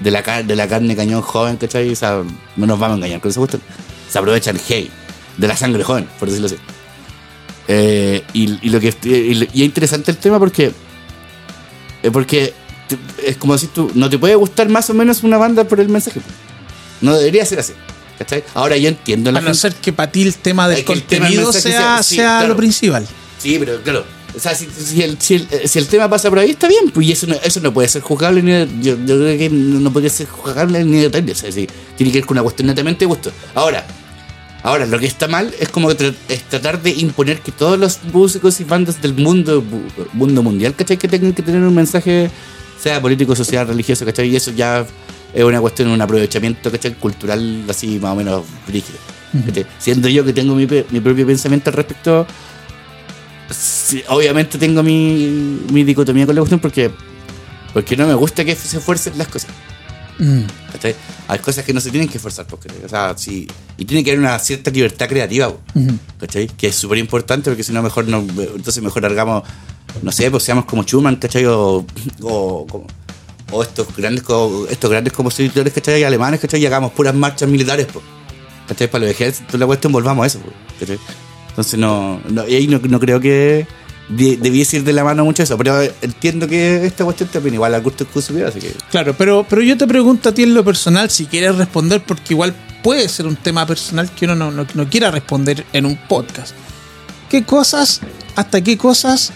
de, 0.00 0.10
la, 0.10 0.22
car- 0.22 0.44
de 0.44 0.56
la 0.56 0.66
carne 0.66 0.96
cañón 0.96 1.20
joven, 1.22 1.56
¿cachai? 1.58 1.90
O 1.90 1.96
sea, 1.96 2.22
no 2.56 2.66
nos 2.66 2.78
vamos 2.78 2.94
a 2.94 2.96
engañar 2.98 3.20
con 3.20 3.30
esa 3.30 3.40
cuestión. 3.40 3.62
Se 4.10 4.18
aprovechan, 4.18 4.58
hey, 4.66 4.90
de 5.36 5.46
la 5.48 5.56
sangre 5.56 5.84
joven, 5.84 6.06
por 6.18 6.28
decirlo 6.28 6.46
así. 6.46 6.56
Eh, 7.72 8.24
y, 8.32 8.66
y 8.66 8.70
lo 8.70 8.80
que 8.80 8.92
y, 9.04 9.42
es 9.44 9.54
interesante 9.54 10.10
el 10.10 10.16
tema 10.16 10.40
porque 10.40 10.72
eh, 12.02 12.10
porque 12.10 12.52
te- 12.88 13.30
es 13.30 13.36
como 13.36 13.52
decir 13.52 13.68
tú, 13.72 13.90
no 13.94 14.10
te 14.10 14.18
puede 14.18 14.34
gustar 14.34 14.68
más 14.68 14.90
o 14.90 14.94
menos 14.94 15.22
una 15.22 15.38
banda 15.38 15.62
por 15.64 15.78
el 15.78 15.88
mensaje. 15.88 16.20
No 17.00 17.16
debería 17.16 17.46
ser 17.46 17.60
así. 17.60 17.72
¿cachai? 18.18 18.42
Ahora 18.54 18.76
yo 18.76 18.88
entiendo 18.88 19.30
la 19.32 19.38
A 19.38 19.42
no 19.42 19.46
gente- 19.48 19.60
ser 19.60 19.74
que 19.76 19.92
para 19.92 20.10
ti 20.10 20.22
el 20.22 20.34
tema 20.34 20.68
del 20.68 20.84
tema 20.84 20.98
contenido 20.98 21.52
sea, 21.52 21.60
sea- 21.62 22.02
sí, 22.02 22.16
sea 22.16 22.24
claro. 22.38 22.48
lo 22.48 22.56
principal. 22.56 23.06
Sí, 23.38 23.56
pero 23.58 23.80
claro. 23.82 24.04
O 24.36 24.38
sea, 24.38 24.54
si, 24.54 24.66
si 24.66 25.02
el, 25.02 25.20
si, 25.20 25.34
el, 25.36 25.48
si 25.68 25.78
el 25.78 25.86
tema 25.86 26.08
pasa 26.10 26.28
por 26.28 26.38
ahí, 26.40 26.50
está 26.50 26.66
bien. 26.68 26.90
Pues 26.92 27.06
y 27.06 27.12
eso 27.12 27.26
no, 27.28 27.34
eso 27.42 27.60
no 27.60 27.72
puede 27.72 27.88
ser 27.88 28.02
juzgable 28.02 28.42
ni 28.42 28.50
de- 28.52 28.68
yo, 28.82 28.96
yo 29.06 29.16
creo 29.16 29.38
que 29.38 29.48
no 29.50 29.92
podría 29.92 30.10
ser 30.10 30.26
juzgable 30.28 30.84
ni 30.84 30.98
detalle. 30.98 31.32
O 31.32 31.34
sea, 31.34 31.50
tiene 31.50 31.68
que 32.12 32.18
ver 32.18 32.26
con 32.26 32.34
una 32.36 32.42
cuestión 32.42 32.66
netamente 32.66 33.00
de 33.00 33.06
gusto. 33.06 33.30
Ahora, 33.54 33.86
ahora, 34.62 34.86
lo 34.86 34.98
que 34.98 35.06
está 35.06 35.26
mal 35.28 35.54
es 35.58 35.68
como 35.68 35.90
tra- 35.92 36.14
es 36.28 36.42
tratar 36.44 36.82
de 36.82 36.90
imponer 36.90 37.40
que 37.40 37.52
todos 37.52 37.78
los 37.78 37.98
músicos 38.12 38.60
y 38.60 38.64
bandas 38.64 39.00
del 39.00 39.14
mundo, 39.14 39.62
mundo 40.12 40.42
mundial, 40.42 40.74
¿cachai? 40.74 40.96
Que 40.96 41.08
tengan 41.08 41.32
que 41.32 41.42
tener 41.42 41.62
un 41.62 41.74
mensaje, 41.74 42.30
sea 42.80 43.00
político, 43.00 43.34
social, 43.36 43.66
religioso, 43.68 44.04
¿cachai? 44.04 44.28
Y 44.28 44.36
eso 44.36 44.50
ya 44.52 44.86
es 45.32 45.44
una 45.44 45.60
cuestión, 45.60 45.88
un 45.88 46.00
aprovechamiento, 46.00 46.70
¿cachai? 46.70 46.94
Cultural, 46.94 47.64
así 47.68 47.98
más 48.00 48.12
o 48.12 48.16
menos 48.16 48.44
rígido. 48.66 48.98
Siendo 49.78 50.08
yo 50.08 50.24
que 50.24 50.32
tengo 50.32 50.54
mi, 50.54 50.66
mi 50.66 51.00
propio 51.00 51.24
pensamiento 51.26 51.70
al 51.70 51.76
respecto, 51.76 52.26
sí, 53.50 54.02
obviamente 54.08 54.58
tengo 54.58 54.82
mi, 54.82 55.60
mi 55.72 55.84
dicotomía 55.84 56.26
con 56.26 56.34
la 56.34 56.40
cuestión 56.40 56.60
porque, 56.60 56.90
porque 57.72 57.96
no 57.96 58.06
me 58.06 58.14
gusta 58.14 58.44
que 58.44 58.56
se 58.56 58.80
fuercen 58.80 59.16
las 59.16 59.28
cosas. 59.28 59.50
Mm. 60.20 60.42
Hay 61.28 61.38
cosas 61.38 61.64
que 61.64 61.72
no 61.72 61.80
se 61.80 61.90
tienen 61.90 62.08
que 62.08 62.18
forzar, 62.18 62.46
porque, 62.46 62.68
o 62.84 62.88
sea, 62.88 63.14
sí, 63.16 63.46
y 63.78 63.84
tiene 63.84 64.04
que 64.04 64.10
haber 64.10 64.20
una 64.20 64.38
cierta 64.38 64.70
libertad 64.70 65.08
creativa. 65.08 65.52
¿cachai? 66.18 66.46
Que 66.48 66.68
es 66.68 66.74
súper 66.76 66.98
importante 66.98 67.50
porque 67.50 67.64
si 67.64 67.72
no, 67.72 67.82
mejor 67.82 68.06
no, 68.06 68.18
entonces 68.18 68.82
mejor 68.82 69.02
largamos, 69.02 69.42
no 70.02 70.12
sé, 70.12 70.30
pues 70.30 70.42
seamos 70.42 70.64
como 70.66 70.82
Schumann, 70.82 71.16
¿cachai? 71.16 71.46
O, 71.46 71.84
o, 72.22 72.66
como- 72.66 72.86
o 73.52 73.62
estos 73.64 73.88
grandes 73.96 74.22
estos 74.70 74.90
grandes 74.90 75.12
compositores, 75.12 75.72
¿cachai? 75.72 76.04
Alemanes, 76.04 76.38
¿cachai? 76.40 76.60
Y 76.62 76.66
hagamos 76.66 76.92
puras 76.92 77.14
marchas 77.14 77.48
militares, 77.48 77.86
po, 77.86 78.00
¿cachai? 78.68 78.88
Para 78.90 79.04
los 79.06 79.10
ejércitos, 79.12 79.58
la 79.58 79.66
cuestión, 79.66 79.92
volvamos 79.92 80.22
a 80.24 80.26
eso, 80.26 80.38
¿cachai? 80.78 80.98
Entonces 81.48 81.78
no, 81.78 82.20
no, 82.28 82.46
y 82.46 82.54
ahí 82.54 82.66
no, 82.68 82.78
no 82.78 83.00
creo 83.00 83.18
que 83.20 83.66
debiese 84.16 84.78
ir 84.78 84.84
de 84.84 84.92
la 84.92 85.04
mano 85.04 85.24
mucho 85.24 85.42
eso, 85.42 85.56
pero 85.56 85.80
entiendo 86.02 86.48
que 86.48 86.84
esta 86.84 87.04
cuestión 87.04 87.28
también 87.28 87.54
igual 87.54 87.74
al 87.74 87.80
gusto 87.82 88.04
del 88.04 88.12
consumidor, 88.12 88.48
así 88.48 88.58
que... 88.60 88.72
Claro, 88.90 89.14
pero, 89.16 89.46
pero 89.48 89.62
yo 89.62 89.76
te 89.76 89.86
pregunto 89.86 90.28
a 90.28 90.32
ti 90.32 90.42
en 90.42 90.52
lo 90.54 90.64
personal 90.64 91.08
si 91.10 91.26
quieres 91.26 91.54
responder, 91.56 92.02
porque 92.04 92.34
igual 92.34 92.54
puede 92.82 93.08
ser 93.08 93.26
un 93.26 93.36
tema 93.36 93.66
personal 93.66 94.10
que 94.10 94.24
uno 94.24 94.34
no, 94.34 94.50
no- 94.50 94.66
no 94.74 94.88
quiera 94.90 95.10
responder 95.10 95.64
en 95.72 95.86
un 95.86 95.96
podcast. 96.08 96.54
¿Qué 97.28 97.44
cosas, 97.44 98.00
hasta 98.34 98.60
qué 98.62 98.76
cosas 98.76 99.32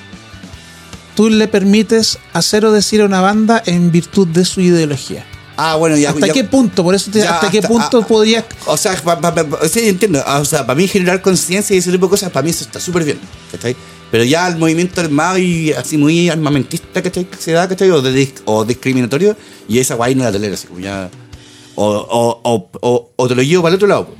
tú 1.15 1.31
le 1.31 1.47
permites 1.47 2.19
hacer 2.33 2.65
o 2.65 2.73
decir 2.73 3.01
a 3.01 3.05
una 3.05 3.21
banda 3.21 3.63
en 3.67 3.93
virtud 3.93 4.27
de 4.29 4.45
su 4.45 4.61
ideología? 4.61 5.25
Ah, 5.57 5.77
bueno, 5.77 5.97
ya... 5.97 6.11
¿Hasta 6.11 6.27
ya- 6.27 6.33
qué 6.33 6.43
punto? 6.43 6.83
Por 6.83 6.97
eso 6.97 7.13
te, 7.13 7.21
Ya, 7.21 7.35
¿hasta 7.37 7.49
qué 7.49 7.59
hasta- 7.59 7.69
punto 7.69 7.99
ah, 8.03 8.07
podrías... 8.09 8.45
O 8.67 8.77
sea, 8.77 8.97
pa- 8.97 9.21
pa- 9.21 9.33
pa- 9.33 9.69
sí, 9.69 9.89
entiendo. 9.89 10.21
Ah, 10.27 10.41
O 10.41 10.45
sea, 10.45 10.67
para 10.67 10.77
mí 10.77 10.89
generar 10.89 11.23
conciencia 11.23 11.77
y 11.77 11.79
ese 11.79 11.93
tipo 11.93 12.07
de 12.07 12.11
cosas, 12.11 12.31
para 12.33 12.43
mí 12.43 12.51
eso 12.51 12.65
está 12.65 12.81
súper 12.81 13.05
bien. 13.05 13.21
¿cachai? 13.53 13.77
Pero 14.15 14.23
ya 14.23 14.47
el 14.47 14.59
movimiento 14.59 15.01
armado 15.01 15.39
y 15.39 15.73
así 15.73 15.99
muy 15.99 16.29
armamentista 16.29 17.03
¿cachai? 17.03 17.25
que 17.25 17.37
se 17.37 17.51
da, 17.51 17.67
¿cachai? 17.69 17.91
O, 17.91 18.01
de 18.01 18.29
o 18.45 18.65
discriminatorio, 18.65 19.37
y 19.69 19.81
esa 19.81 19.97
guay 19.97 20.15
no 20.15 20.23
la 20.23 20.31
tolero, 20.31 20.55
así 20.55 20.69
como 20.69 20.79
ya. 20.79 21.11
O, 21.75 21.85
o, 21.85 22.41
o, 22.45 22.69
o, 22.81 23.11
o 23.17 23.27
te 23.29 23.35
lo 23.35 23.43
llevo 23.43 23.65
para 23.65 23.71
el 23.73 23.75
otro 23.75 23.89
lado. 23.89 24.07
po. 24.07 24.15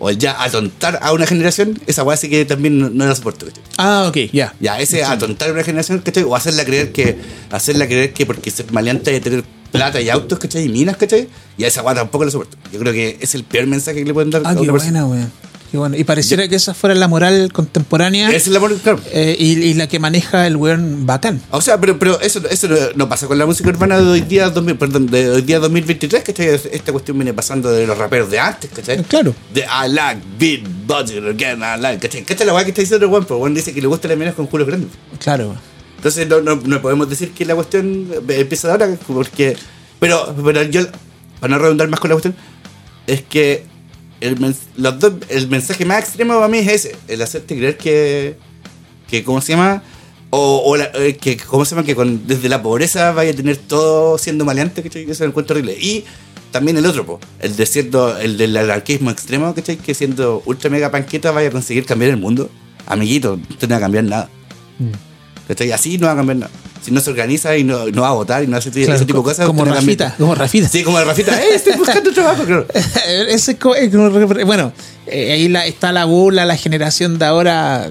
O 0.00 0.10
ya 0.10 0.42
atontar 0.42 0.98
a 1.00 1.12
una 1.14 1.26
generación, 1.26 1.80
esa 1.86 2.02
guay 2.02 2.18
sí 2.18 2.28
que 2.28 2.44
también 2.44 2.78
no, 2.78 2.90
no 2.90 3.06
la 3.06 3.14
soporto, 3.14 3.46
¿cachai? 3.46 3.62
Ah, 3.78 4.04
ok, 4.06 4.18
ya. 4.34 4.54
Ya, 4.60 4.78
ese 4.78 5.02
atontar 5.02 5.48
a 5.48 5.52
una 5.54 5.64
generación, 5.64 6.00
¿cachai? 6.00 6.24
O 6.24 6.36
hacerla 6.36 6.66
creer 6.66 6.92
que, 6.92 7.16
hacerla 7.50 7.86
creer 7.86 8.12
que 8.12 8.26
porque 8.26 8.50
ser 8.50 8.70
maleante 8.70 9.12
de 9.12 9.20
tener 9.22 9.44
plata 9.70 9.98
y 10.02 10.10
autos, 10.10 10.38
¿cachai? 10.40 10.66
Y 10.66 10.68
minas, 10.68 10.98
¿cachai? 10.98 11.26
Y 11.56 11.64
a 11.64 11.68
esa 11.68 11.80
guay 11.80 11.94
tampoco 11.94 12.26
la 12.26 12.30
soporto. 12.30 12.58
Yo 12.70 12.78
creo 12.78 12.92
que 12.92 13.16
es 13.18 13.34
el 13.34 13.44
peor 13.44 13.66
mensaje 13.66 14.00
que 14.00 14.04
le 14.04 14.12
pueden 14.12 14.28
dar 14.28 14.42
Ah, 14.44 14.50
a 14.50 14.54
qué 14.54 14.60
una 14.60 14.72
persona. 14.72 15.04
buena, 15.06 15.30
Qué 15.72 15.78
bueno. 15.78 15.96
Y 15.96 16.04
pareciera 16.04 16.46
que 16.48 16.54
esa 16.56 16.74
fuera 16.74 16.94
la 16.94 17.08
moral 17.08 17.50
contemporánea 17.50 18.28
Esa 18.28 18.36
es 18.36 18.48
la 18.48 18.60
moral, 18.60 18.78
claro. 18.82 19.00
eh, 19.10 19.34
y, 19.38 19.52
y 19.54 19.72
la 19.72 19.88
que 19.88 19.98
maneja 19.98 20.46
el 20.46 20.56
weón 20.56 21.06
bacán. 21.06 21.40
O 21.50 21.62
sea, 21.62 21.80
pero, 21.80 21.98
pero 21.98 22.20
eso, 22.20 22.42
eso 22.50 22.68
no, 22.68 22.76
no 22.94 23.08
pasa 23.08 23.26
con 23.26 23.38
la 23.38 23.46
música 23.46 23.70
urbana 23.70 23.98
de 23.98 24.06
hoy 24.06 24.20
día, 24.20 24.50
2000, 24.50 24.76
perdón, 24.76 25.06
de 25.06 25.30
hoy 25.30 25.40
día 25.40 25.58
2023, 25.60 26.24
¿cachai? 26.24 26.48
Esta 26.70 26.92
cuestión 26.92 27.16
viene 27.16 27.32
pasando 27.32 27.70
de 27.72 27.86
los 27.86 27.96
raperos 27.96 28.30
de 28.30 28.38
antes, 28.38 28.70
¿cachai? 28.70 29.02
Claro. 29.04 29.34
De 29.54 29.62
I 29.62 29.88
like 29.88 30.20
beat 30.38 30.60
budget 30.86 31.24
again, 31.26 31.60
I 31.62 31.80
like, 31.80 32.06
¿cachai? 32.06 32.22
¿Cachai 32.22 32.46
la 32.46 32.52
weá 32.52 32.64
que 32.64 32.70
está 32.70 32.82
diciendo 32.82 33.06
el 33.06 33.10
weón? 33.10 33.24
Pues 33.24 33.40
weón 33.40 33.54
dice 33.54 33.72
que 33.72 33.80
le 33.80 33.86
gusta 33.86 34.08
la 34.08 34.16
minas 34.16 34.34
con 34.34 34.46
culos 34.48 34.66
grandes. 34.66 34.90
Claro. 35.20 35.56
Entonces 35.96 36.28
no, 36.28 36.42
no, 36.42 36.56
no 36.56 36.82
podemos 36.82 37.08
decir 37.08 37.32
que 37.32 37.46
la 37.46 37.54
cuestión 37.54 38.08
empieza 38.28 38.68
de 38.68 38.72
ahora, 38.74 38.94
porque. 39.06 39.56
Pero, 39.98 40.36
pero 40.44 40.62
yo, 40.64 40.82
para 41.40 41.56
no 41.56 41.58
redundar 41.62 41.88
más 41.88 41.98
con 41.98 42.10
la 42.10 42.16
cuestión, 42.16 42.34
es 43.06 43.22
que 43.22 43.71
el, 44.22 44.38
mens- 44.38 44.66
los 44.76 44.98
dos, 44.98 45.14
el 45.28 45.48
mensaje 45.48 45.84
más 45.84 46.00
extremo 46.00 46.34
para 46.34 46.48
mí 46.48 46.58
es 46.58 46.68
ese: 46.68 46.96
el 47.08 47.20
hacerte 47.22 47.56
creer 47.56 47.76
que. 47.76 48.36
que 49.08 49.22
¿Cómo 49.24 49.40
se 49.40 49.52
llama? 49.52 49.82
O, 50.30 50.62
o 50.64 50.76
la- 50.76 50.90
eh, 50.94 51.16
que, 51.16 51.36
¿cómo 51.36 51.64
se 51.64 51.74
llama? 51.74 51.84
Que 51.86 51.94
con, 51.94 52.26
desde 52.26 52.48
la 52.48 52.62
pobreza 52.62 53.12
vaya 53.12 53.32
a 53.32 53.34
tener 53.34 53.56
todo 53.58 54.16
siendo 54.16 54.44
maleante, 54.44 54.82
¿cachai? 54.82 55.04
Que 55.04 55.12
eso 55.12 55.24
lo 55.24 55.30
encuentro 55.30 55.54
horrible. 55.54 55.76
Y 55.78 56.04
también 56.50 56.76
el 56.78 56.86
otro, 56.86 57.04
po, 57.04 57.20
el 57.40 57.54
de 57.56 57.66
cierto, 57.66 58.16
el 58.18 58.38
del 58.38 58.56
anarquismo 58.56 59.10
extremo, 59.10 59.54
¿cachai? 59.54 59.76
Que 59.76 59.94
siendo 59.94 60.42
ultra 60.46 60.70
mega 60.70 60.90
panqueta 60.90 61.30
vaya 61.32 61.48
a 61.48 61.52
conseguir 61.52 61.84
cambiar 61.84 62.12
el 62.12 62.16
mundo. 62.16 62.48
Amiguito, 62.86 63.38
usted 63.50 63.68
no 63.68 63.72
va 63.74 63.76
a 63.78 63.80
cambiar 63.80 64.04
nada. 64.04 64.30
¿Cachai? 65.48 65.70
Así 65.72 65.98
no 65.98 66.06
va 66.06 66.12
a 66.12 66.16
cambiar 66.16 66.36
nada. 66.38 66.52
Si 66.84 66.90
no 66.90 67.00
se 67.00 67.10
organiza 67.10 67.56
y 67.56 67.62
no, 67.64 67.86
no 67.86 68.02
va 68.02 68.08
a 68.08 68.12
votar 68.12 68.42
y 68.42 68.48
no 68.48 68.56
hace 68.56 68.68
ese 68.70 69.04
tipo 69.04 69.18
de 69.18 69.24
cosas. 69.24 69.46
como 69.46 69.64
Rafita, 69.64 70.14
como 70.18 70.34
Rafita. 70.34 70.68
Sí, 70.68 70.82
como 70.82 71.00
Rafita. 71.02 71.40
¡Eh, 71.40 71.54
estoy 71.54 71.74
buscando 71.76 72.12
trabajo! 72.14 72.42
Claro. 72.44 72.66
Ese 72.74 73.34
es 73.34 73.48
es 73.48 73.56
como- 73.56 73.74
bueno, 74.46 74.72
eh, 75.06 75.32
ahí 75.32 75.48
la- 75.48 75.66
está 75.66 75.92
la 75.92 76.04
burla, 76.06 76.44
la 76.44 76.56
generación 76.56 77.18
de 77.18 77.24
ahora 77.24 77.88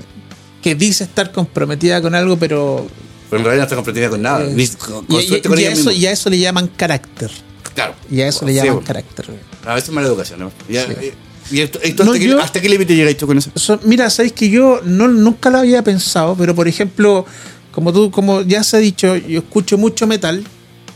que 0.62 0.76
dice 0.76 1.06
estar 1.06 1.32
comprometida 1.32 2.02
con 2.02 2.16
algo, 2.16 2.38
pero 2.38 2.86
Pero 3.30 3.40
en 3.40 3.46
realidad 3.46 3.62
no 3.62 3.64
está 3.64 3.76
comprometida 3.76 4.10
con 4.10 4.22
nada. 4.22 4.44
eh, 4.44 4.52
Ni 4.54 4.68
con, 4.68 5.06
y, 5.06 5.08
con 5.08 5.22
y- 5.22 5.28
suerte 5.28 5.48
con 5.50 5.58
y 5.58 5.62
a 5.64 5.66
ella 5.68 5.74
eso, 5.74 5.78
misma. 5.90 5.94
y 5.94 6.06
a 6.08 6.12
eso 6.12 6.30
le 6.30 6.40
llaman 6.40 6.68
carácter. 6.76 7.32
Claro. 7.74 7.96
Y 8.12 8.20
a 8.22 8.28
eso 8.28 8.46
le 8.46 8.54
llaman 8.54 8.80
carácter. 8.84 9.26
A 9.66 9.74
veces 9.76 9.90
mala 9.92 10.08
educación, 10.08 10.40
¿no? 10.42 10.52
Y, 10.68 10.76
Sí. 10.76 10.82
y, 11.52 11.58
y 11.58 11.62
esto- 11.62 11.80
esto 11.82 12.04
No, 12.04 12.12
hasta, 12.12 12.24
yo- 12.26 12.36
qué, 12.38 12.44
¿Hasta 12.44 12.62
qué 12.62 12.68
límite 12.70 12.94
llegáis 12.96 13.16
tú 13.18 13.26
con 13.26 13.38
eso? 13.38 13.50
So- 13.56 13.80
mira, 13.84 14.10
sabéis 14.10 14.34
que 14.34 14.50
yo 14.50 14.82
no, 14.84 15.08
nunca 15.08 15.50
lo 15.50 15.60
había 15.60 15.82
pensado, 15.82 16.36
pero 16.38 16.54
por 16.54 16.68
ejemplo, 16.68 17.26
como 17.72 17.94
tú, 17.94 18.12
como 18.12 18.42
ya 18.42 18.64
se 18.64 18.78
ha 18.78 18.80
dicho, 18.80 19.16
yo 19.16 19.40
escucho 19.40 19.78
mucho 19.78 20.08
metal, 20.08 20.44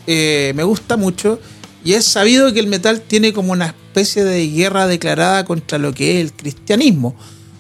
eh, 0.08 0.54
me 0.56 0.64
gusta 0.64 0.98
mucho, 0.98 1.40
y 1.84 1.94
es 1.94 2.06
sabido 2.06 2.52
que 2.54 2.60
el 2.60 2.68
metal 2.68 3.02
tiene 3.02 3.34
como 3.34 3.52
una 3.52 3.68
especie 3.68 4.24
de 4.24 4.48
guerra 4.50 4.88
declarada 4.88 5.46
contra 5.46 5.78
lo 5.78 5.94
que 5.94 6.20
es 6.20 6.26
el 6.26 6.34
cristianismo, 6.34 7.16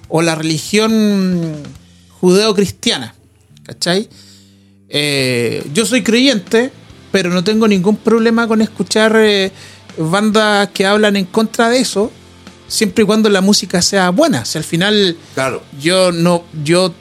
o 0.08 0.22
la 0.22 0.36
religión 0.36 1.56
judeo-cristiana, 2.20 3.16
¿cachai? 3.64 4.10
Eh, 4.90 5.66
yo 5.74 5.86
soy 5.86 6.04
creyente, 6.04 6.72
pero 7.12 7.30
no 7.30 7.44
tengo 7.44 7.68
ningún 7.68 7.98
problema 7.98 8.48
con 8.48 8.62
escuchar 8.62 9.16
eh, 9.18 9.52
bandas 9.98 10.70
que 10.74 10.86
hablan 10.86 11.16
en 11.16 11.26
contra 11.26 11.70
de 11.70 11.80
eso, 11.80 12.12
siempre 12.68 13.04
y 13.04 13.08
cuando 13.08 13.30
la 13.30 13.42
música 13.42 13.82
sea 13.82 14.10
buena. 14.10 14.44
Si 14.46 14.58
al 14.58 14.64
final 14.64 15.18
Claro. 15.34 15.64
yo 15.80 16.12
no, 16.12 16.44
yo 16.64 16.94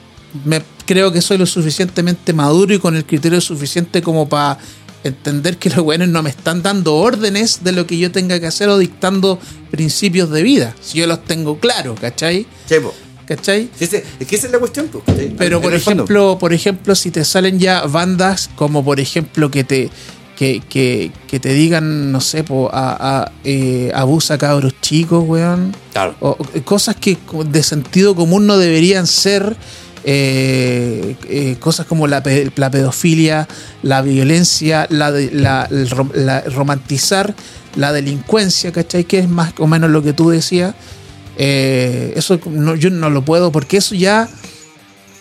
me 0.44 0.60
creo 0.86 1.12
que 1.12 1.20
soy 1.20 1.38
lo 1.38 1.46
suficientemente 1.46 2.32
maduro 2.32 2.74
y 2.74 2.78
con 2.78 2.96
el 2.96 3.04
criterio 3.04 3.40
suficiente 3.40 4.02
como 4.02 4.28
para 4.28 4.58
entender 5.04 5.58
que 5.58 5.70
los 5.70 5.84
buenos 5.84 6.08
no 6.08 6.22
me 6.22 6.30
están 6.30 6.62
dando 6.62 6.96
órdenes 6.96 7.62
de 7.62 7.72
lo 7.72 7.86
que 7.86 7.98
yo 7.98 8.10
tenga 8.10 8.40
que 8.40 8.46
hacer 8.46 8.68
o 8.68 8.78
dictando 8.78 9.38
principios 9.70 10.30
de 10.30 10.42
vida. 10.42 10.74
Si 10.80 10.98
yo 10.98 11.06
los 11.06 11.24
tengo 11.24 11.58
claros, 11.58 12.00
¿cachai? 12.00 12.46
Sí, 12.66 12.76
po. 12.82 12.94
¿Cachai? 13.26 13.70
Sí, 13.78 13.86
sí, 13.86 13.98
Es 14.20 14.26
que 14.26 14.36
esa 14.36 14.46
es 14.46 14.52
la 14.52 14.58
cuestión. 14.58 14.90
Pero 15.38 15.60
por 15.60 15.72
ejemplo, 15.72 16.38
por 16.38 16.52
ejemplo, 16.52 16.94
si 16.94 17.10
te 17.10 17.24
salen 17.24 17.58
ya 17.58 17.86
bandas 17.86 18.50
como 18.54 18.84
por 18.84 19.00
ejemplo 19.00 19.50
que 19.50 19.64
te 19.64 19.90
que, 20.36 20.60
que, 20.68 21.12
que 21.28 21.40
te 21.40 21.54
digan, 21.54 22.10
no 22.12 22.20
sé, 22.20 22.44
po, 22.44 22.68
a, 22.72 23.22
a, 23.22 23.32
eh, 23.44 23.92
abusa 23.94 24.36
cabros 24.36 24.74
chicos, 24.80 25.24
weón. 25.26 25.74
Claro. 25.92 26.16
O, 26.20 26.36
cosas 26.64 26.96
que 26.96 27.16
de 27.46 27.62
sentido 27.62 28.14
común 28.14 28.46
no 28.46 28.58
deberían 28.58 29.06
ser. 29.06 29.56
Eh, 30.04 31.16
eh, 31.28 31.56
cosas 31.60 31.86
como 31.86 32.06
la, 32.06 32.22
pe- 32.22 32.50
la 32.56 32.70
pedofilia, 32.70 33.48
la 33.82 34.02
violencia, 34.02 34.86
la, 34.90 35.10
la- 35.10 35.68
la- 35.70 36.40
romantizar 36.42 37.34
la 37.76 37.92
delincuencia, 37.92 38.70
¿cachai? 38.72 39.04
Que 39.04 39.18
es 39.20 39.28
más 39.28 39.52
o 39.58 39.66
menos 39.66 39.90
lo 39.90 40.02
que 40.02 40.12
tú 40.12 40.30
decías. 40.30 40.74
Eh, 41.36 42.12
eso 42.16 42.38
no- 42.50 42.76
yo 42.76 42.90
no 42.90 43.10
lo 43.10 43.24
puedo, 43.24 43.50
porque 43.50 43.78
eso 43.78 43.94
ya 43.94 44.28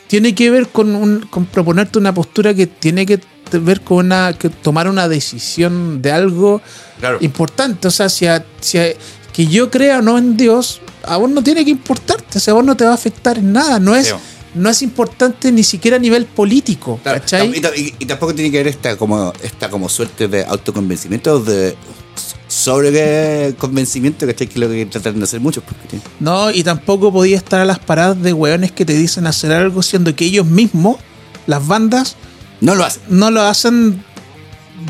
tiene 0.07 0.35
que 0.35 0.51
ver 0.51 0.67
con, 0.67 0.95
un- 0.95 1.21
con 1.29 1.45
proponerte 1.45 1.97
una 1.97 2.13
postura 2.13 2.53
que 2.53 2.67
tiene 2.67 3.05
que 3.05 3.19
ver 3.53 3.81
con 3.81 4.05
una 4.05 4.33
que 4.33 4.49
tomar 4.49 4.87
una 4.87 5.07
decisión 5.07 6.01
de 6.01 6.11
algo 6.11 6.61
Claro. 6.99 7.17
importante. 7.21 7.87
O 7.87 7.91
sea, 7.91 8.09
si, 8.09 8.25
a- 8.27 8.45
si 8.59 8.77
a- 8.79 8.93
que 9.31 9.47
yo 9.47 9.71
crea 9.71 9.99
o 9.99 10.01
no 10.01 10.17
en 10.17 10.37
Dios, 10.37 10.81
a 11.03 11.17
vos 11.17 11.29
no 11.29 11.41
tiene 11.43 11.65
que 11.65 11.71
importarte, 11.71 12.37
o 12.37 12.41
sea, 12.41 12.51
a 12.51 12.55
vos 12.55 12.65
no 12.65 12.77
te 12.77 12.85
va 12.85 12.91
a 12.91 12.95
afectar 12.95 13.37
en 13.39 13.51
nada. 13.53 13.79
No 13.79 13.95
es. 13.95 14.13
No 14.55 14.69
es 14.69 14.81
importante 14.81 15.51
ni 15.51 15.63
siquiera 15.63 15.97
a 15.97 15.99
nivel 15.99 16.25
político, 16.25 16.99
¿cachai? 17.03 17.57
Y, 17.57 17.61
ta- 17.61 17.75
y- 17.75 17.93
y 17.99 18.05
tampoco 18.05 18.33
tiene 18.35 18.51
que 18.51 18.57
haber 18.59 18.67
esta 18.67 18.97
como, 18.97 19.33
esta 19.41 19.69
como 19.69 19.89
suerte 19.89 20.27
de 20.27 20.45
autoconvencimiento, 20.45 21.39
de 21.39 21.75
sobre 22.47 23.55
convencimiento, 23.57 24.27
¿cachai? 24.27 24.47
Que 24.47 24.53
es 24.53 24.59
lo 24.59 24.69
que 24.69 24.85
tratan 24.85 25.17
de 25.17 25.23
hacer 25.23 25.39
muchos. 25.39 25.63
¿cachai? 25.63 26.01
No, 26.19 26.51
y 26.51 26.63
tampoco 26.63 27.11
podía 27.11 27.37
estar 27.37 27.59
a 27.59 27.65
las 27.65 27.79
paradas 27.79 28.21
de 28.21 28.33
hueones 28.33 28.71
que 28.71 28.85
te 28.85 28.93
dicen 28.93 29.25
hacer 29.27 29.51
algo, 29.51 29.81
siendo 29.81 30.15
que 30.15 30.25
ellos 30.25 30.45
mismos, 30.45 30.97
las 31.47 31.65
bandas, 31.65 32.15
No 32.61 32.75
lo 32.75 32.85
hacen. 32.85 33.01
no 33.09 33.31
lo 33.31 33.41
hacen 33.41 34.03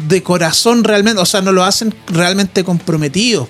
de 0.07 0.24
corazón 0.24 0.84
realmente, 0.84 1.22
o 1.22 1.26
sea, 1.26 1.41
no 1.41 1.51
lo 1.51 1.64
hacen 1.64 1.93
realmente 2.07 2.64
comprometidos. 2.64 3.47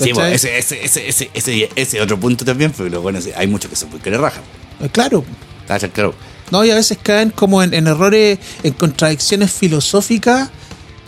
Sí, 0.00 0.12
bueno, 0.12 0.28
ese, 0.34 0.58
ese, 0.58 0.84
ese, 0.84 1.08
ese, 1.08 1.30
ese, 1.34 1.70
ese 1.76 2.00
otro 2.00 2.18
punto 2.18 2.44
también, 2.44 2.72
pero 2.76 3.00
bueno, 3.00 3.20
hay 3.36 3.46
muchos 3.46 3.70
que 3.70 3.76
son 3.76 3.90
muy 3.90 4.00
que 4.00 4.10
le 4.10 4.18
rajan. 4.18 4.42
Eh, 4.80 4.88
Claro, 4.90 5.24
¿cachai? 5.68 5.90
Claro. 5.90 6.14
¿no? 6.50 6.64
Y 6.64 6.70
a 6.70 6.74
veces 6.74 6.98
caen 7.02 7.30
como 7.30 7.62
en, 7.62 7.72
en 7.74 7.86
errores, 7.86 8.38
en 8.62 8.72
contradicciones 8.74 9.50
filosóficas, 9.52 10.50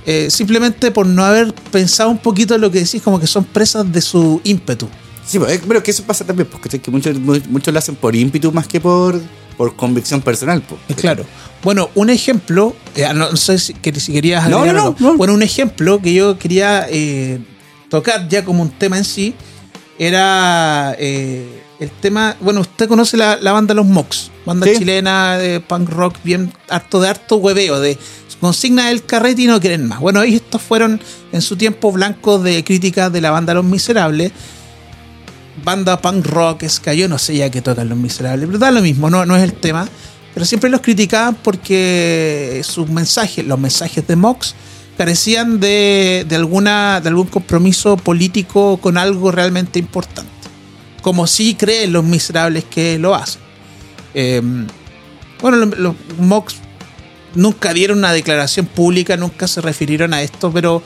eh, 0.07 0.29
simplemente 0.31 0.91
por 0.91 1.07
no 1.07 1.25
haber 1.25 1.53
pensado 1.55 2.11
un 2.11 2.19
poquito 2.19 2.55
en 2.55 2.61
lo 2.63 2.71
que 2.71 2.81
decís, 2.81 3.03
como 3.03 3.19
que 3.21 3.27
son 3.27 3.45
presas 3.45 3.91
de 3.93 4.01
su 4.01 4.41
ímpetu. 4.45 4.89
Sí, 5.27 5.39
pues, 5.39 5.53
eh, 5.53 5.61
pero 5.67 5.83
que 5.83 5.91
eso 5.91 6.05
pasa 6.05 6.25
también, 6.25 6.49
porque 6.51 6.79
que 6.79 6.91
muchos, 6.91 7.19
mu- 7.19 7.41
muchos 7.51 7.73
lo 7.75 7.79
hacen 7.79 7.97
por 7.97 8.15
ímpetu 8.15 8.53
más 8.53 8.67
que 8.69 8.81
por, 8.81 9.21
por 9.57 9.75
convicción 9.77 10.23
personal. 10.23 10.63
Pues. 10.63 10.99
Claro. 10.99 11.25
Bueno, 11.63 11.91
un 11.97 12.11
ejemplo, 12.11 12.77
eh, 12.95 13.07
no 13.13 13.35
sé 13.37 13.59
si, 13.59 13.75
si 13.97 14.13
querías 14.13 14.49
No, 14.49 14.65
no, 14.65 14.95
no. 14.99 15.17
Bueno, 15.17 15.35
un 15.35 15.43
ejemplo 15.43 16.01
que 16.01 16.15
yo 16.15 16.39
quería 16.39 16.87
eh, 16.89 17.41
tocar 17.91 18.29
ya 18.29 18.45
como 18.45 18.63
un 18.63 18.71
tema 18.71 18.99
en 18.99 19.05
sí 19.05 19.35
era 19.99 20.95
eh, 20.99 21.63
el 21.81 21.91
tema. 21.91 22.37
Bueno, 22.41 22.61
usted 22.61 22.89
conoce 22.89 23.17
la, 23.17 23.37
la 23.37 23.53
banda 23.53 23.75
Los 23.75 23.87
Mox, 23.87 24.31
banda 24.45 24.67
Sí. 24.67 24.79
chilena 24.79 25.37
de 25.37 25.61
punk 25.61 25.89
rock, 25.91 26.17
bien 26.25 26.53
harto 26.69 27.01
de 27.01 27.09
harto 27.09 27.37
hueveo, 27.37 27.81
de 27.81 27.99
consigna 28.41 28.91
el 28.91 29.05
carrete 29.05 29.43
y 29.43 29.47
no 29.47 29.61
quieren 29.61 29.87
más. 29.89 30.01
Bueno, 30.01 30.23
estos 30.23 30.61
fueron 30.61 31.01
en 31.33 31.41
su 31.43 31.57
tiempo 31.57 31.91
blancos 31.93 32.43
de 32.43 32.63
críticas 32.65 33.11
de 33.13 33.21
la 33.21 33.31
banda 33.31 33.55
Los 33.55 33.65
Miserables. 33.65 34.33
Banda 35.65 36.01
punk 36.01 36.27
rock, 36.27 36.65
es 36.65 36.79
que 36.81 36.95
yo 36.97 37.09
no 37.09 37.19
sé 37.19 37.37
ya 37.37 37.51
que 37.51 37.63
tocan 37.63 37.89
Los 37.89 37.99
Miserables, 37.99 38.47
pero 38.47 38.59
da 38.59 38.71
lo 38.71 38.83
mismo, 38.83 39.09
no, 39.09 39.25
no 39.25 39.37
es 39.37 39.43
el 39.43 39.55
tema. 39.55 39.89
Pero 40.35 40.45
siempre 40.45 40.69
los 40.69 40.83
criticaban 40.83 41.35
porque 41.35 42.61
sus 42.63 42.89
mensajes, 42.91 43.45
los 43.47 43.59
mensajes 43.59 44.07
de 44.07 44.17
Mox, 44.17 44.55
carecían 44.99 45.59
de, 45.59 46.27
de 46.29 46.37
alguna, 46.37 47.01
de 47.01 47.09
algún 47.09 47.27
compromiso 47.27 47.97
político 47.97 48.77
con 48.77 48.99
algo 48.99 49.33
realmente 49.33 49.79
importante. 49.79 50.36
Como 51.07 51.29
si 51.29 51.55
creen 51.55 51.93
los 51.93 52.03
miserables 52.03 52.65
que 52.65 52.99
lo 52.99 53.15
hacen. 53.15 53.41
Eh, 54.13 54.43
bueno, 55.41 55.59
los, 55.59 55.79
los 55.79 55.95
Mox 56.19 56.57
nunca 57.37 57.73
dieron 57.73 57.99
una 57.99 58.13
declaración 58.13 58.67
pública, 58.67 59.17
nunca 59.17 59.47
se 59.47 59.61
refirieron 59.61 60.13
a 60.15 60.23
esto, 60.23 60.51
pero 60.53 60.83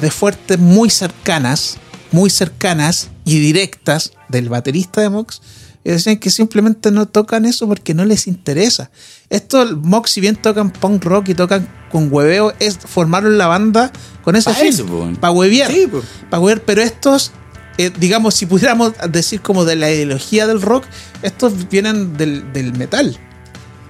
de 0.00 0.12
fuertes 0.12 0.60
muy 0.60 0.88
cercanas, 0.88 1.78
muy 2.12 2.30
cercanas 2.30 3.08
y 3.24 3.40
directas 3.40 4.12
del 4.28 4.50
baterista 4.50 5.00
de 5.00 5.10
Mox, 5.10 5.40
y 5.82 5.90
decían 5.90 6.18
que 6.18 6.30
simplemente 6.30 6.92
no 6.92 7.06
tocan 7.06 7.44
eso 7.44 7.66
porque 7.66 7.92
no 7.92 8.04
les 8.04 8.28
interesa. 8.28 8.92
Esto, 9.30 9.76
Mox, 9.82 10.12
si 10.12 10.20
bien 10.20 10.36
tocan 10.36 10.70
punk 10.70 11.04
rock 11.04 11.30
y 11.30 11.34
tocan 11.34 11.68
con 11.90 12.12
hueveo, 12.12 12.54
es 12.60 12.78
formaron 12.78 13.36
la 13.36 13.48
banda 13.48 13.90
con 14.22 14.36
ese 14.36 14.48
Pa' 14.48 14.56
fin, 14.56 15.16
para 15.20 15.32
huevear. 15.32 15.72
Sí, 15.72 15.88
po. 15.90 16.02
Pa' 16.30 16.38
huevear, 16.38 16.62
pero 16.64 16.82
estos, 16.82 17.32
eh, 17.78 17.90
digamos, 17.98 18.34
si 18.34 18.46
pudiéramos 18.46 18.92
decir 19.10 19.40
como 19.40 19.64
de 19.64 19.76
la 19.76 19.90
ideología 19.90 20.46
del 20.46 20.62
rock, 20.62 20.84
estos 21.22 21.68
vienen 21.68 22.16
del, 22.16 22.52
del 22.52 22.72
metal. 22.74 23.16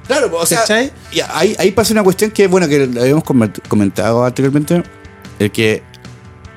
Claro, 0.06 0.30
o 0.36 0.46
sea, 0.46 0.60
¿Cachai? 0.60 0.92
y 1.12 1.20
ahí, 1.20 1.56
ahí 1.58 1.72
pasa 1.72 1.92
una 1.92 2.02
cuestión 2.04 2.30
que, 2.30 2.46
bueno, 2.46 2.68
que 2.68 2.82
habíamos 3.00 3.24
coment- 3.24 3.60
comentado 3.68 4.24
anteriormente, 4.24 4.82
el 5.38 5.50
que 5.50 5.82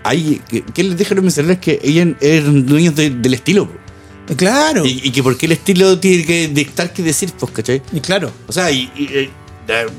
hay, 0.04 0.42
que, 0.48 0.64
que 0.64 0.84
les 0.84 0.98
deja 0.98 1.14
a 1.14 1.16
los 1.16 1.24
miserables 1.26 1.58
que 1.60 1.80
ellos 1.84 2.16
eran 2.22 2.66
dueños 2.66 2.96
de- 2.96 3.10
del 3.10 3.34
estilo. 3.34 3.68
Eh, 4.28 4.36
Claro, 4.36 4.86
y, 4.86 5.02
y 5.04 5.12
que 5.12 5.24
por 5.24 5.36
qué 5.38 5.48
el 5.48 5.54
estilo 5.54 5.98
tiene 6.00 6.24
que 6.26 6.48
dictar 6.50 6.94
qué 6.94 7.02
decir, 7.02 7.32
pues, 7.40 7.52
¿cachai? 7.52 7.82
y 7.92 8.00
claro. 8.00 8.32
O 8.48 8.52
sea, 8.52 8.70
y, 8.72 8.92
y, 8.96 9.10
eh, 9.16 9.30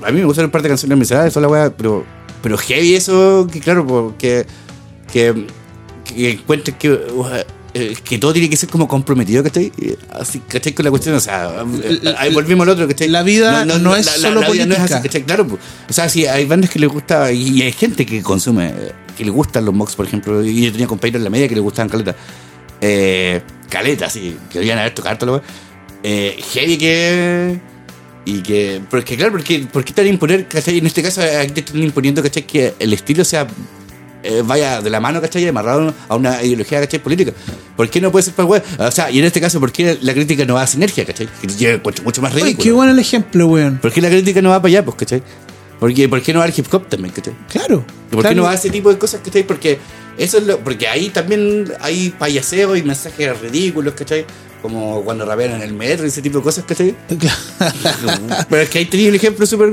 a 0.04 0.10
mí 0.12 0.20
me 0.20 0.24
gustan 0.26 0.44
un 0.44 0.50
par 0.52 0.62
de 0.62 0.68
canciones 0.68 0.96
miserables, 0.96 1.34
toda 1.34 1.42
la 1.46 1.52
weá, 1.52 1.70
pero, 1.76 2.04
pero 2.42 2.56
heavy 2.56 2.94
eso, 2.94 3.48
que 3.52 3.58
claro, 3.58 3.84
porque 3.86 4.46
que, 5.12 5.46
que 6.14 6.30
encuentres 6.32 6.76
que, 6.76 6.90
uh, 6.90 7.26
eh, 7.74 7.94
que 8.02 8.18
todo 8.18 8.32
tiene 8.32 8.50
que 8.50 8.56
ser 8.56 8.68
como 8.68 8.88
comprometido, 8.88 9.42
¿cachai? 9.42 9.72
Así, 10.12 10.40
¿cachai? 10.40 10.72
Con 10.72 10.84
la 10.84 10.90
cuestión, 10.90 11.14
o 11.14 11.20
sea, 11.20 11.64
ahí 12.18 12.32
volvimos 12.32 12.64
al 12.64 12.70
otro, 12.70 12.88
¿cachai? 12.88 13.08
la 13.08 13.22
vida 13.22 13.64
no 13.64 13.94
es 13.94 14.06
solo 14.06 14.40
vida 14.50 14.66
no 14.66 14.74
es 14.74 14.78
política. 14.78 14.84
así, 14.84 15.02
¿cachai? 15.02 15.22
Claro, 15.22 15.46
pues. 15.46 15.60
o 15.88 15.92
sea, 15.92 16.08
sí, 16.08 16.26
hay 16.26 16.46
bandas 16.46 16.70
que 16.70 16.78
les 16.78 16.88
gusta, 16.88 17.30
y 17.32 17.62
hay 17.62 17.72
gente 17.72 18.04
que 18.04 18.22
consume, 18.22 18.68
eh, 18.68 18.92
que 19.16 19.24
le 19.24 19.30
gustan 19.30 19.64
los 19.64 19.74
mocks, 19.74 19.94
por 19.94 20.06
ejemplo, 20.06 20.44
y 20.44 20.64
yo 20.64 20.72
tenía 20.72 20.86
compañeros 20.86 21.20
en 21.20 21.24
la 21.24 21.30
media 21.30 21.48
que 21.48 21.54
le 21.54 21.60
gustaban 21.60 21.88
caleta. 21.88 22.16
Eh, 22.80 23.42
caleta, 23.68 24.08
sí, 24.08 24.36
que 24.50 24.58
debían 24.58 24.78
haber 24.78 24.94
tocado 24.94 25.42
eh, 26.02 26.38
heavy 26.52 26.78
que. 26.78 27.60
Y 28.24 28.42
que. 28.42 28.80
Porque, 28.90 29.16
claro, 29.16 29.32
porque, 29.32 29.66
¿por 29.72 29.84
qué 29.84 29.92
te 29.92 30.02
van 30.02 30.08
a 30.08 30.12
imponer, 30.12 30.48
¿cachai? 30.48 30.78
En 30.78 30.86
este 30.86 31.02
caso, 31.02 31.20
aquí 31.22 31.52
te 31.52 31.60
están 31.60 31.82
imponiendo, 31.82 32.22
¿cachai? 32.22 32.46
Que 32.46 32.74
el 32.78 32.92
estilo 32.92 33.24
sea. 33.24 33.46
Eh, 34.22 34.42
vaya 34.44 34.80
de 34.80 34.90
la 34.90 35.00
mano, 35.00 35.20
¿cachai? 35.20 35.46
Amarrado 35.48 35.94
a 36.08 36.16
una 36.16 36.42
ideología, 36.42 36.80
¿cachai? 36.80 37.00
Política. 37.00 37.32
¿Por 37.76 37.88
qué 37.88 38.00
no 38.00 38.10
puede 38.12 38.24
ser 38.24 38.34
para 38.34 38.46
web? 38.46 38.62
O 38.78 38.90
sea, 38.90 39.10
y 39.10 39.18
en 39.18 39.24
este 39.24 39.40
caso, 39.40 39.60
¿por 39.60 39.72
qué 39.72 39.98
la 40.02 40.12
crítica 40.12 40.44
no 40.44 40.54
va 40.54 40.62
a 40.62 40.66
sinergia, 40.66 41.04
¿cachai? 41.04 41.28
Que 41.40 41.48
yo 41.48 41.70
encuentro 41.70 42.04
mucho 42.04 42.20
más 42.20 42.32
Oye, 42.34 42.42
ridículo. 42.44 42.64
qué 42.64 42.72
bueno 42.72 42.92
el 42.92 42.98
ejemplo, 42.98 43.46
weón. 43.46 43.78
¿Por 43.78 43.92
qué 43.92 44.00
la 44.00 44.08
crítica 44.08 44.42
no 44.42 44.50
va 44.50 44.60
para 44.60 44.68
allá, 44.68 44.84
pues, 44.84 44.96
cachai? 44.96 45.22
Porque, 45.78 46.08
¿Por 46.08 46.20
qué 46.20 46.34
no 46.34 46.40
va 46.40 46.44
al 46.44 46.52
hip 46.54 46.66
hop 46.72 46.88
también, 46.88 47.14
cachai? 47.14 47.34
Claro. 47.48 47.84
¿Por 48.10 48.18
qué 48.18 48.20
claro. 48.20 48.36
no 48.36 48.42
va 48.42 48.50
a 48.50 48.54
ese 48.54 48.68
tipo 48.68 48.90
de 48.90 48.98
cosas, 48.98 49.22
cachai? 49.24 49.44
Porque 49.44 49.78
eso 50.18 50.36
es 50.36 50.44
lo, 50.44 50.58
porque 50.58 50.86
ahí 50.86 51.08
también 51.08 51.72
hay 51.80 52.10
payaseo 52.18 52.76
y 52.76 52.82
mensajes 52.82 53.40
ridículos, 53.40 53.94
cachai? 53.94 54.26
Como 54.60 55.02
cuando 55.02 55.24
rapean 55.24 55.52
en 55.52 55.62
el 55.62 55.72
metro 55.72 56.04
y 56.04 56.08
ese 56.08 56.20
tipo 56.20 56.36
de 56.38 56.44
cosas, 56.44 56.64
cachai? 56.64 56.94
Pero 58.50 58.62
es 58.62 58.68
que 58.68 58.78
ahí 58.78 58.84
tenía 58.84 59.08
el 59.08 59.14
ejemplo 59.14 59.46
súper. 59.46 59.72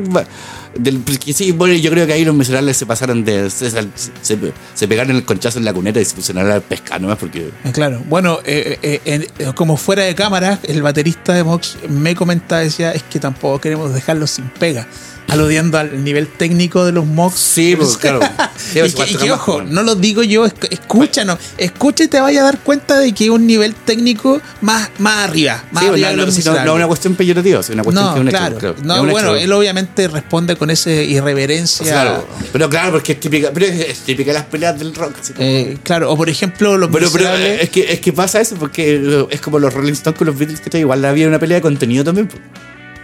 Porque 1.06 1.34
sí, 1.34 1.52
bueno, 1.52 1.74
yo 1.76 1.90
creo 1.92 2.06
que 2.06 2.14
ahí 2.14 2.26
los 2.26 2.36
miserables 2.36 2.78
se 2.78 2.86
pasaron 2.86 3.24
de. 3.26 3.50
Se, 3.50 3.70
se, 3.70 4.38
se 4.74 4.88
pegaron 4.88 5.16
el 5.16 5.26
conchazo 5.26 5.60
en 5.60 5.66
la 5.66 5.74
cuneta 5.74 6.00
y 6.00 6.06
se 6.06 6.16
pusieron 6.16 6.50
a 6.50 6.60
pescar 6.60 7.02
nomás 7.02 7.18
porque. 7.18 7.52
Eh, 7.64 7.72
Claro, 7.74 8.02
bueno, 8.08 8.40
eh, 8.46 8.78
eh, 8.82 9.02
eh, 9.06 9.52
como 9.56 9.78
fuera 9.78 10.04
de 10.04 10.16
cámara, 10.16 10.60
el 10.64 10.82
baterista 10.82 11.34
de 11.34 11.44
Mox 11.44 11.78
me 11.90 12.16
comentaba, 12.16 12.62
decía, 12.62 12.92
es 12.92 13.04
que 13.04 13.20
tampoco 13.20 13.60
queremos 13.62 13.94
dejarlos 13.94 14.32
sin 14.32 14.46
pega. 14.50 14.88
Aludiendo 15.28 15.78
al 15.78 16.04
nivel 16.04 16.28
técnico 16.28 16.86
de 16.86 16.92
los 16.92 17.06
mocks. 17.06 17.40
Sí, 17.40 17.76
pues 17.78 17.98
claro. 17.98 18.20
Sí, 18.58 18.80
y 18.80 18.90
pues, 18.90 19.18
que, 19.18 19.26
y 19.26 19.30
ojo, 19.30 19.58
pues. 19.60 19.70
no 19.70 19.84
lo 19.84 19.96
digo 19.96 20.24
yo, 20.24 20.46
esc- 20.46 20.68
escúchanos, 20.72 21.38
escucha 21.58 22.06
y 22.06 22.08
te 22.08 22.20
vayas 22.20 22.42
a 22.44 22.46
dar 22.46 22.60
cuenta 22.60 23.00
de 23.00 23.14
que 23.14 23.26
es 23.26 23.30
un 23.30 23.46
nivel 23.46 23.74
técnico 23.76 24.42
más, 24.62 24.90
más 25.00 25.30
arriba. 25.30 25.64
Más 25.72 25.84
Sí, 25.84 25.90
arriba 25.90 26.08
no, 26.08 26.12
de 26.12 26.18
no, 26.18 26.26
Los 26.28 26.36
si 26.36 26.44
no- 26.44 26.54
no 26.54 26.60
es 26.72 26.76
una 26.76 26.88
cuestión 26.88 27.16
peyorativa, 27.16 27.60
es 27.60 27.70
una 27.70 27.84
cuestión 27.84 28.06
No, 28.06 28.14
que 28.14 28.20
es 28.20 28.26
un 28.26 28.30
claro. 28.32 28.58
hecho. 28.58 28.76
No, 28.84 29.06
Es 29.06 29.12
bueno, 29.12 29.36
hecho. 29.36 29.44
él 29.44 29.52
obviamente 29.54 30.08
responde 30.08 30.56
con 30.56 30.70
esa 30.70 30.92
irreverencia. 30.92 31.86
Claro, 31.86 32.28
pero 32.52 32.70
claro, 32.70 32.92
porque 32.94 33.14
es 33.14 33.20
típica, 33.20 33.52
pero 33.54 33.66
es, 33.68 34.00
típica 34.00 34.32
de 34.32 34.40
las 34.40 34.46
peleas 34.48 34.78
del 34.80 34.94
rock. 34.96 35.16
así 35.22 35.34
como- 35.34 35.46
Eh, 35.48 35.78
claro, 35.84 36.12
o 36.12 36.18
por 36.18 36.30
ejemplo, 36.30 36.78
los 36.78 36.90
pero, 36.90 37.08
eh, 37.36 37.64
es, 37.64 37.70
que, 37.70 37.92
es 37.92 38.00
que 38.00 38.14
pasa 38.14 38.40
eso, 38.42 38.56
porque 38.56 38.96
eh, 38.96 39.26
es 39.30 39.42
como 39.42 39.60
los 39.60 39.74
Rolling 39.74 39.94
Stones 39.94 40.18
con 40.18 40.28
los 40.28 40.38
Beatles, 40.38 40.62
que 40.62 40.80
igual 40.80 41.04
había 41.06 41.28
una 41.28 41.40
pelea 41.40 41.56
de 41.58 41.62
contenido 41.62 42.04
también. 42.04 42.28
pues. 42.28 42.42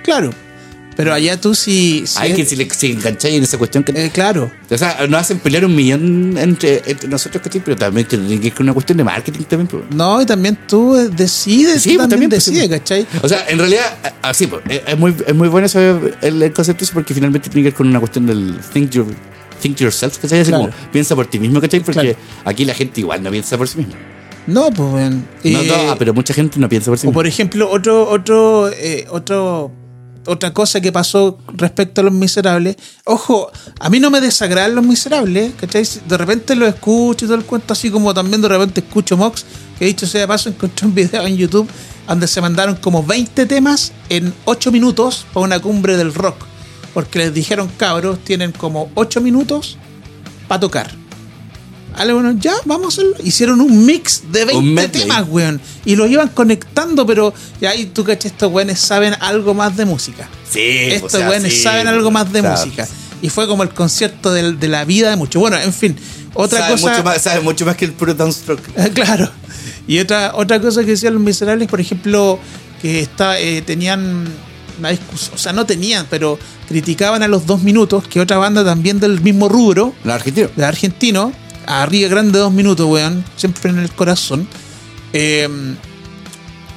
Claro. 0.03 0.31
Pero 0.95 1.13
allá 1.13 1.39
tú 1.39 1.55
sí. 1.55 2.03
sí 2.05 2.15
Hay 2.19 2.33
que 2.33 2.45
si 2.45 2.55
le 2.55 2.69
si 2.69 2.91
engancháis 2.91 3.35
en 3.35 3.43
esa 3.43 3.57
cuestión 3.57 3.83
que. 3.83 3.91
eh, 3.93 4.11
claro. 4.13 4.51
o 4.69 4.77
sea, 4.77 5.05
nos 5.07 5.21
hacen 5.21 5.39
pelear 5.39 5.65
un 5.65 5.75
millón 5.75 6.37
entre, 6.37 6.81
entre 6.85 7.07
nosotros, 7.09 7.41
¿cachai? 7.43 7.61
Pero 7.63 7.75
también 7.77 8.07
tiene 8.07 8.39
que 8.39 8.47
es 8.49 8.59
una 8.59 8.73
cuestión 8.73 8.97
de 8.97 9.03
marketing 9.03 9.43
también. 9.43 9.67
pues. 9.67 9.83
No, 9.95 10.21
y 10.21 10.25
también 10.25 10.57
tú 10.67 10.93
decides, 11.11 11.81
Sí, 11.81 11.91
tú 11.91 11.97
pues, 11.97 12.09
también 12.09 12.29
pues, 12.29 12.45
decides, 12.45 12.63
sí. 12.63 12.69
¿cachai? 12.69 13.07
O 13.21 13.27
sea, 13.27 13.45
en 13.49 13.57
realidad, 13.59 13.97
a- 14.21 14.29
así, 14.29 14.47
pues, 14.47 14.61
es 14.69 14.81
es 14.85 14.97
muy, 14.97 15.15
es 15.25 15.33
muy 15.35 15.47
bueno 15.47 15.65
ese, 15.65 15.95
el, 16.21 16.53
concepto 16.53 16.83
ese 16.83 16.93
porque 16.93 17.13
finalmente 17.13 17.49
tiene 17.49 17.63
que 17.63 17.69
ver 17.71 17.73
con 17.77 17.87
una 17.87 17.99
cuestión 17.99 18.25
del 18.27 18.59
think, 18.73 18.91
your, 18.91 19.05
think 19.61 19.77
yourself, 19.77 20.17
¿cachai? 20.19 20.41
Así 20.41 20.51
Claro. 20.51 20.65
como, 20.71 20.91
piensa 20.91 21.15
por 21.15 21.25
ti 21.25 21.39
mismo, 21.39 21.59
¿cachai? 21.59 21.79
Porque 21.79 21.99
Claro. 22.01 22.17
aquí 22.45 22.65
la 22.65 22.73
gente 22.75 22.99
igual 23.01 23.23
no 23.23 23.31
piensa 23.31 23.57
por 23.57 23.67
sí 23.67 23.79
misma. 23.79 23.95
No, 24.45 24.69
pues. 24.71 25.09
No, 25.09 25.21
eh, 25.43 25.85
no, 25.87 25.95
pero 25.97 26.13
mucha 26.13 26.33
gente 26.33 26.59
no 26.59 26.67
piensa 26.67 26.91
por 26.91 26.97
sí 26.99 27.07
O 27.07 27.09
misma. 27.09 27.13
por 27.17 27.27
ejemplo, 27.27 27.69
otro, 27.71 28.09
otro, 28.09 28.69
eh, 28.73 29.07
otro, 29.09 29.71
otra 30.25 30.53
cosa 30.53 30.81
que 30.81 30.91
pasó 30.91 31.37
respecto 31.53 32.01
a 32.01 32.03
los 32.03 32.13
miserables. 32.13 32.75
Ojo, 33.05 33.51
a 33.79 33.89
mí 33.89 33.99
no 33.99 34.09
me 34.09 34.21
desagradan 34.21 34.75
los 34.75 34.85
miserables, 34.85 35.53
¿cachai? 35.59 35.85
De 36.07 36.17
repente 36.17 36.55
lo 36.55 36.65
escucho 36.67 37.25
y 37.25 37.27
todo 37.27 37.37
el 37.37 37.45
cuento, 37.45 37.73
así 37.73 37.89
como 37.89 38.13
también 38.13 38.41
de 38.41 38.47
repente 38.47 38.81
escucho 38.81 39.17
Mox, 39.17 39.45
que 39.77 39.85
dicho 39.85 40.07
sea 40.07 40.21
de 40.21 40.27
paso, 40.27 40.49
encontré 40.49 40.87
un 40.87 40.95
video 40.95 41.25
en 41.25 41.37
YouTube 41.37 41.69
donde 42.07 42.27
se 42.27 42.41
mandaron 42.41 42.75
como 42.75 43.03
20 43.03 43.45
temas 43.45 43.93
en 44.09 44.33
8 44.45 44.71
minutos 44.71 45.25
para 45.33 45.45
una 45.45 45.59
cumbre 45.59 45.97
del 45.97 46.13
rock. 46.13 46.35
Porque 46.93 47.19
les 47.19 47.33
dijeron, 47.33 47.71
cabros, 47.77 48.19
tienen 48.19 48.51
como 48.51 48.91
8 48.95 49.21
minutos 49.21 49.77
para 50.47 50.59
tocar. 50.59 51.02
Vale, 51.97 52.13
bueno, 52.13 52.31
ya, 52.39 52.53
vamos 52.65 52.85
a 52.85 52.87
hacerlo. 53.01 53.15
Hicieron 53.23 53.61
un 53.61 53.85
mix 53.85 54.23
de 54.31 54.45
20 54.45 54.63
medley. 54.63 55.01
temas, 55.01 55.25
weón. 55.29 55.61
Y 55.85 55.95
los 55.95 56.09
iban 56.09 56.29
conectando, 56.29 57.05
pero 57.05 57.33
ya 57.61 57.69
ahí 57.71 57.85
tú 57.85 58.03
caché, 58.03 58.27
estos 58.29 58.51
weones 58.51 58.79
saben 58.79 59.15
algo 59.19 59.53
más 59.53 59.77
de 59.77 59.85
música. 59.85 60.27
Sí, 60.49 60.59
estos 60.59 61.13
o 61.13 61.17
sea, 61.17 61.29
weones 61.29 61.53
sí, 61.53 61.61
saben 61.61 61.87
algo 61.87 62.09
más 62.11 62.31
de 62.31 62.41
música. 62.41 62.87
Y 63.21 63.29
fue 63.29 63.47
como 63.47 63.63
el 63.63 63.69
concierto 63.69 64.33
del- 64.33 64.59
de, 64.59 64.67
la 64.67 64.85
vida 64.85 65.09
de 65.09 65.15
muchos. 65.15 65.39
Bueno, 65.39 65.57
en 65.57 65.71
fin, 65.73 65.95
otra 66.33 66.59
sabe 66.59 66.71
cosa. 66.73 66.89
Mucho 66.91 67.03
más, 67.03 67.21
sabe 67.21 67.39
mucho 67.41 67.65
más 67.65 67.75
que 67.77 67.85
el 67.85 67.93
puro 67.93 68.13
downstroke. 68.13 68.63
claro. 68.93 69.29
Y 69.87 69.99
otra, 69.99 70.33
otra 70.35 70.59
cosa 70.59 70.81
que 70.81 70.91
decían 70.91 71.13
los 71.13 71.23
miserables, 71.23 71.67
por 71.67 71.79
ejemplo, 71.79 72.39
que 72.81 72.99
está, 73.01 73.39
eh, 73.39 73.61
tenían 73.61 74.27
una 74.79 74.89
discusión, 74.89 75.35
o 75.35 75.37
sea, 75.37 75.53
no 75.53 75.65
tenían, 75.65 76.07
pero 76.09 76.39
criticaban 76.67 77.21
a 77.23 77.27
los 77.27 77.45
dos 77.45 77.61
minutos, 77.61 78.07
que 78.07 78.19
otra 78.19 78.37
banda 78.37 78.65
también 78.65 78.99
del 78.99 79.21
mismo 79.21 79.47
rubro, 79.47 79.93
El 80.03 80.11
argentino. 80.11 80.49
de 80.55 80.65
argentino, 80.65 81.31
a 81.67 81.85
Río 81.85 82.09
Grande 82.09 82.39
dos 82.39 82.51
minutos, 82.53 82.85
weón, 82.87 83.23
siempre 83.35 83.71
en 83.71 83.79
el 83.79 83.91
corazón. 83.91 84.47
Eh, 85.13 85.47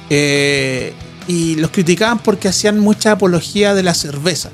eh, 0.09 0.93
y 1.27 1.55
los 1.55 1.71
criticaban 1.71 2.19
porque 2.19 2.47
hacían 2.47 2.79
mucha 2.79 3.13
apología 3.13 3.73
de 3.73 3.83
la 3.83 3.93
cerveza. 3.93 4.49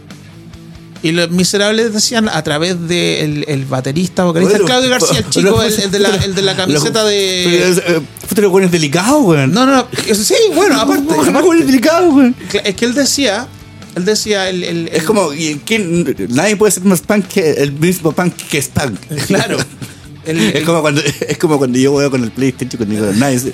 Y 1.03 1.11
los 1.11 1.29
miserables 1.31 1.93
decían 1.93 2.29
a 2.29 2.41
través 2.43 2.79
del 2.87 3.41
de 3.41 3.45
el 3.49 3.65
baterista, 3.65 4.23
vocalista, 4.23 4.53
Bueno, 4.53 4.65
Claudio 4.65 4.89
García, 4.89 5.17
el 5.19 5.29
chico, 5.29 5.61
el, 5.61 5.73
el 5.73 5.91
de, 5.91 5.99
la, 5.99 6.15
el 6.15 6.33
de 6.33 6.41
la 6.41 6.55
camiseta 6.55 7.03
Pero 7.03 7.05
de. 7.07 7.71
eh, 7.71 8.01
puta, 8.29 8.41
los 8.41 8.51
buenos 8.51 8.71
delicados, 8.71 9.21
weón. 9.23 9.51
No, 9.51 9.65
no, 9.65 9.73
no. 9.75 9.87
Sí, 10.15 10.33
bueno, 10.55 10.79
aparte. 10.81 11.03
Los 11.31 11.43
buenos 11.43 11.65
delicados, 11.67 12.13
weón. 12.13 12.35
es 12.63 12.75
que 12.75 12.85
él 12.85 12.93
decía. 12.93 13.47
Él 13.95 14.05
decía. 14.05 14.49
El, 14.49 14.63
el- 14.63 14.87
Es 14.93 15.03
como, 15.03 15.33
¿y 15.33 15.61
¿quién? 15.65 16.15
nadie 16.29 16.55
puede 16.55 16.71
ser 16.71 16.85
más 16.85 17.01
punk 17.01 17.27
que 17.27 17.51
el 17.51 17.73
mismo 17.73 18.13
punk 18.13 18.33
que 18.49 18.59
es 18.59 18.69
punk. 18.69 18.97
Claro. 19.27 19.57
El- 20.25 20.39
Es 20.55 20.63
como 20.63 20.81
cuando, 20.81 21.01
es 21.27 21.37
como 21.37 21.57
cuando 21.57 21.77
yo 21.77 21.91
voy 21.91 22.09
con 22.09 22.23
el 22.23 22.31
PlayStation 22.31 22.81
y 22.83 22.95
digo, 22.95 23.11
nadie, 23.15 23.53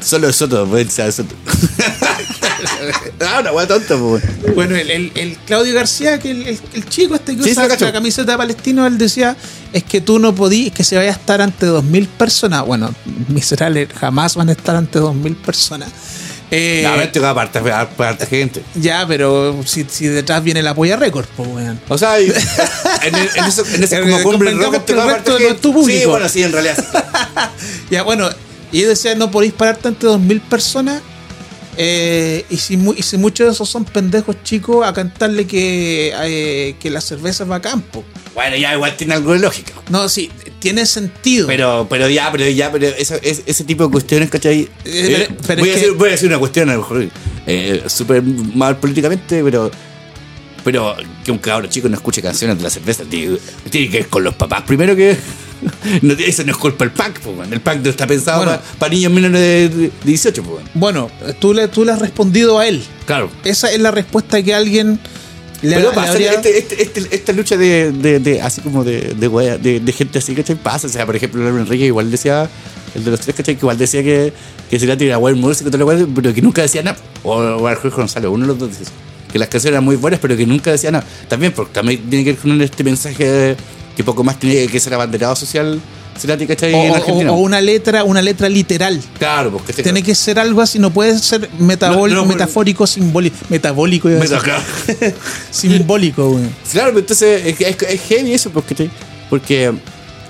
solo 0.00 0.32
Soto, 0.32 0.66
pues, 0.66 0.92
Soto. 0.92 1.34
ah, 3.20 3.40
una 3.40 3.52
wea 3.52 3.66
tonta, 3.66 3.96
pues. 3.96 4.22
Bueno, 4.54 4.76
el, 4.76 4.90
el- 4.90 5.12
el 5.14 5.36
Claudio 5.38 5.74
García, 5.74 6.18
que 6.18 6.30
el, 6.30 6.88
chico 6.88 7.14
este 7.14 7.36
que 7.36 7.42
Sí, 7.44 7.50
usa 7.52 7.66
la 7.68 7.92
camiseta 7.92 8.32
de 8.32 8.38
palestino, 8.38 8.86
él 8.86 8.98
decía, 8.98 9.36
es 9.72 9.82
que 9.84 10.00
tú 10.00 10.18
no 10.18 10.34
podís, 10.34 10.72
que 10.72 10.84
se 10.84 10.96
vaya 10.96 11.10
a 11.10 11.14
estar 11.14 11.40
ante 11.40 11.66
2.000 11.66 12.06
personas. 12.06 12.64
Bueno, 12.66 12.94
miserables 13.28 13.88
jamás 13.92 14.36
van 14.36 14.48
a 14.48 14.52
estar 14.52 14.76
ante 14.76 14.98
2.000 15.00 15.34
personas. 15.36 15.88
Eh, 16.50 16.82
para 16.84 17.40
harta, 17.42 17.62
para 17.96 18.10
harta 18.10 18.26
gente. 18.26 18.62
ya, 18.74 19.04
pero 19.08 19.56
si, 19.66 19.84
si 19.88 20.06
detrás 20.06 20.42
viene 20.44 20.62
la 20.62 20.74
polla 20.74 20.96
récord, 20.96 21.26
pues, 21.36 21.48
weón. 21.48 21.80
O 21.88 21.98
sea, 21.98 22.20
y- 22.20 22.26
en, 23.02 23.14
el- 23.14 23.30
en 23.34 23.44
eso, 23.44 23.64
en 23.74 23.82
ese 23.82 24.00
como 24.00 24.22
cumbre 24.22 24.50
convengamos 24.50 24.76
rock 24.76 24.84
que 24.84 24.92
el 24.92 25.02
resto 25.04 25.30
no 25.32 25.38
es 25.38 25.40
tu 25.40 25.46
gente. 25.48 25.58
Sí, 25.68 25.72
público. 25.72 26.10
bueno, 26.10 26.28
sí, 26.28 26.42
en 26.42 26.52
realidad. 26.52 26.76
sí. 26.78 26.98
Ya, 27.90 28.02
bueno, 28.02 28.28
y 28.72 28.82
yo 28.82 28.88
decía, 28.88 29.14
no 29.14 29.30
podéis 29.30 29.52
pararte 29.52 29.88
ante 29.88 30.06
2.000 30.06 30.40
personas. 30.42 31.00
Eh, 31.76 32.44
y, 32.50 32.56
si, 32.56 32.78
y 32.96 33.02
si 33.02 33.16
muchos 33.18 33.46
de 33.46 33.52
esos 33.52 33.68
son 33.68 33.84
pendejos 33.84 34.36
chicos 34.42 34.86
a 34.86 34.92
cantarle 34.92 35.46
que, 35.46 36.12
eh, 36.22 36.76
que 36.80 36.90
la 36.90 37.00
cerveza 37.00 37.44
va 37.44 37.56
a 37.56 37.60
campo. 37.62 38.04
Bueno, 38.34 38.56
ya 38.56 38.74
igual 38.74 38.96
tiene 38.96 39.14
algo 39.14 39.32
de 39.32 39.38
lógica. 39.38 39.72
No, 39.90 40.08
sí, 40.08 40.30
tiene 40.58 40.86
sentido. 40.86 41.46
Pero, 41.46 41.86
pero 41.88 42.08
ya, 42.08 42.30
pero 42.32 42.48
ya, 42.48 42.72
pero 42.72 42.86
eso, 42.88 43.14
es, 43.22 43.42
ese 43.46 43.64
tipo 43.64 43.84
de 43.84 43.90
cuestiones, 43.92 44.28
¿cachai? 44.30 44.62
Eh, 44.62 44.68
Eh, 44.84 45.26
pero- 45.28 45.40
pero 45.46 45.60
voy, 45.60 45.70
a 45.70 45.74
que- 45.74 45.80
decir, 45.80 45.94
voy 45.96 46.08
a 46.08 46.12
decir 46.12 46.28
una 46.28 46.38
cuestión, 46.38 46.68
a 46.70 46.72
lo 46.74 46.78
mejor, 46.80 47.08
eh, 47.46 47.82
súper 47.86 48.22
mal 48.22 48.76
políticamente, 48.78 49.42
pero. 49.44 49.70
Pero 50.64 50.96
que 51.24 51.30
un 51.30 51.38
cabro 51.38 51.66
chico 51.68 51.88
no 51.88 51.94
escuche 51.96 52.22
canciones 52.22 52.56
de 52.56 52.62
la 52.64 52.70
cerveza 52.70 53.04
tiene, 53.04 53.36
tiene 53.70 53.90
que 53.90 53.98
ver 53.98 54.08
con 54.08 54.24
los 54.24 54.34
papás. 54.34 54.62
Primero 54.62 54.96
que. 54.96 55.16
No, 56.02 56.12
eso 56.12 56.44
no 56.44 56.50
es 56.52 56.58
culpa 56.58 56.84
del 56.84 56.92
punk, 56.92 57.20
pues. 57.20 57.50
El 57.50 57.82
no 57.82 57.88
está 57.90 58.06
pensado 58.06 58.44
Bueno. 58.44 58.60
para 58.78 58.92
niños 58.92 59.10
menores 59.10 59.40
de, 59.40 59.68
de 59.86 59.90
18, 60.04 60.42
pues. 60.42 60.64
Bueno, 60.74 61.10
tú 61.38 61.54
le, 61.54 61.68
tú 61.68 61.86
le 61.86 61.92
has 61.92 61.98
respondido 62.00 62.58
a 62.58 62.66
él. 62.68 62.82
Claro. 63.06 63.30
Esa 63.44 63.70
es 63.72 63.80
la 63.80 63.90
respuesta 63.90 64.42
que 64.42 64.52
alguien 64.52 64.98
le, 65.62 65.76
Pero 65.76 65.92
pasa, 65.92 66.10
habría- 66.12 66.32
este- 66.34 66.58
este- 66.58 66.82
este- 66.82 67.14
esta 67.14 67.32
lucha 67.32 67.56
de, 67.56 67.92
de, 67.92 68.18
de- 68.18 68.42
así 68.42 68.60
como 68.60 68.84
de, 68.84 69.14
de, 69.14 69.28
wea- 69.28 69.56
de, 69.56 69.80
de 69.80 69.92
gente 69.92 70.18
así, 70.18 70.34
¿cachai? 70.34 70.56
Pasa, 70.56 70.86
o 70.86 70.90
sea, 70.90 71.06
por 71.06 71.16
ejemplo, 71.16 71.48
el 71.48 71.56
Enrique 71.56 71.86
igual 71.86 72.10
decía, 72.10 72.46
el 72.94 73.04
de 73.04 73.10
los 73.12 73.20
tres, 73.20 73.34
¿cachai? 73.34 73.54
Que 73.54 73.60
igual 73.60 73.78
decía 73.78 74.02
que, 74.02 74.34
que 74.68 74.78
se 74.78 74.86
músico 75.36 75.68
y 75.68 75.70
todo 75.70 75.78
lo 75.78 75.84
cual, 75.86 76.06
pero 76.14 76.34
que 76.34 76.42
nunca 76.42 76.60
decía 76.60 76.82
nada. 76.82 76.98
O, 77.22 77.36
o 77.38 77.58
Jorge 77.60 77.88
González, 77.88 78.28
uno 78.30 78.42
de 78.42 78.48
los 78.48 78.58
dos 78.58 78.68
decía 78.70 78.82
eso. 78.82 78.92
Que 79.34 79.38
las 79.40 79.48
canciones 79.48 79.72
eran 79.74 79.84
muy 79.84 79.96
buenas, 79.96 80.20
pero 80.20 80.36
que 80.36 80.46
nunca 80.46 80.70
decía 80.70 80.92
nada. 80.92 81.04
También, 81.26 81.50
porque 81.50 81.72
también 81.72 82.08
tiene 82.08 82.24
que 82.24 82.30
ver 82.34 82.40
con 82.40 82.62
este 82.62 82.84
mensaje 82.84 83.56
que 83.96 84.04
poco 84.04 84.22
más 84.22 84.38
tiene 84.38 84.68
que 84.68 84.78
ser 84.78 84.94
abanderado 84.94 85.34
social, 85.34 85.80
¿cachai? 86.46 86.72
o, 86.72 86.76
en 86.84 86.94
Argentina. 86.94 87.32
o 87.32 87.34
una 87.38 87.60
letra, 87.60 88.04
una 88.04 88.22
letra 88.22 88.48
literal. 88.48 89.00
claro, 89.18 89.50
porque 89.50 89.72
este 89.72 89.82
Tiene 89.82 90.04
que 90.04 90.14
ser 90.14 90.38
algo 90.38 90.60
así, 90.60 90.78
no 90.78 90.92
puede 90.92 91.18
ser 91.18 91.50
metabólico, 91.58 92.20
No, 92.20 92.26
no, 92.26 92.32
metafórico, 92.32 92.86
simbólico. 92.86 93.34
Metabólico, 93.48 94.06
Meta- 94.08 94.38
claro. 94.38 94.62
simbólico, 95.50 96.30
güey. 96.30 96.44
Claro, 96.70 96.90
pero 96.90 97.00
entonces 97.00 97.44
es, 97.44 97.60
es, 97.60 97.76
es 97.82 98.00
heavy 98.02 98.34
eso, 98.34 98.50
porque, 98.50 98.88
porque 99.28 99.72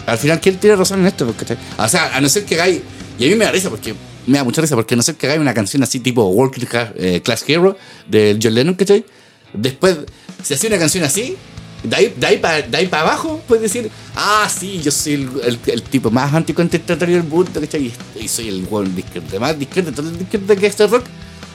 al 0.06 0.16
final, 0.18 0.40
¿quién 0.40 0.56
tiene 0.56 0.76
razón 0.76 1.00
en 1.00 1.06
esto? 1.08 1.26
Porque, 1.26 1.56
o 1.76 1.88
sea, 1.88 2.16
a 2.16 2.20
no 2.22 2.28
ser 2.30 2.44
que 2.46 2.54
hagáis, 2.54 2.80
y 3.18 3.26
a 3.26 3.28
mí 3.28 3.34
me 3.34 3.44
da 3.44 3.52
risa, 3.52 3.68
porque 3.68 3.94
me 4.26 4.38
da 4.38 4.44
mucha 4.44 4.60
risa, 4.62 4.74
porque 4.74 4.96
no 4.96 5.02
ser 5.02 5.14
que 5.16 5.26
hagáis 5.26 5.40
una 5.40 5.54
canción 5.54 5.82
así 5.82 6.00
tipo 6.00 6.24
Working 6.26 6.66
Class, 6.66 6.90
eh, 6.96 7.20
Class 7.22 7.44
Hero 7.46 7.76
de 8.08 8.38
John 8.42 8.54
Lennon, 8.54 8.74
¿cachai? 8.74 9.04
Después, 9.52 9.98
si 10.42 10.54
hacía 10.54 10.68
una 10.70 10.78
canción 10.78 11.04
así, 11.04 11.36
de 11.82 11.96
ahí, 11.96 12.14
de 12.18 12.26
ahí 12.26 12.86
para 12.86 13.02
abajo, 13.02 13.42
puedes 13.46 13.62
decir, 13.62 13.90
ah, 14.16 14.48
sí, 14.48 14.80
yo 14.82 14.90
soy 14.90 15.12
el, 15.14 15.30
el- 15.44 15.58
el 15.66 15.82
tipo 15.82 16.10
más 16.10 16.32
anticontestatario 16.32 17.16
del 17.16 17.24
mundo, 17.24 17.60
¿cachai? 17.60 17.92
Y, 18.18 18.24
y 18.24 18.28
soy 18.28 18.48
el 18.48 18.62
buen 18.62 18.94
de 18.94 19.00
izquierda, 19.02 19.38
más 19.38 19.58
de 19.58 19.66
que 19.66 20.66
este 20.66 20.86
rock. 20.86 21.04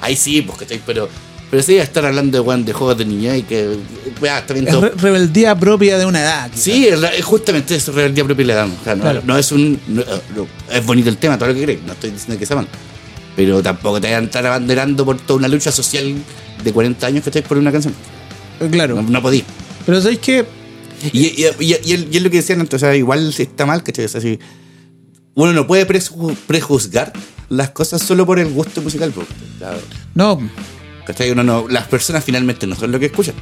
Ahí 0.01 0.15
sí, 0.15 0.41
pues, 0.43 0.59
¿cachai? 0.59 0.79
Pero, 0.85 1.09
pero 1.49 1.63
sí, 1.63 1.77
estar 1.77 2.05
hablando 2.05 2.37
de, 2.37 2.41
weón, 2.41 2.63
de 2.65 2.73
juegos 2.73 2.97
de 2.97 3.05
niña 3.05 3.35
y 3.35 3.43
que, 3.43 3.73
Es 3.73 4.75
re- 4.81 4.91
rebeldía 4.97 5.55
propia 5.57 5.97
de 5.97 6.05
una 6.05 6.21
edad. 6.21 6.49
quizás. 6.49 6.63
Sí, 6.63 6.87
es 6.87 6.99
la- 6.99 7.13
es 7.13 7.25
justamente 7.25 7.75
eso, 7.75 7.91
rebeldía 7.91 8.23
propia 8.23 8.55
damos. 8.55 8.77
O 8.79 8.83
sea, 8.83 8.95
no, 8.95 9.01
Claro. 9.03 9.21
no 9.25 9.37
es 9.37 9.51
un. 9.51 9.79
no- 9.87 10.03
no- 10.35 10.47
es 10.71 10.85
bonito 10.85 11.09
el 11.09 11.17
tema, 11.17 11.37
todo 11.37 11.49
lo 11.49 11.55
que 11.55 11.63
crees. 11.63 11.81
No 11.83 11.93
estoy 11.93 12.11
diciendo 12.11 12.37
que 12.39 12.45
sea 12.45 12.55
mal. 12.55 12.67
Pero 13.35 13.61
tampoco 13.63 13.99
te 14.01 14.07
vayan 14.07 14.23
a 14.23 14.25
estar 14.25 14.45
abanderando 14.45 15.05
por 15.05 15.17
toda 15.17 15.39
una 15.39 15.47
lucha 15.47 15.71
social 15.71 16.13
de 16.63 16.73
40 16.73 17.07
años 17.07 17.23
que 17.23 17.29
estáis 17.29 17.45
por 17.45 17.57
una 17.57 17.71
canción. 17.71 17.93
Eh, 18.59 18.67
Claro. 18.71 19.01
No, 19.01 19.21
podí. 19.21 19.43
Pero 19.85 20.01
sabéis 20.01 20.19
que 20.19 20.45
Y, 21.13 21.45
y, 21.61 21.73
es 21.73 22.21
lo 22.21 22.29
que 22.29 22.37
decían 22.37 22.59
antes, 22.59 22.75
o 22.75 22.79
sea, 22.79 22.93
igual 22.95 23.33
está 23.37 23.65
mal, 23.65 23.81
¿cachai? 23.83 24.03
O 24.05 24.09
sea, 24.09 24.19
si 24.19 24.37
uno 25.33 25.53
no 25.53 25.65
puede 25.65 25.87
preju- 25.87 26.35
prejuzgar 26.45 27.13
las 27.47 27.69
cosas 27.69 28.01
solo 28.01 28.25
por 28.25 28.37
el 28.39 28.49
gusto 28.49 28.81
musical. 28.81 29.13
claro, 29.57 29.79
no, 30.13 30.39
¿cachai? 31.09 31.31
Uno 31.31 31.43
no, 31.43 31.67
las 31.67 31.87
personas 31.87 32.23
finalmente 32.23 32.67
no 32.67 32.75
son 32.75 32.91
lo 32.91 32.99
que 32.99 33.07
escuchan. 33.07 33.33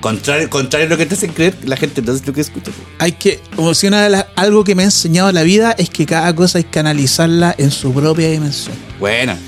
Contrario, 0.00 0.48
contrario 0.48 0.86
a 0.86 0.90
lo 0.90 0.96
que 0.96 1.04
te 1.04 1.14
hacen 1.14 1.30
creer, 1.32 1.54
la 1.64 1.76
gente 1.76 2.00
entonces 2.00 2.26
lo 2.26 2.32
que 2.32 2.40
escucha. 2.40 2.72
Hay 2.98 3.12
que, 3.12 3.38
como 3.54 3.74
si 3.74 3.86
una 3.86 4.02
de 4.02 4.08
las, 4.10 4.26
algo 4.34 4.64
que 4.64 4.74
me 4.74 4.82
ha 4.82 4.86
enseñado 4.86 5.30
la 5.30 5.42
vida 5.42 5.72
es 5.78 5.90
que 5.90 6.06
cada 6.06 6.34
cosa 6.34 6.56
hay 6.58 6.64
que 6.64 6.78
analizarla 6.78 7.54
en 7.58 7.70
su 7.70 7.92
propia 7.92 8.30
dimensión. 8.30 8.74
Buena. 8.98 9.38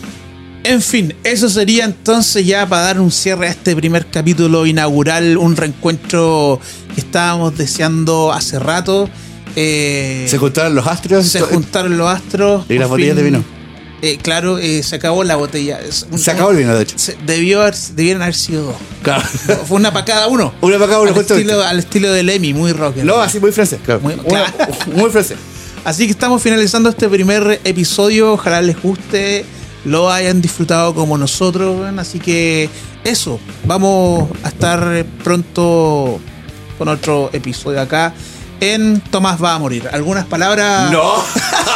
En 0.63 0.83
fin, 0.83 1.15
eso 1.25 1.49
sería 1.49 1.87
entonces 1.87 2.47
ya 2.47 2.67
para 2.69 2.83
dar 2.83 3.01
un 3.01 3.11
cierre 3.11 3.49
a 3.49 3.51
este 3.51 3.75
primer 3.75 4.07
capítulo 4.07 4.67
inaugural, 4.67 5.39
un 5.39 5.57
reencuentro 5.57 6.61
que 6.95 7.01
estábamos 7.01 7.57
deseando 7.57 8.31
hace 8.33 8.59
rato. 8.59 9.09
Eh, 9.57 10.27
Se 10.29 10.39
juntaron 10.39 10.75
los 10.75 10.87
astros. 10.87 11.27
se 11.27 11.41
juntaron 11.41 11.97
los 11.97 12.09
astros. 12.09 12.67
Y 12.69 12.79
las 12.79 12.89
botellas 12.89 13.17
de 13.17 13.23
vino. 13.23 13.54
Eh, 14.13 14.19
claro, 14.23 14.59
eh, 14.59 14.83
se 14.83 14.97
acabó 14.97 15.25
la 15.25 15.37
botella. 15.37 15.81
Un- 16.11 16.19
Se 16.19 16.31
acabó 16.31 16.51
el 16.51 16.59
vino, 16.59 16.75
de 16.75 16.83
hecho. 16.83 16.99
se- 16.99 17.17
debió 17.27 17.63
haber, 17.63 17.75
debieron 17.95 18.23
haber 18.23 18.35
sido 18.35 18.65
dos. 18.67 18.77
Claro. 19.03 19.23
Fue 19.67 19.77
una 19.77 19.93
para 19.93 20.05
cada 20.05 20.27
uno. 20.29 20.53
Una 20.61 20.77
para 20.79 20.87
cada 20.91 21.01
uno, 21.03 21.13
al 21.13 21.21
estilo, 21.21 21.63
al 21.63 21.79
estilo 21.79 22.13
de 22.13 22.23
Lemmy, 22.23 22.55
muy 22.55 22.73
rock. 22.73 22.97
No, 22.99 23.17
así 23.17 23.41
muy 23.41 23.53
francés, 23.53 23.81
claro. 23.85 24.01
Muy- 24.01 24.15
Una- 24.15 24.45
claro. 24.53 24.75
muy 24.95 25.11
francés. 25.11 25.37
Así 25.85 26.07
que 26.07 26.13
estamos 26.13 26.41
finalizando 26.43 26.89
este 26.89 27.09
primer 27.09 27.61
episodio. 27.65 28.33
Ojalá 28.33 28.63
les 28.63 28.81
guste, 28.81 29.45
lo 29.85 30.11
hayan 30.11 30.41
disfrutado 30.41 30.95
como 30.95 31.19
nosotros. 31.19 31.87
Así 31.99 32.19
que 32.21 32.71
eso, 33.05 33.39
vamos 33.65 34.31
a 34.43 34.49
estar 34.49 35.05
pronto 35.23 36.19
con 36.79 36.89
otro 36.89 37.29
episodio 37.33 37.81
acá 37.81 38.13
en 38.61 39.01
Tomás 39.11 39.43
va 39.43 39.55
a 39.55 39.59
morir. 39.59 39.87
¿Algunas 39.93 40.25
palabras? 40.25 40.91
No. 40.91 41.23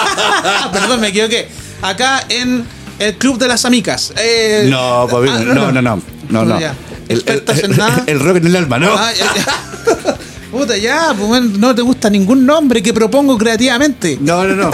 Perdón, 0.73 1.01
me 1.01 1.09
equivoqué. 1.09 1.49
Acá 1.83 2.25
en 2.29 2.65
el 2.99 3.15
Club 3.15 3.39
de 3.39 3.49
las 3.49 3.65
Amicas. 3.65 4.13
Eh, 4.17 4.67
No, 4.69 5.07
papi, 5.11 5.29
ah, 5.31 5.39
no, 5.41 5.73
no, 5.73 5.83
no. 5.83 6.03
No, 6.31 6.45
no. 6.45 6.59
El, 7.09 8.21
rock 8.21 8.37
en 8.37 8.47
el 8.47 8.57
alma, 8.57 8.79
¿no? 8.79 8.93
Ah, 8.95 9.11
ya, 9.13 9.27
ya. 9.35 10.19
Puta, 10.51 10.77
ya, 10.77 11.15
pues, 11.19 11.43
no 11.43 11.75
te 11.75 11.83
gusta 11.83 12.11
ningún 12.11 12.45
nombre 12.45 12.83
que 12.83 12.93
propongo 12.93 13.37
creativamente. 13.39 14.19
No, 14.21 14.45
no, 14.45 14.55
no. 14.55 14.71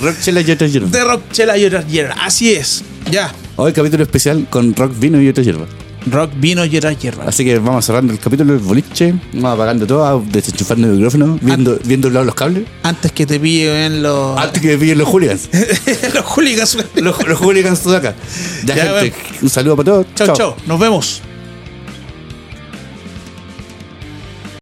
Rock 0.00 0.16
chela 0.20 0.40
y 0.40 0.50
otras 0.50 0.72
hierbas. 0.72 0.92
De 0.92 1.04
rock, 1.04 1.22
chela 1.30 1.56
y 1.58 1.64
otras 1.64 1.86
hierbas. 1.86 2.16
Así 2.22 2.52
es. 2.52 2.82
Ya. 3.10 3.32
Hoy 3.56 3.72
capítulo 3.72 4.02
especial 4.02 4.46
con 4.48 4.74
rock, 4.74 4.92
vino 4.98 5.20
y 5.20 5.28
otras 5.28 5.46
hierbas. 5.46 5.68
Rock, 6.06 6.32
vino 6.36 6.62
otras 6.62 6.98
hierbas. 6.98 7.28
Así 7.28 7.44
que 7.44 7.58
vamos 7.58 7.84
cerrando 7.84 8.12
el 8.12 8.18
capítulo 8.18 8.52
del 8.52 8.62
boliche, 8.62 9.14
vamos 9.34 9.54
apagando 9.54 9.86
todo, 9.86 10.24
desenchufando 10.30 10.88
el 10.88 10.94
micrófono, 10.94 11.38
viendo, 11.40 11.78
viendo 11.84 12.08
un 12.08 12.14
lado 12.14 12.26
los 12.26 12.34
cables. 12.34 12.64
Antes 12.82 13.12
que 13.12 13.26
te 13.26 13.38
pillen 13.38 14.02
los. 14.02 14.38
Antes 14.38 14.62
que 14.62 14.68
me 14.68 14.78
pillen 14.78 14.98
los 14.98 15.08
hooligans. 15.08 15.48
los 16.14 16.24
hooligans. 16.24 16.78
los, 16.96 17.26
los 17.26 17.38
hooligans 17.40 17.84
de 17.84 17.96
acá. 17.96 18.14
Ya, 18.64 18.76
Ya, 18.76 19.00
gente, 19.00 19.14
un 19.42 19.50
saludo 19.50 19.76
para 19.76 19.84
todos. 19.84 20.06
Chau, 20.14 20.36
chau. 20.36 20.54
Nos 20.66 20.78
vemos. 20.80 21.22